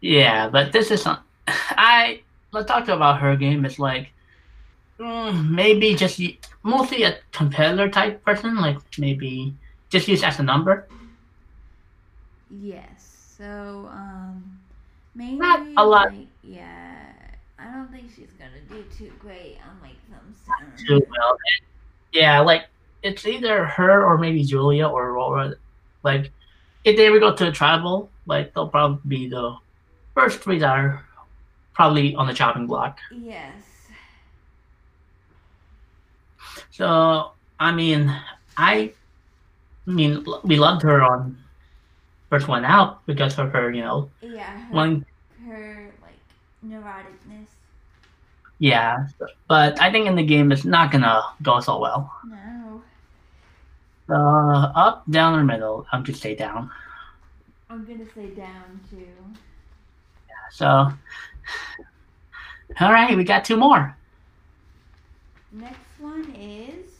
yeah, 0.00 0.48
but 0.48 0.72
this 0.72 0.90
is 0.90 1.04
not. 1.04 1.22
I 1.46 2.20
let's 2.52 2.66
talk 2.66 2.88
about 2.88 3.20
her 3.20 3.34
game. 3.36 3.64
It's 3.64 3.78
like 3.78 4.12
mm, 4.98 5.48
maybe 5.48 5.94
just 5.94 6.20
mostly 6.62 7.02
a 7.04 7.18
competitor 7.32 7.88
type 7.88 8.24
person, 8.24 8.56
like 8.56 8.78
maybe 8.98 9.54
just 9.90 10.08
use 10.08 10.22
as 10.22 10.38
a 10.38 10.42
number. 10.42 10.86
Yes. 12.50 13.34
So, 13.36 13.88
um, 13.92 14.58
maybe 15.14 15.36
Not 15.36 15.66
a 15.76 15.84
lot. 15.84 16.12
like, 16.14 16.26
yeah. 16.42 17.04
I 17.58 17.64
don't 17.72 17.90
think 17.90 18.10
she's 18.14 18.32
gonna 18.38 18.60
do 18.68 18.84
too 18.96 19.12
great 19.18 19.58
on 19.68 19.80
like 19.82 19.96
some 20.46 20.72
Too 20.86 21.04
well. 21.10 21.36
Yeah, 22.12 22.40
like 22.40 22.66
it's 23.02 23.26
either 23.26 23.64
her 23.64 24.04
or 24.04 24.16
maybe 24.18 24.44
Julia 24.44 24.86
or 24.86 25.10
Aurora. 25.10 25.54
Like 26.02 26.30
if 26.84 26.96
they 26.96 27.06
ever 27.06 27.18
go 27.18 27.34
to 27.34 27.48
a 27.48 27.52
tribal, 27.52 28.10
like 28.26 28.54
they'll 28.54 28.68
probably 28.68 29.00
be 29.08 29.28
the 29.28 29.56
first 30.14 30.40
three 30.40 30.58
that 30.60 30.68
are 30.70 31.04
probably 31.74 32.14
on 32.14 32.26
the 32.28 32.34
chopping 32.34 32.66
block. 32.66 32.98
Yes. 33.12 33.54
So 36.78 37.32
I 37.58 37.72
mean, 37.72 38.06
I, 38.56 38.92
I 39.86 39.90
mean, 39.90 40.24
we 40.44 40.56
loved 40.56 40.82
her 40.82 41.02
on 41.02 41.36
first 42.30 42.46
one 42.46 42.64
out 42.64 43.04
because 43.04 43.36
of 43.36 43.50
her, 43.50 43.72
you 43.72 43.82
know, 43.82 44.10
Yeah. 44.22 44.46
Her, 44.46 44.74
one. 44.74 45.04
her 45.44 45.92
like 46.00 46.20
neuroticness. 46.64 47.50
Yeah, 48.60 49.08
but 49.48 49.80
I 49.80 49.90
think 49.90 50.06
in 50.06 50.14
the 50.14 50.22
game 50.22 50.52
it's 50.52 50.64
not 50.64 50.92
gonna 50.92 51.20
go 51.42 51.58
so 51.58 51.80
well. 51.80 52.12
No. 52.24 52.82
Uh, 54.08 54.72
up, 54.74 55.02
down, 55.10 55.36
or 55.38 55.42
middle. 55.42 55.84
I'm 55.90 56.04
gonna 56.04 56.16
say 56.16 56.36
down. 56.36 56.70
I'm 57.68 57.84
gonna 57.84 58.06
say 58.14 58.30
down 58.30 58.80
too. 58.88 59.04
Yeah, 60.28 60.48
So, 60.52 60.66
all 62.80 62.92
right, 62.92 63.16
we 63.16 63.24
got 63.24 63.44
two 63.44 63.56
more. 63.56 63.96
Next 65.52 65.87
is 66.38 66.90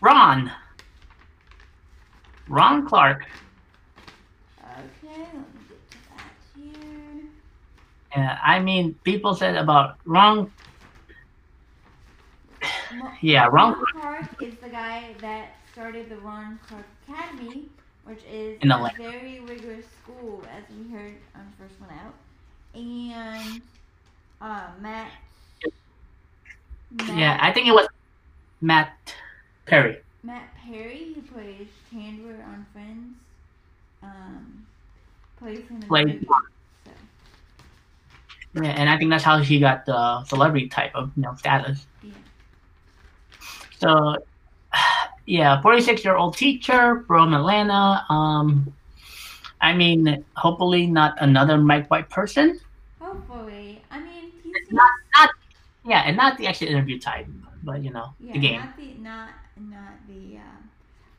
Ron. 0.00 0.50
Ron 2.48 2.86
Clark. 2.86 3.26
okay. 4.62 5.08
Let 5.08 5.54
me 5.54 5.60
get 5.68 5.90
to 5.90 5.98
that 6.10 6.34
here. 6.54 7.24
Yeah, 8.16 8.38
I 8.42 8.60
mean, 8.60 8.94
people 9.04 9.34
said 9.34 9.56
about 9.56 9.96
Ron. 10.04 10.50
Yeah, 13.20 13.46
Ron 13.46 13.74
Ron 13.74 13.84
Clark 13.92 14.42
is 14.42 14.54
the 14.58 14.68
guy 14.68 15.14
that 15.20 15.50
started 15.72 16.08
the 16.08 16.16
Ron 16.18 16.58
Clark 16.66 16.86
Academy, 17.08 17.68
which 18.04 18.24
is 18.30 18.58
In 18.60 18.70
a 18.70 18.90
very 18.96 19.40
rigorous 19.40 19.86
school, 20.02 20.44
as 20.50 20.64
we 20.74 20.90
heard 20.90 21.14
on 21.34 21.46
the 21.50 21.64
first 21.64 21.80
one 21.80 21.90
out. 21.90 22.14
And 22.74 23.62
uh, 24.40 24.68
Matt. 24.80 25.10
Matt 26.90 27.18
Yeah, 27.18 27.38
I 27.40 27.52
think 27.52 27.66
it 27.68 27.72
was 27.72 27.86
Matt 28.60 29.14
Perry. 29.66 29.98
Matt 30.22 30.54
Perry, 30.56 31.12
who 31.14 31.22
plays 31.22 31.68
Chandler 31.90 32.42
on 32.46 32.66
Friends, 32.72 33.16
um, 34.02 34.66
plays 35.38 35.60
him 35.60 35.76
in 35.76 35.80
the 35.80 35.86
Played 35.86 36.06
movie. 36.06 36.26
So, 36.84 36.92
Yeah, 38.62 38.70
and 38.70 38.90
I 38.90 38.98
think 38.98 39.10
that's 39.10 39.24
how 39.24 39.38
he 39.38 39.60
got 39.60 39.86
the 39.86 40.24
celebrity 40.24 40.68
type 40.68 40.94
of 40.94 41.10
you 41.16 41.22
know 41.22 41.34
status. 41.36 41.86
yeah. 42.02 42.10
So, 43.78 44.16
yeah, 45.26 45.60
46 45.62 46.04
year 46.04 46.16
old 46.16 46.36
teacher 46.36 47.04
from 47.06 47.32
Atlanta. 47.32 48.04
Um, 48.10 48.72
I 49.60 49.72
mean, 49.74 50.24
hopefully 50.36 50.86
not 50.86 51.16
another 51.20 51.56
Mike 51.58 51.90
White 51.90 52.08
person. 52.10 52.58
Hopefully, 53.00 53.82
I 53.90 54.00
mean, 54.00 54.32
Not, 54.70 54.90
not, 55.16 55.30
yeah, 55.84 56.02
and 56.06 56.16
not 56.16 56.36
the 56.38 56.46
actual 56.46 56.68
interview 56.68 56.98
type, 56.98 57.26
but 57.62 57.82
you 57.82 57.90
know, 57.90 58.14
yeah, 58.20 58.34
the 58.34 58.40
game. 58.40 58.60
not 58.60 58.76
the 58.76 58.94
not 58.98 59.30
not 59.56 59.94
the. 60.08 60.36
Um, 60.38 60.70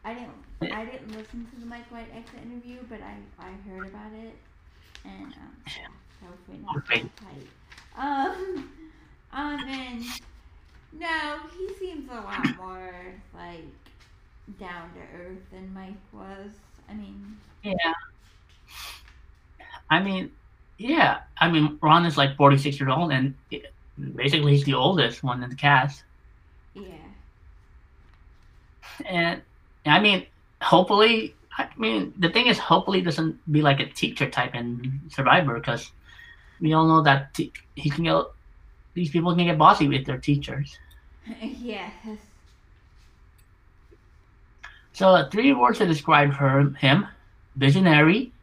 I 0.03 0.14
didn't 0.14 0.32
I 0.72 0.86
didn't 0.86 1.12
listen 1.16 1.45
to 1.53 1.59
the 1.59 1.66
Mike 1.66 1.91
White 1.91 2.09
exit 2.16 2.41
interview, 2.43 2.80
but 2.89 2.99
I 3.01 3.18
I 3.39 3.51
heard 3.68 3.86
about 3.86 4.12
it, 4.14 4.36
and 5.03 5.34
um, 5.34 5.55
hopefully 6.26 6.59
not 6.59 6.78
Okay. 6.78 7.03
tight. 7.18 7.47
Um, 7.97 8.70
um, 9.32 9.64
and 9.68 10.05
no, 10.91 11.39
he 11.57 11.74
seems 11.76 12.09
a 12.09 12.16
lot 12.16 12.55
more 12.57 12.93
like 13.34 13.66
down 14.59 14.91
to 14.93 14.99
earth 15.18 15.49
than 15.51 15.74
Mike 15.74 15.97
was. 16.12 16.51
I 16.89 16.93
mean, 16.93 17.38
Yeah. 17.64 17.93
I 19.89 20.01
mean, 20.01 20.32
yeah. 20.78 21.20
I 21.39 21.49
mean, 21.51 21.78
Ron 21.82 22.05
is 22.05 22.18
like 22.18 22.36
46 22.38 22.80
years 22.80 22.91
old, 22.95 23.12
and 23.12 23.36
basically 24.16 24.54
he's 24.54 24.66
the 24.66 24.74
oldest 24.74 25.24
one 25.24 25.43
in 25.43 25.49
the 25.49 25.56
cast. 25.56 26.04
yeah, 26.74 27.14
And 29.06 29.41
I 29.86 29.99
mean, 29.99 30.26
hopefully, 30.62 31.36
I 31.58 31.70
mean, 31.78 32.14
the 32.18 32.30
thing 32.30 32.47
is, 32.47 32.58
hopefully, 32.58 33.02
doesn't 33.02 33.39
be 33.52 33.62
like 33.62 33.80
a 33.80 33.86
teacher 33.88 34.30
type 34.30 34.56
in 34.56 35.02
Survivor 35.10 35.56
because 35.60 35.91
we 36.62 36.74
all 36.74 36.88
know 36.88 37.02
that 37.04 37.38
he 37.76 37.89
can 37.89 38.04
get 38.06 38.24
these 38.93 39.10
people 39.12 39.36
can 39.36 39.45
get 39.45 39.58
bossy 39.58 39.88
with 39.88 40.06
their 40.06 40.18
teachers. 40.20 40.80
yes, 41.41 41.93
So, 44.93 45.28
three 45.32 45.54
words 45.54 45.80
to 45.80 45.86
describe 45.88 46.34
her 46.34 46.70
him: 46.80 47.08
visionary, 47.56 48.34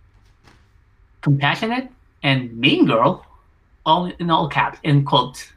compassionate, 1.22 1.90
and 2.22 2.56
mean 2.59 2.86
girl. 2.86 3.28
All 3.89 4.07
in 4.18 4.30
all 4.30 4.49
caps, 4.49 4.78
in 4.84 5.05
quotes. 5.05 5.53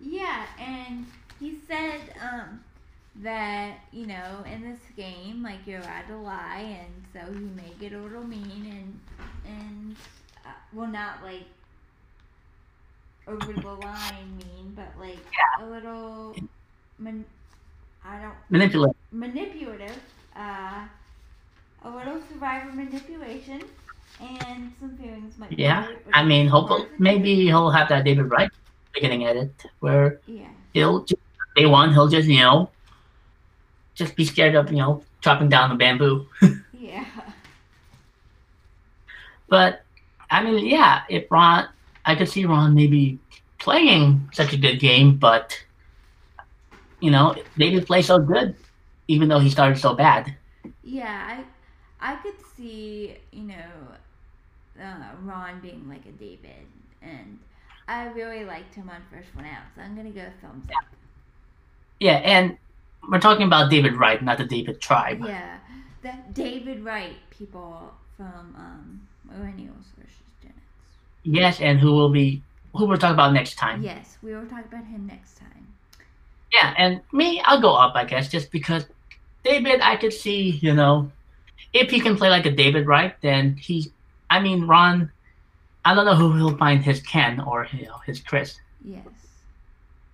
yeah, 0.00 0.46
and 0.58 1.06
he 1.38 1.58
said 1.68 2.00
um 2.20 2.60
that 3.22 3.80
you 3.92 4.06
know 4.06 4.44
in 4.50 4.62
this 4.62 4.80
game 4.96 5.42
like 5.42 5.66
you're 5.66 5.80
allowed 5.80 6.08
to 6.08 6.16
lie, 6.16 6.78
and 6.80 7.04
so 7.12 7.32
he 7.32 7.40
may 7.40 7.72
get 7.80 7.92
a 7.92 7.98
little 8.00 8.24
mean 8.24 8.66
and 8.70 9.00
and 9.46 9.96
uh, 10.46 10.50
well 10.72 10.88
not 10.88 11.22
like 11.22 11.44
over 13.26 13.52
the 13.52 13.68
line 13.74 14.36
mean, 14.38 14.72
but 14.74 14.88
like 14.98 15.18
a 15.60 15.64
little 15.64 16.34
man, 16.98 17.24
I 18.04 18.20
don't 18.20 18.34
Manipulate. 18.50 18.96
manipulative, 19.12 19.98
uh, 20.36 20.86
a 21.84 21.90
little 21.90 22.20
survivor 22.32 22.72
manipulation, 22.72 23.62
and 24.20 24.72
some 24.80 24.96
feelings 24.96 25.38
might. 25.38 25.50
be 25.50 25.56
Yeah, 25.56 25.88
I 26.12 26.24
mean, 26.24 26.48
hopefully, 26.48 26.86
maybe 26.98 27.46
he'll 27.46 27.70
have 27.70 27.88
that 27.88 28.04
David 28.04 28.30
Wright 28.30 28.50
beginning 28.92 29.26
edit 29.26 29.52
where. 29.80 30.20
Yeah. 30.26 30.48
he'll 30.74 31.04
just, 31.04 31.20
day 31.56 31.66
one 31.66 31.92
he'll 31.92 32.08
just 32.08 32.28
you 32.28 32.40
know 32.40 32.70
just 33.94 34.16
be 34.16 34.24
scared 34.24 34.54
of 34.54 34.70
you 34.70 34.78
know 34.78 35.02
chopping 35.20 35.48
down 35.48 35.70
the 35.70 35.76
bamboo. 35.76 36.26
Yeah. 36.82 37.04
But 39.48 39.84
I 40.30 40.42
mean, 40.42 40.66
yeah, 40.66 41.02
if 41.08 41.30
Ron, 41.30 41.68
I 42.04 42.16
could 42.16 42.28
see 42.28 42.44
Ron 42.44 42.74
maybe 42.74 43.18
playing 43.58 44.28
such 44.32 44.52
a 44.52 44.56
good 44.56 44.80
game, 44.80 45.16
but 45.16 45.62
you 47.00 47.10
know, 47.10 47.36
David 47.56 47.86
play 47.86 48.02
so 48.02 48.18
good, 48.18 48.56
even 49.08 49.28
though 49.28 49.38
he 49.38 49.48
started 49.48 49.78
so 49.78 49.94
bad. 49.94 50.34
Yeah, 50.82 51.44
I 52.00 52.12
I 52.12 52.16
could 52.16 52.34
see, 52.56 53.16
you 53.30 53.44
know, 53.44 53.70
uh, 54.80 55.16
Ron 55.22 55.60
being 55.60 55.88
like 55.88 56.06
a 56.06 56.12
David, 56.12 56.66
and 57.02 57.38
I 57.88 58.06
really 58.08 58.44
liked 58.44 58.74
him 58.74 58.88
on 58.88 59.02
first 59.10 59.34
one 59.34 59.44
out, 59.44 59.64
so 59.74 59.82
I'm 59.82 59.96
gonna 59.96 60.10
go 60.10 60.26
thumbs 60.40 60.66
up. 60.76 60.84
Yeah, 62.00 62.16
and 62.16 62.56
we're 63.08 63.20
talking 63.20 63.46
about 63.46 63.70
David 63.70 63.96
Wright, 63.96 64.22
not 64.22 64.38
the 64.38 64.44
David 64.44 64.80
Tribe. 64.80 65.22
Yeah, 65.24 65.58
that 66.02 66.34
David 66.34 66.84
Wright 66.84 67.16
people 67.30 67.92
from 68.16 68.54
um, 68.56 69.08
Millennials 69.28 69.86
versus 69.96 70.32
Gen 70.42 70.52
X. 70.56 70.60
Yes, 71.24 71.60
and 71.60 71.78
who 71.78 71.92
will 71.92 72.10
be 72.10 72.42
who 72.74 72.86
we'll 72.86 72.98
talk 72.98 73.12
about 73.12 73.32
next 73.32 73.56
time. 73.56 73.82
Yes, 73.82 74.18
we 74.22 74.34
will 74.34 74.46
talk 74.46 74.64
about 74.64 74.84
him 74.86 75.06
next 75.06 75.38
time. 75.38 75.66
Yeah, 76.52 76.74
and 76.76 77.00
me, 77.12 77.40
I'll 77.44 77.60
go 77.60 77.74
up, 77.74 77.94
I 77.94 78.04
guess, 78.04 78.28
just 78.28 78.50
because 78.50 78.84
David, 79.42 79.80
I 79.80 79.96
could 79.96 80.12
see, 80.12 80.50
you 80.50 80.74
know, 80.74 81.10
if 81.72 81.90
he 81.90 82.00
can 82.00 82.16
play 82.16 82.28
like 82.28 82.46
a 82.46 82.50
David 82.50 82.86
Wright, 82.86 83.14
then 83.22 83.56
he, 83.56 83.90
I 84.32 84.40
mean, 84.40 84.66
Ron, 84.66 85.12
I 85.84 85.94
don't 85.94 86.06
know 86.06 86.14
who 86.14 86.34
he'll 86.34 86.56
find 86.56 86.82
his 86.82 87.02
Ken 87.02 87.38
or 87.38 87.68
you 87.70 87.84
know 87.84 87.98
his 88.06 88.20
Chris. 88.20 88.58
Yes. 88.82 89.04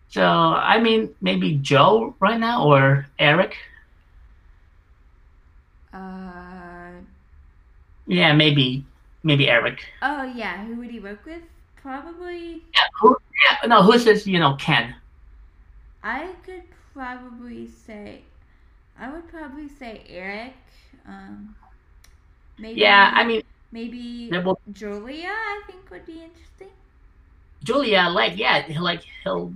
So 0.09 0.25
I 0.25 0.81
mean, 0.81 1.15
maybe 1.21 1.55
Joe 1.63 2.17
right 2.19 2.41
now 2.41 2.67
or 2.67 3.07
Eric. 3.21 3.55
Uh. 5.95 6.99
Yeah, 8.09 8.33
maybe 8.33 8.85
maybe 9.23 9.49
Eric. 9.49 9.85
Oh 10.03 10.25
yeah, 10.25 10.65
who 10.67 10.75
would 10.77 10.91
he 10.91 10.99
work 10.99 11.25
with? 11.25 11.43
Probably. 11.77 12.65
Yeah, 12.75 12.89
who? 13.01 13.17
Yeah, 13.45 13.69
no, 13.69 13.83
who's 13.83 14.05
this? 14.05 14.27
You 14.27 14.41
know, 14.41 14.57
Ken. 14.59 14.97
I 16.03 16.35
could 16.45 16.65
probably 16.93 17.69
say. 17.69 18.23
I 18.99 19.13
would 19.13 19.29
probably 19.29 19.69
say 19.69 20.03
Eric. 20.09 20.55
Um. 21.07 21.55
Maybe. 22.59 22.81
Yeah, 22.81 23.13
I 23.15 23.23
mean, 23.25 23.43
Maybe 23.73 24.31
will- 24.31 24.61
Julia. 24.73 25.29
I 25.31 25.63
think 25.67 25.91
would 25.91 26.07
be 26.07 26.23
interesting. 26.23 26.69
Julia, 27.65 28.09
like, 28.11 28.37
yeah, 28.39 28.63
he'll, 28.63 28.83
like 28.83 29.03
he'll 29.25 29.53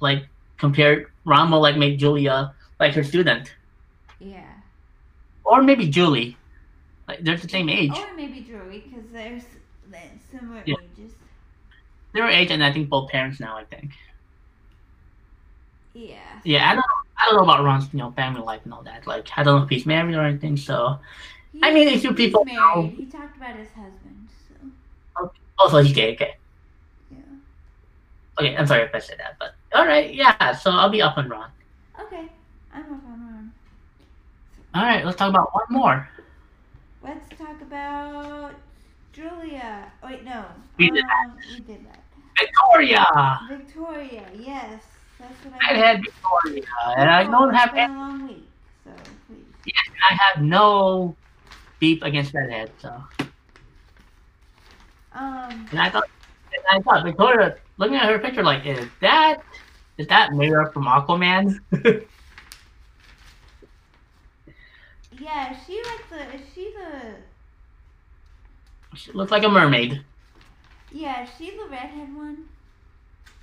like 0.00 0.26
compare 0.58 1.10
Ron 1.24 1.50
will 1.50 1.60
like 1.60 1.76
make 1.76 1.98
Julia 1.98 2.52
like 2.80 2.94
her 2.94 3.04
student, 3.04 3.54
Yeah. 4.18 4.42
or 5.44 5.62
maybe 5.62 5.88
Julie. 5.88 6.36
Like, 7.06 7.20
they're 7.20 7.36
the 7.36 7.48
same 7.48 7.68
age. 7.68 7.92
Or 7.96 8.14
maybe 8.16 8.40
Julie, 8.40 8.80
because 8.88 9.08
there's 9.12 9.44
they're 9.90 10.10
similar 10.30 10.62
Yeah. 10.66 10.74
ages. 10.82 11.12
They're 12.12 12.28
age, 12.28 12.50
and 12.50 12.62
I 12.64 12.72
think 12.72 12.88
both 12.88 13.10
parents 13.10 13.40
now. 13.40 13.56
I 13.56 13.64
think. 13.64 13.92
Yeah. 15.94 16.16
Yeah, 16.44 16.70
I 16.70 16.74
don't. 16.74 16.84
I 17.16 17.26
don't 17.26 17.36
know 17.36 17.44
about 17.44 17.64
Ron's 17.64 17.88
you 17.92 17.98
know 18.00 18.10
family 18.12 18.40
life 18.42 18.60
and 18.64 18.74
all 18.74 18.82
that. 18.82 19.06
Like, 19.06 19.28
I 19.36 19.42
don't 19.42 19.58
know 19.58 19.64
if 19.64 19.70
he's 19.70 19.86
married 19.86 20.14
or 20.16 20.22
anything. 20.22 20.56
So, 20.56 20.98
I 21.62 21.72
mean, 21.72 21.88
you 21.88 21.98
he's 21.98 22.12
people 22.14 22.44
married. 22.44 22.56
know- 22.58 22.92
He 22.96 23.06
talked 23.06 23.36
about 23.36 23.56
his 23.56 23.68
husband, 23.68 24.28
so 25.18 25.30
also 25.58 25.78
he's 25.82 25.92
gay. 25.94 26.14
Okay. 26.14 26.36
yeah. 27.10 27.18
Okay, 28.40 28.56
I'm 28.56 28.66
sorry 28.66 28.82
if 28.82 28.94
I 28.94 28.98
said 28.98 29.18
that, 29.18 29.36
but 29.38 29.54
all 29.74 29.86
right, 29.86 30.12
yeah. 30.14 30.52
So 30.52 30.70
I'll 30.70 30.90
be 30.90 31.00
up 31.02 31.16
and 31.16 31.30
Ron. 31.30 31.50
Okay, 32.00 32.28
I'm 32.72 32.82
up 32.82 32.90
on 32.90 33.00
one. 33.26 33.52
All 34.74 34.82
right, 34.82 35.04
let's 35.04 35.16
talk 35.16 35.30
about 35.30 35.54
one 35.54 35.66
more. 35.70 36.08
Let's 37.02 37.28
talk 37.38 37.60
about 37.62 38.54
Julia. 39.12 39.90
Oh, 40.02 40.08
wait, 40.08 40.24
no. 40.24 40.44
We 40.78 40.90
did 40.90 41.04
um, 41.04 41.36
We 41.50 41.60
did 41.60 41.86
that. 41.86 42.00
Victoria. 42.38 43.06
Victoria, 43.48 44.26
yes, 44.36 44.82
that's 45.20 45.44
what 45.44 45.54
I 45.62 45.74
I. 45.74 45.76
had 45.78 46.02
Victoria, 46.02 46.64
and 46.96 47.08
I 47.08 47.22
don't 47.24 47.54
have 47.54 47.72
any, 47.74 47.92
a 47.92 47.96
long 47.96 48.26
week, 48.26 48.48
so 48.82 48.90
please. 49.28 49.74
I 50.10 50.14
have 50.14 50.42
no 50.42 51.14
beef 51.84 52.02
against 52.02 52.32
Redhead. 52.32 52.70
So, 52.78 52.90
Um, 55.12 55.68
and 55.70 55.80
I 55.80 55.90
thought, 55.90 56.08
and 56.54 56.64
I 56.70 56.80
thought 56.80 57.04
Victoria, 57.04 57.56
looking 57.76 57.96
at 57.96 58.08
her 58.08 58.18
picture, 58.18 58.42
like, 58.42 58.64
is 58.64 58.88
that 59.00 59.42
is 59.98 60.06
that 60.08 60.32
Mera 60.32 60.72
from 60.72 60.84
Aquaman? 60.86 61.58
yeah, 65.20 65.54
she 65.66 65.82
like 65.82 66.08
the. 66.08 66.34
Is 66.36 66.42
she 66.54 66.72
the? 66.78 67.14
she 68.96 69.12
looks 69.12 69.30
like 69.30 69.44
a 69.44 69.48
mermaid. 69.48 70.02
Yeah, 70.90 71.24
is 71.24 71.30
she 71.36 71.50
the 71.50 71.68
redhead 71.70 72.14
one. 72.16 72.44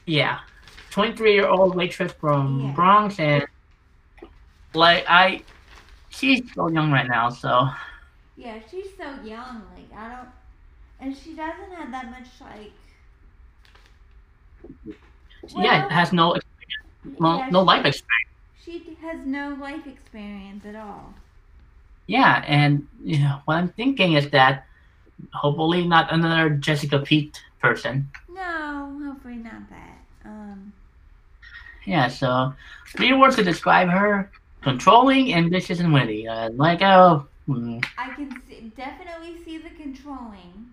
Yeah, 0.08 0.40
twenty-three 0.90 1.34
year 1.34 1.48
old 1.48 1.76
waitress 1.76 2.12
from 2.14 2.60
Yeah. 2.60 2.72
Bronx, 2.74 3.20
and 3.20 3.46
like 4.74 5.06
I, 5.08 5.44
she's 6.10 6.42
so 6.56 6.70
young 6.70 6.92
right 6.92 7.08
now. 7.08 7.30
So 7.30 7.70
Yeah, 8.42 8.60
she's 8.70 8.98
so 8.98 9.22
young. 9.24 9.64
Like 9.76 9.94
I 9.98 10.10
don't, 10.10 10.30
and 11.00 11.16
she 11.16 11.36
doesn't 11.36 11.72
have 11.74 11.92
that 11.92 12.12
much 12.12 12.28
like. 12.42 12.74
yeah, 15.56 15.86
has 15.92 16.14
no 16.14 16.36
no, 17.20 17.38
yeah, 17.38 17.50
no 17.50 17.62
she- 17.62 17.66
life 17.66 17.86
experience. 17.86 18.30
She 18.64 18.98
has 19.02 19.26
no 19.26 19.56
life 19.60 19.88
experience 19.88 20.66
at 20.66 20.76
all. 20.76 21.16
Yeah, 22.08 22.44
and 22.48 22.88
you 23.04 23.20
know, 23.20 23.42
what 23.46 23.56
I'm 23.58 23.70
thinking 23.70 24.14
is 24.14 24.30
that 24.32 24.66
hopefully 25.34 25.88
not 25.88 26.12
another 26.14 26.50
Jessica 26.50 27.00
Peet 27.00 27.42
person. 27.62 28.12
No, 28.30 29.00
hopefully 29.04 29.36
not 29.38 29.70
that. 29.70 30.06
Um, 30.26 30.74
Yeah, 31.86 32.08
so 32.10 32.54
three 32.98 33.14
words 33.14 33.36
to 33.38 33.44
describe 33.44 33.90
her: 33.90 34.32
controlling, 34.62 35.34
ambitious, 35.34 35.80
and 35.80 35.94
witty. 35.94 36.28
Uh, 36.28 36.50
like 36.56 36.82
oh, 36.82 37.28
mm, 37.56 37.86
I 37.98 38.14
can 38.14 38.42
see, 38.48 38.72
definitely 38.76 39.44
see 39.44 39.58
the 39.58 39.70
controlling. 39.72 40.68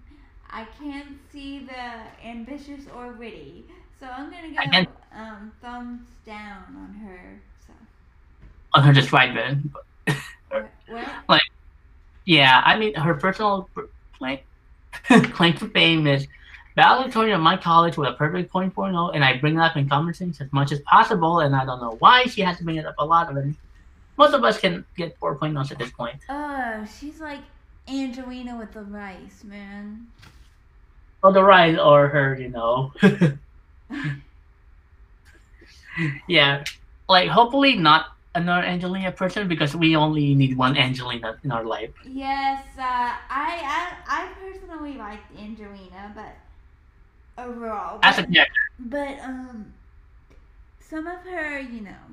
I 0.51 0.66
can't 0.81 1.18
see 1.31 1.61
the 1.61 2.26
ambitious 2.26 2.85
or 2.97 3.12
witty. 3.12 3.66
So 4.01 4.07
I'm 4.07 4.31
gonna 4.31 4.51
go 4.51 4.70
can- 4.70 4.87
um, 5.14 5.53
thumbs 5.61 6.01
down 6.24 6.64
on 6.76 6.95
her. 7.05 7.41
So 7.66 7.72
on 8.74 8.83
her 8.83 8.93
what? 10.89 11.09
what? 11.26 11.43
Yeah, 12.24 12.61
I 12.62 12.79
mean 12.79 12.95
her 12.95 13.14
personal 13.14 13.70
claim 14.18 14.41
claim 15.33 15.55
to 15.55 15.68
fame 15.70 16.07
is 16.07 16.29
valedictorian 16.76 17.35
of 17.35 17.41
my 17.41 17.57
college 17.57 17.97
with 17.97 18.07
a 18.07 18.12
perfect 18.12 18.53
point 18.53 18.74
four 18.74 18.91
zero, 18.91 19.09
and 19.09 19.24
I 19.24 19.39
bring 19.39 19.57
it 19.57 19.61
up 19.61 19.76
in 19.76 19.89
conversations 19.89 20.39
as 20.41 20.53
much 20.53 20.70
as 20.70 20.81
possible. 20.81 21.41
And 21.41 21.57
I 21.57 21.64
don't 21.64 21.81
know 21.81 21.97
why 22.01 22.24
she 22.24 22.43
has 22.43 22.59
to 22.59 22.64
bring 22.64 22.76
it 22.76 22.85
up 22.85 22.95
a 22.99 23.05
lot. 23.05 23.35
But 23.35 23.45
most 24.18 24.34
of 24.34 24.44
us 24.44 24.58
can 24.58 24.84
get 24.96 25.16
four 25.18 25.36
point 25.38 25.54
zeros 25.54 25.72
at 25.72 25.78
this 25.78 25.92
point. 25.92 26.16
Uh, 26.28 26.84
she's 26.84 27.20
like 27.20 27.40
Angelina 27.88 28.56
with 28.58 28.72
the 28.72 28.82
rice, 28.82 29.44
man. 29.44 30.08
on 31.22 31.32
the 31.34 31.42
rice 31.42 31.78
or 31.78 32.08
her, 32.08 32.36
you 32.40 32.48
know. 32.48 32.92
yeah, 36.28 36.64
like 37.08 37.28
hopefully 37.28 37.76
not 37.76 38.06
another 38.34 38.66
Angelina 38.66 39.12
person 39.12 39.48
because 39.48 39.74
we 39.74 39.96
only 39.96 40.34
need 40.34 40.56
one 40.56 40.76
Angelina 40.76 41.38
in 41.44 41.50
our 41.52 41.64
life. 41.64 41.90
Yes, 42.04 42.64
uh, 42.78 42.82
I, 42.82 43.16
I 43.30 43.94
I 44.06 44.28
personally 44.40 44.94
liked 44.94 45.36
Angelina, 45.38 46.12
but 46.14 46.36
overall, 47.42 47.98
As 48.02 48.18
a 48.18 48.22
but, 48.22 48.32
character, 48.32 48.52
but 48.78 49.18
um, 49.20 49.72
some 50.80 51.06
of 51.06 51.20
her, 51.24 51.60
you 51.60 51.82
know, 51.82 52.04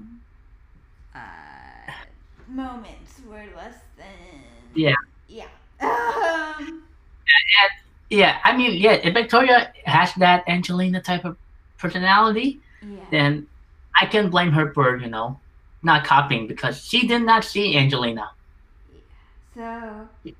uh, 1.15 1.64
moments 2.47 3.21
were 3.29 3.45
less 3.55 3.79
than 3.97 4.41
Yeah. 4.73 4.95
yeah. 5.27 5.47
Um, 5.81 6.83
yeah, 8.09 8.39
I 8.43 8.55
mean, 8.55 8.79
yeah, 8.79 8.93
if 8.93 9.13
Victoria 9.13 9.73
has 9.85 10.13
that 10.15 10.47
Angelina 10.47 11.01
type 11.01 11.25
of 11.25 11.37
personality, 11.77 12.59
yeah. 12.81 12.97
then 13.11 13.47
I 13.99 14.05
can 14.05 14.29
blame 14.29 14.51
her 14.51 14.73
for 14.73 14.97
you 14.97 15.07
know 15.07 15.39
not 15.83 16.03
copying 16.05 16.47
because 16.47 16.83
she 16.83 17.07
did 17.07 17.21
not 17.23 17.43
see 17.43 17.77
Angelina. 17.77 18.31
Yeah. 19.55 20.05
So. 20.23 20.31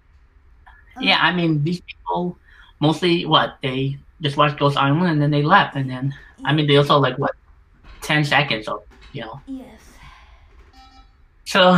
um, 0.98 1.04
Yeah, 1.04 1.20
I 1.22 1.34
mean 1.34 1.64
these 1.64 1.82
people 1.82 2.38
mostly 2.80 3.26
what 3.26 3.58
they 3.62 3.98
just 4.22 4.38
watched 4.38 4.60
Ghost 4.60 4.78
Island 4.78 5.10
and 5.10 5.22
then 5.22 5.32
they 5.32 5.44
left 5.44 5.76
and 5.76 5.90
then 5.90 6.14
I 6.44 6.54
mean 6.54 6.68
they 6.68 6.78
also 6.78 6.98
like 6.98 7.18
what 7.18 7.36
ten 8.02 8.24
seconds 8.24 8.68
of 8.68 8.84
you 9.14 9.22
know 9.22 9.42
Yes. 9.48 9.85
So, 11.46 11.78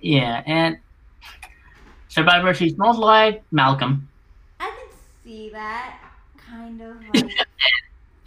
yeah, 0.00 0.42
and 0.46 0.78
Survivor, 2.08 2.54
she's 2.54 2.76
most 2.78 2.98
like 2.98 3.42
Malcolm. 3.50 4.08
I 4.60 4.66
can 4.70 4.98
see 5.24 5.50
that 5.50 6.00
kind 6.38 6.80
of 6.80 6.96
like. 7.14 7.30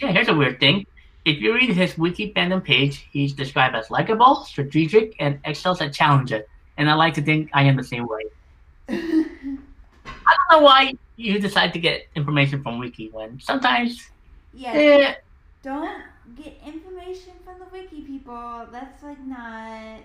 Yeah, 0.02 0.12
here's 0.12 0.30
a 0.30 0.34
weird 0.34 0.60
thing. 0.60 0.86
If 1.26 1.40
you 1.42 1.54
read 1.54 1.70
his 1.70 1.98
wiki 1.98 2.34
fandom 2.34 2.64
page, 2.64 3.08
he's 3.12 3.34
described 3.34 3.76
as 3.76 3.92
likable, 3.92 4.44
strategic, 4.46 5.16
and 5.20 5.40
excels 5.46 5.80
at 5.82 5.94
challenges. 5.94 6.44
And 6.78 6.90
I 6.90 6.96
like 6.96 7.14
to 7.16 7.22
think 7.22 7.52
I 7.54 7.64
am 7.64 7.76
the 7.78 7.84
same 7.84 8.08
way. 8.08 8.24
I 8.90 10.34
don't 10.36 10.52
know 10.52 10.62
why 10.66 10.94
you 11.18 11.40
decide 11.40 11.74
to 11.74 11.80
get 11.80 12.08
information 12.16 12.64
from 12.64 12.80
wiki 12.80 13.10
when 13.12 13.40
sometimes, 13.40 14.10
yeah. 14.54 14.74
eh, 14.74 15.16
Don't 15.62 16.02
get 16.36 16.58
information 16.66 17.34
from 17.46 17.60
the 17.60 17.66
wiki 17.72 18.02
people. 18.02 18.68
That's 18.72 19.04
like 19.04 19.20
not. 19.24 20.02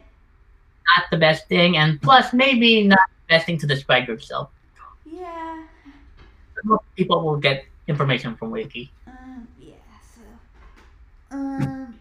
Not 0.95 1.11
the 1.11 1.16
best 1.16 1.49
thing, 1.49 1.76
and 1.76 2.01
plus 2.01 2.32
maybe 2.32 2.87
not 2.87 2.99
the 3.26 3.34
best 3.34 3.47
thing 3.47 3.59
to 3.59 3.66
describe 3.66 4.09
yourself. 4.09 4.51
Yeah. 5.05 5.64
Most 6.64 6.84
people 6.97 7.22
will 7.22 7.37
get 7.37 7.64
information 7.89 8.37
from 8.37 8.51
wiki. 8.51 8.91
Um. 9.07 9.49
Yeah. 9.61 9.74
So. 10.14 11.37
Um. 11.37 11.99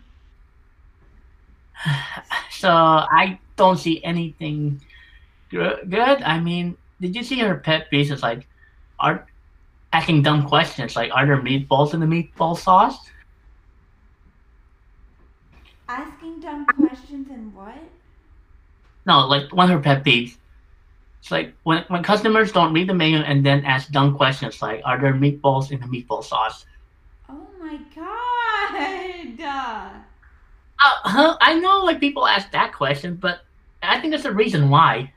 so 2.51 2.69
I 2.69 3.39
don't 3.55 3.77
see 3.77 4.03
anything 4.03 4.81
good. 5.49 5.93
I 5.93 6.39
mean, 6.39 6.77
did 7.01 7.15
you 7.15 7.23
see 7.23 7.39
her 7.39 7.55
pet 7.55 7.87
peeves? 7.91 8.11
It's 8.11 8.23
like, 8.23 8.47
are 8.99 9.27
asking 9.93 10.23
dumb 10.23 10.47
questions 10.47 10.95
like, 10.95 11.11
are 11.13 11.25
there 11.25 11.41
meatballs 11.41 11.93
in 11.93 11.99
the 11.99 12.05
meatball 12.05 12.57
sauce? 12.57 13.09
Asking 15.87 16.39
dumb 16.39 16.65
questions 16.65 17.29
and 17.29 17.53
what? 17.53 17.77
No, 19.05 19.27
like 19.27 19.53
one 19.53 19.71
of 19.71 19.77
her 19.77 19.83
pet 19.83 20.03
peeves. 20.03 20.37
It's 21.21 21.31
like 21.31 21.55
when 21.63 21.83
when 21.89 22.03
customers 22.03 22.51
don't 22.51 22.73
read 22.73 22.89
the 22.89 22.93
menu 22.93 23.19
and 23.19 23.45
then 23.45 23.65
ask 23.65 23.89
dumb 23.91 24.15
questions 24.17 24.61
like, 24.61 24.81
are 24.85 24.99
there 24.99 25.13
meatballs 25.13 25.71
in 25.71 25.79
the 25.79 25.87
meatball 25.87 26.23
sauce? 26.23 26.65
Oh 27.29 27.47
my 27.59 27.77
god. 27.95 29.35
Uh, 30.83 31.09
huh, 31.09 31.37
I 31.41 31.59
know 31.59 31.79
like 31.83 31.99
people 31.99 32.27
ask 32.27 32.51
that 32.51 32.73
question, 32.73 33.15
but 33.15 33.41
I 33.81 33.99
think 33.99 34.11
there's 34.11 34.25
a 34.25 34.31
reason 34.31 34.69
why. 34.69 35.13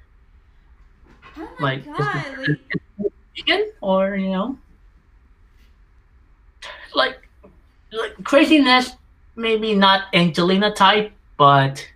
Oh 1.37 1.49
my 1.59 1.77
Like, 1.77 1.85
god, 1.97 2.27
it- 2.45 2.61
like 2.99 3.13
vegan 3.37 3.73
or 3.81 4.17
you 4.17 4.31
know 4.31 4.59
like 6.95 7.17
like 7.93 8.15
craziness 8.25 8.93
maybe 9.37 9.75
not 9.75 10.05
angelina 10.15 10.73
type 10.73 11.13
but 11.37 11.87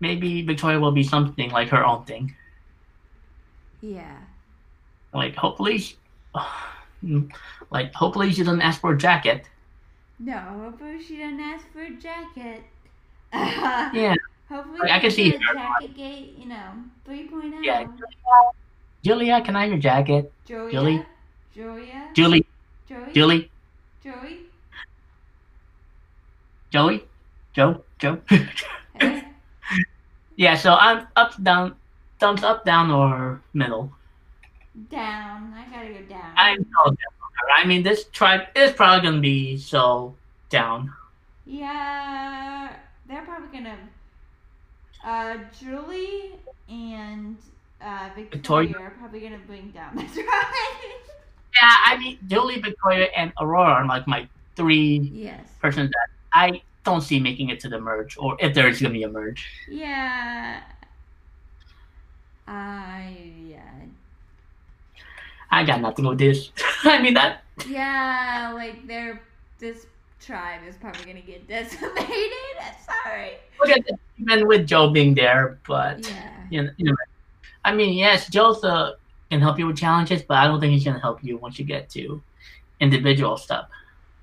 maybe 0.00 0.42
victoria 0.42 0.78
will 0.80 0.92
be 0.92 1.02
something 1.02 1.50
like 1.50 1.68
her 1.68 1.84
own 1.84 2.04
thing 2.04 2.34
yeah. 3.80 4.18
like 5.14 5.34
hopefully 5.36 5.78
she- 5.78 5.96
like 7.70 7.92
hopefully 7.94 8.32
she 8.32 8.42
doesn't 8.42 8.60
ask 8.62 8.80
for 8.80 8.92
a 8.92 8.98
jacket 8.98 9.46
No, 10.18 10.36
hopefully 10.36 11.02
she 11.02 11.18
doesn't 11.18 11.40
ask 11.40 11.64
for 11.72 11.82
a 11.82 11.90
jacket. 11.90 12.64
yeah 13.32 14.14
Hopefully 14.48 14.78
Like, 14.82 14.92
I 14.92 14.98
can 15.00 15.10
see 15.10 15.28
a 15.34 15.38
her. 15.38 15.54
jacket 15.54 15.94
gate, 15.96 16.34
you 16.38 16.46
know, 16.48 16.72
3.0. 17.06 17.52
yeah 17.62 17.86
julia 19.04 19.40
can 19.42 19.54
i 19.56 19.62
have 19.62 19.70
your 19.70 19.78
jacket 19.78 20.32
Julia. 20.44 20.70
Julie? 20.70 21.08
Julia. 21.54 22.08
julie 22.14 22.46
Joey. 22.88 23.12
julie 23.14 23.50
Joey. 24.02 24.38
joey 26.70 27.04
joe 27.54 27.84
joe 27.98 28.18
Hey. 28.98 29.27
Yeah 30.38 30.56
so 30.56 30.72
i'm 30.80 31.06
up 31.16 31.36
down 31.42 31.76
thumbs 32.18 32.42
up 32.42 32.64
down 32.64 32.90
or 32.90 33.42
middle 33.52 33.92
down. 34.90 35.54
I 35.56 35.64
gotta 35.70 35.88
go 35.88 36.02
down. 36.02 36.32
I'm 36.36 36.64
so 36.64 36.90
down. 36.90 36.96
I 37.56 37.64
mean, 37.64 37.82
this 37.82 38.04
tribe 38.04 38.42
is 38.54 38.72
probably 38.72 39.08
gonna 39.08 39.20
be 39.20 39.56
so 39.58 40.14
down. 40.50 40.92
Yeah, 41.46 42.72
they're 43.08 43.22
probably 43.22 43.58
gonna. 43.58 43.78
Uh, 45.04 45.38
Julie 45.58 46.32
and 46.68 47.36
uh, 47.80 48.10
Victoria, 48.14 48.68
Victoria. 48.68 48.76
are 48.78 48.90
probably 48.90 49.20
gonna 49.20 49.40
bring 49.46 49.70
down. 49.70 49.96
That's 49.96 50.16
right. 50.16 51.00
Yeah, 51.54 51.74
I 51.86 51.96
mean, 51.98 52.18
Julie, 52.26 52.60
Victoria, 52.60 53.08
and 53.16 53.32
Aurora 53.40 53.74
are 53.74 53.86
like 53.86 54.06
my 54.06 54.28
three 54.56 55.10
yes. 55.12 55.40
persons 55.60 55.90
that 55.90 56.08
I 56.32 56.60
don't 56.88 57.00
see 57.02 57.20
making 57.20 57.50
it 57.50 57.60
to 57.60 57.68
the 57.68 57.78
merge, 57.80 58.16
or 58.18 58.36
if 58.40 58.54
there 58.54 58.68
is 58.68 58.80
gonna 58.80 58.94
be 58.94 59.02
a 59.02 59.08
merge. 59.08 59.46
Yeah. 59.68 60.60
I 62.46 63.16
yeah. 63.46 63.60
I 65.50 65.64
got 65.64 65.80
nothing 65.80 66.06
with 66.06 66.18
this. 66.18 66.50
I 66.84 67.00
mean 67.00 67.14
that. 67.14 67.42
Yeah, 67.66 68.52
like 68.54 68.86
they're 68.86 69.20
this 69.58 69.86
tribe 70.20 70.60
is 70.68 70.76
probably 70.76 71.04
gonna 71.04 71.20
get 71.20 71.46
decimated. 71.48 71.98
Sorry. 73.04 73.32
Look 73.60 73.70
at 73.70 73.84
this, 73.86 73.98
even 74.18 74.46
with 74.46 74.66
Joe 74.66 74.90
being 74.90 75.14
there, 75.14 75.58
but 75.66 76.08
Yeah. 76.08 76.30
you 76.50 76.62
know, 76.62 76.70
you 76.76 76.84
know, 76.86 76.96
I 77.64 77.74
mean, 77.74 77.94
yes, 77.94 78.28
Joe's 78.28 78.62
uh, 78.64 78.92
can 79.30 79.40
help 79.40 79.58
you 79.58 79.66
with 79.66 79.76
challenges, 79.76 80.22
but 80.22 80.38
I 80.38 80.46
don't 80.46 80.60
think 80.60 80.72
he's 80.72 80.84
gonna 80.84 81.00
help 81.00 81.22
you 81.22 81.36
once 81.36 81.58
you 81.58 81.64
get 81.64 81.90
to 81.90 82.22
individual 82.80 83.36
stuff. 83.36 83.68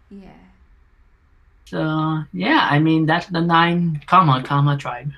Yeah. 0.09 0.30
So 1.66 2.24
yeah, 2.34 2.68
I 2.72 2.80
mean 2.80 3.05
that's 3.05 3.28
the 3.28 3.41
nine 3.41 4.01
Kama 4.07 4.43
Kama 4.43 4.78
tribe. 4.78 5.11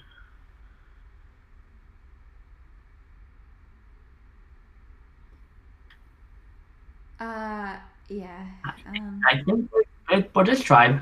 Uh 7.20 7.76
yeah. 8.10 8.46
Um 8.88 9.22
I 9.30 9.42
think 9.44 9.70
we're 9.72 9.84
good 10.08 10.30
for 10.34 10.44
this 10.44 10.62
tribe. 10.62 11.02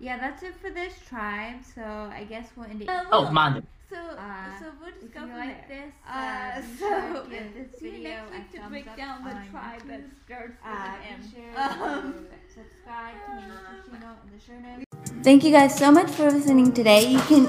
yeah, 0.00 0.18
that's 0.18 0.42
it 0.42 0.54
for 0.56 0.70
this 0.70 0.94
tribe. 1.08 1.62
So 1.74 1.82
I 1.82 2.24
guess 2.28 2.48
we'll 2.56 2.66
end 2.66 2.82
it. 2.82 2.88
Oh, 2.90 3.30
Manu. 3.30 3.62
So, 3.92 3.98
Uh, 3.98 4.58
so 4.58 4.64
we'll 4.80 4.90
just 4.92 5.04
if 5.04 5.12
go 5.14 5.20
from 5.20 5.30
like 5.36 5.68
there. 5.68 5.84
this, 5.84 5.94
uh, 6.08 6.12
uh, 6.12 6.14
so 6.78 6.78
sure 6.78 7.00
to 7.24 7.30
give 7.34 7.48
this 7.70 7.70
see 7.78 7.86
you 7.86 7.92
video 7.92 8.18
next 8.32 8.54
a 8.54 8.56
week 8.56 8.62
to 8.62 8.68
break 8.70 8.86
down 8.96 9.16
the 9.24 9.30
on 9.30 9.36
tribe 9.50 9.82
that 9.88 10.00
YouTube. 10.00 10.24
starts 10.24 10.56
with 10.56 10.64
Uh, 10.64 10.72
an 10.72 10.76
M. 11.12 11.20
Um, 11.82 12.14
subscribe 12.48 13.16
to 13.26 13.32
my 13.92 13.98
YouTube 13.98 14.24
in 14.24 14.30
the 14.32 14.40
show 14.46 14.58
notes. 14.58 14.84
Thank 15.24 15.44
you 15.44 15.50
guys 15.52 15.74
so 15.76 15.90
much 15.92 16.10
for 16.10 16.30
listening 16.30 16.72
today. 16.72 17.04
You 17.06 17.20
can 17.20 17.46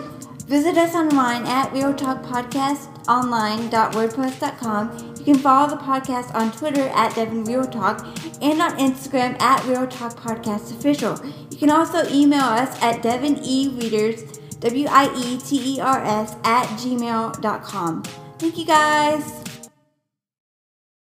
visit 0.48 0.78
us 0.78 0.94
online 0.96 1.46
at 1.46 1.72
Real 1.74 1.94
Talk 1.94 2.22
Podcast 2.24 2.88
online.wordpress.com. 3.08 5.16
You 5.20 5.24
can 5.26 5.36
follow 5.36 5.70
the 5.70 5.78
podcast 5.78 6.34
on 6.36 6.52
Twitter 6.52 6.88
at 6.90 7.16
Devon 7.16 7.46
Real 7.46 7.64
Talk 7.66 8.06
and 8.42 8.62
on 8.62 8.72
Instagram 8.78 9.40
at 9.42 9.64
Real 9.66 9.88
Talk 9.88 10.16
Podcast 10.20 10.72
Official. 10.78 11.18
You 11.50 11.58
can 11.58 11.70
also 11.70 12.06
email 12.14 12.44
us 12.44 12.78
at 12.82 13.02
Devon 13.02 13.40
E 13.44 13.70
Readers, 13.80 14.33
W 14.64 14.88
I 14.90 15.14
E 15.16 15.38
T 15.38 15.76
E 15.76 15.80
R 15.82 16.00
S, 16.00 16.36
at 16.46 16.66
gmail.com. 16.80 18.04
Thank 18.40 18.58
you 18.58 18.66
guys. 18.66 19.43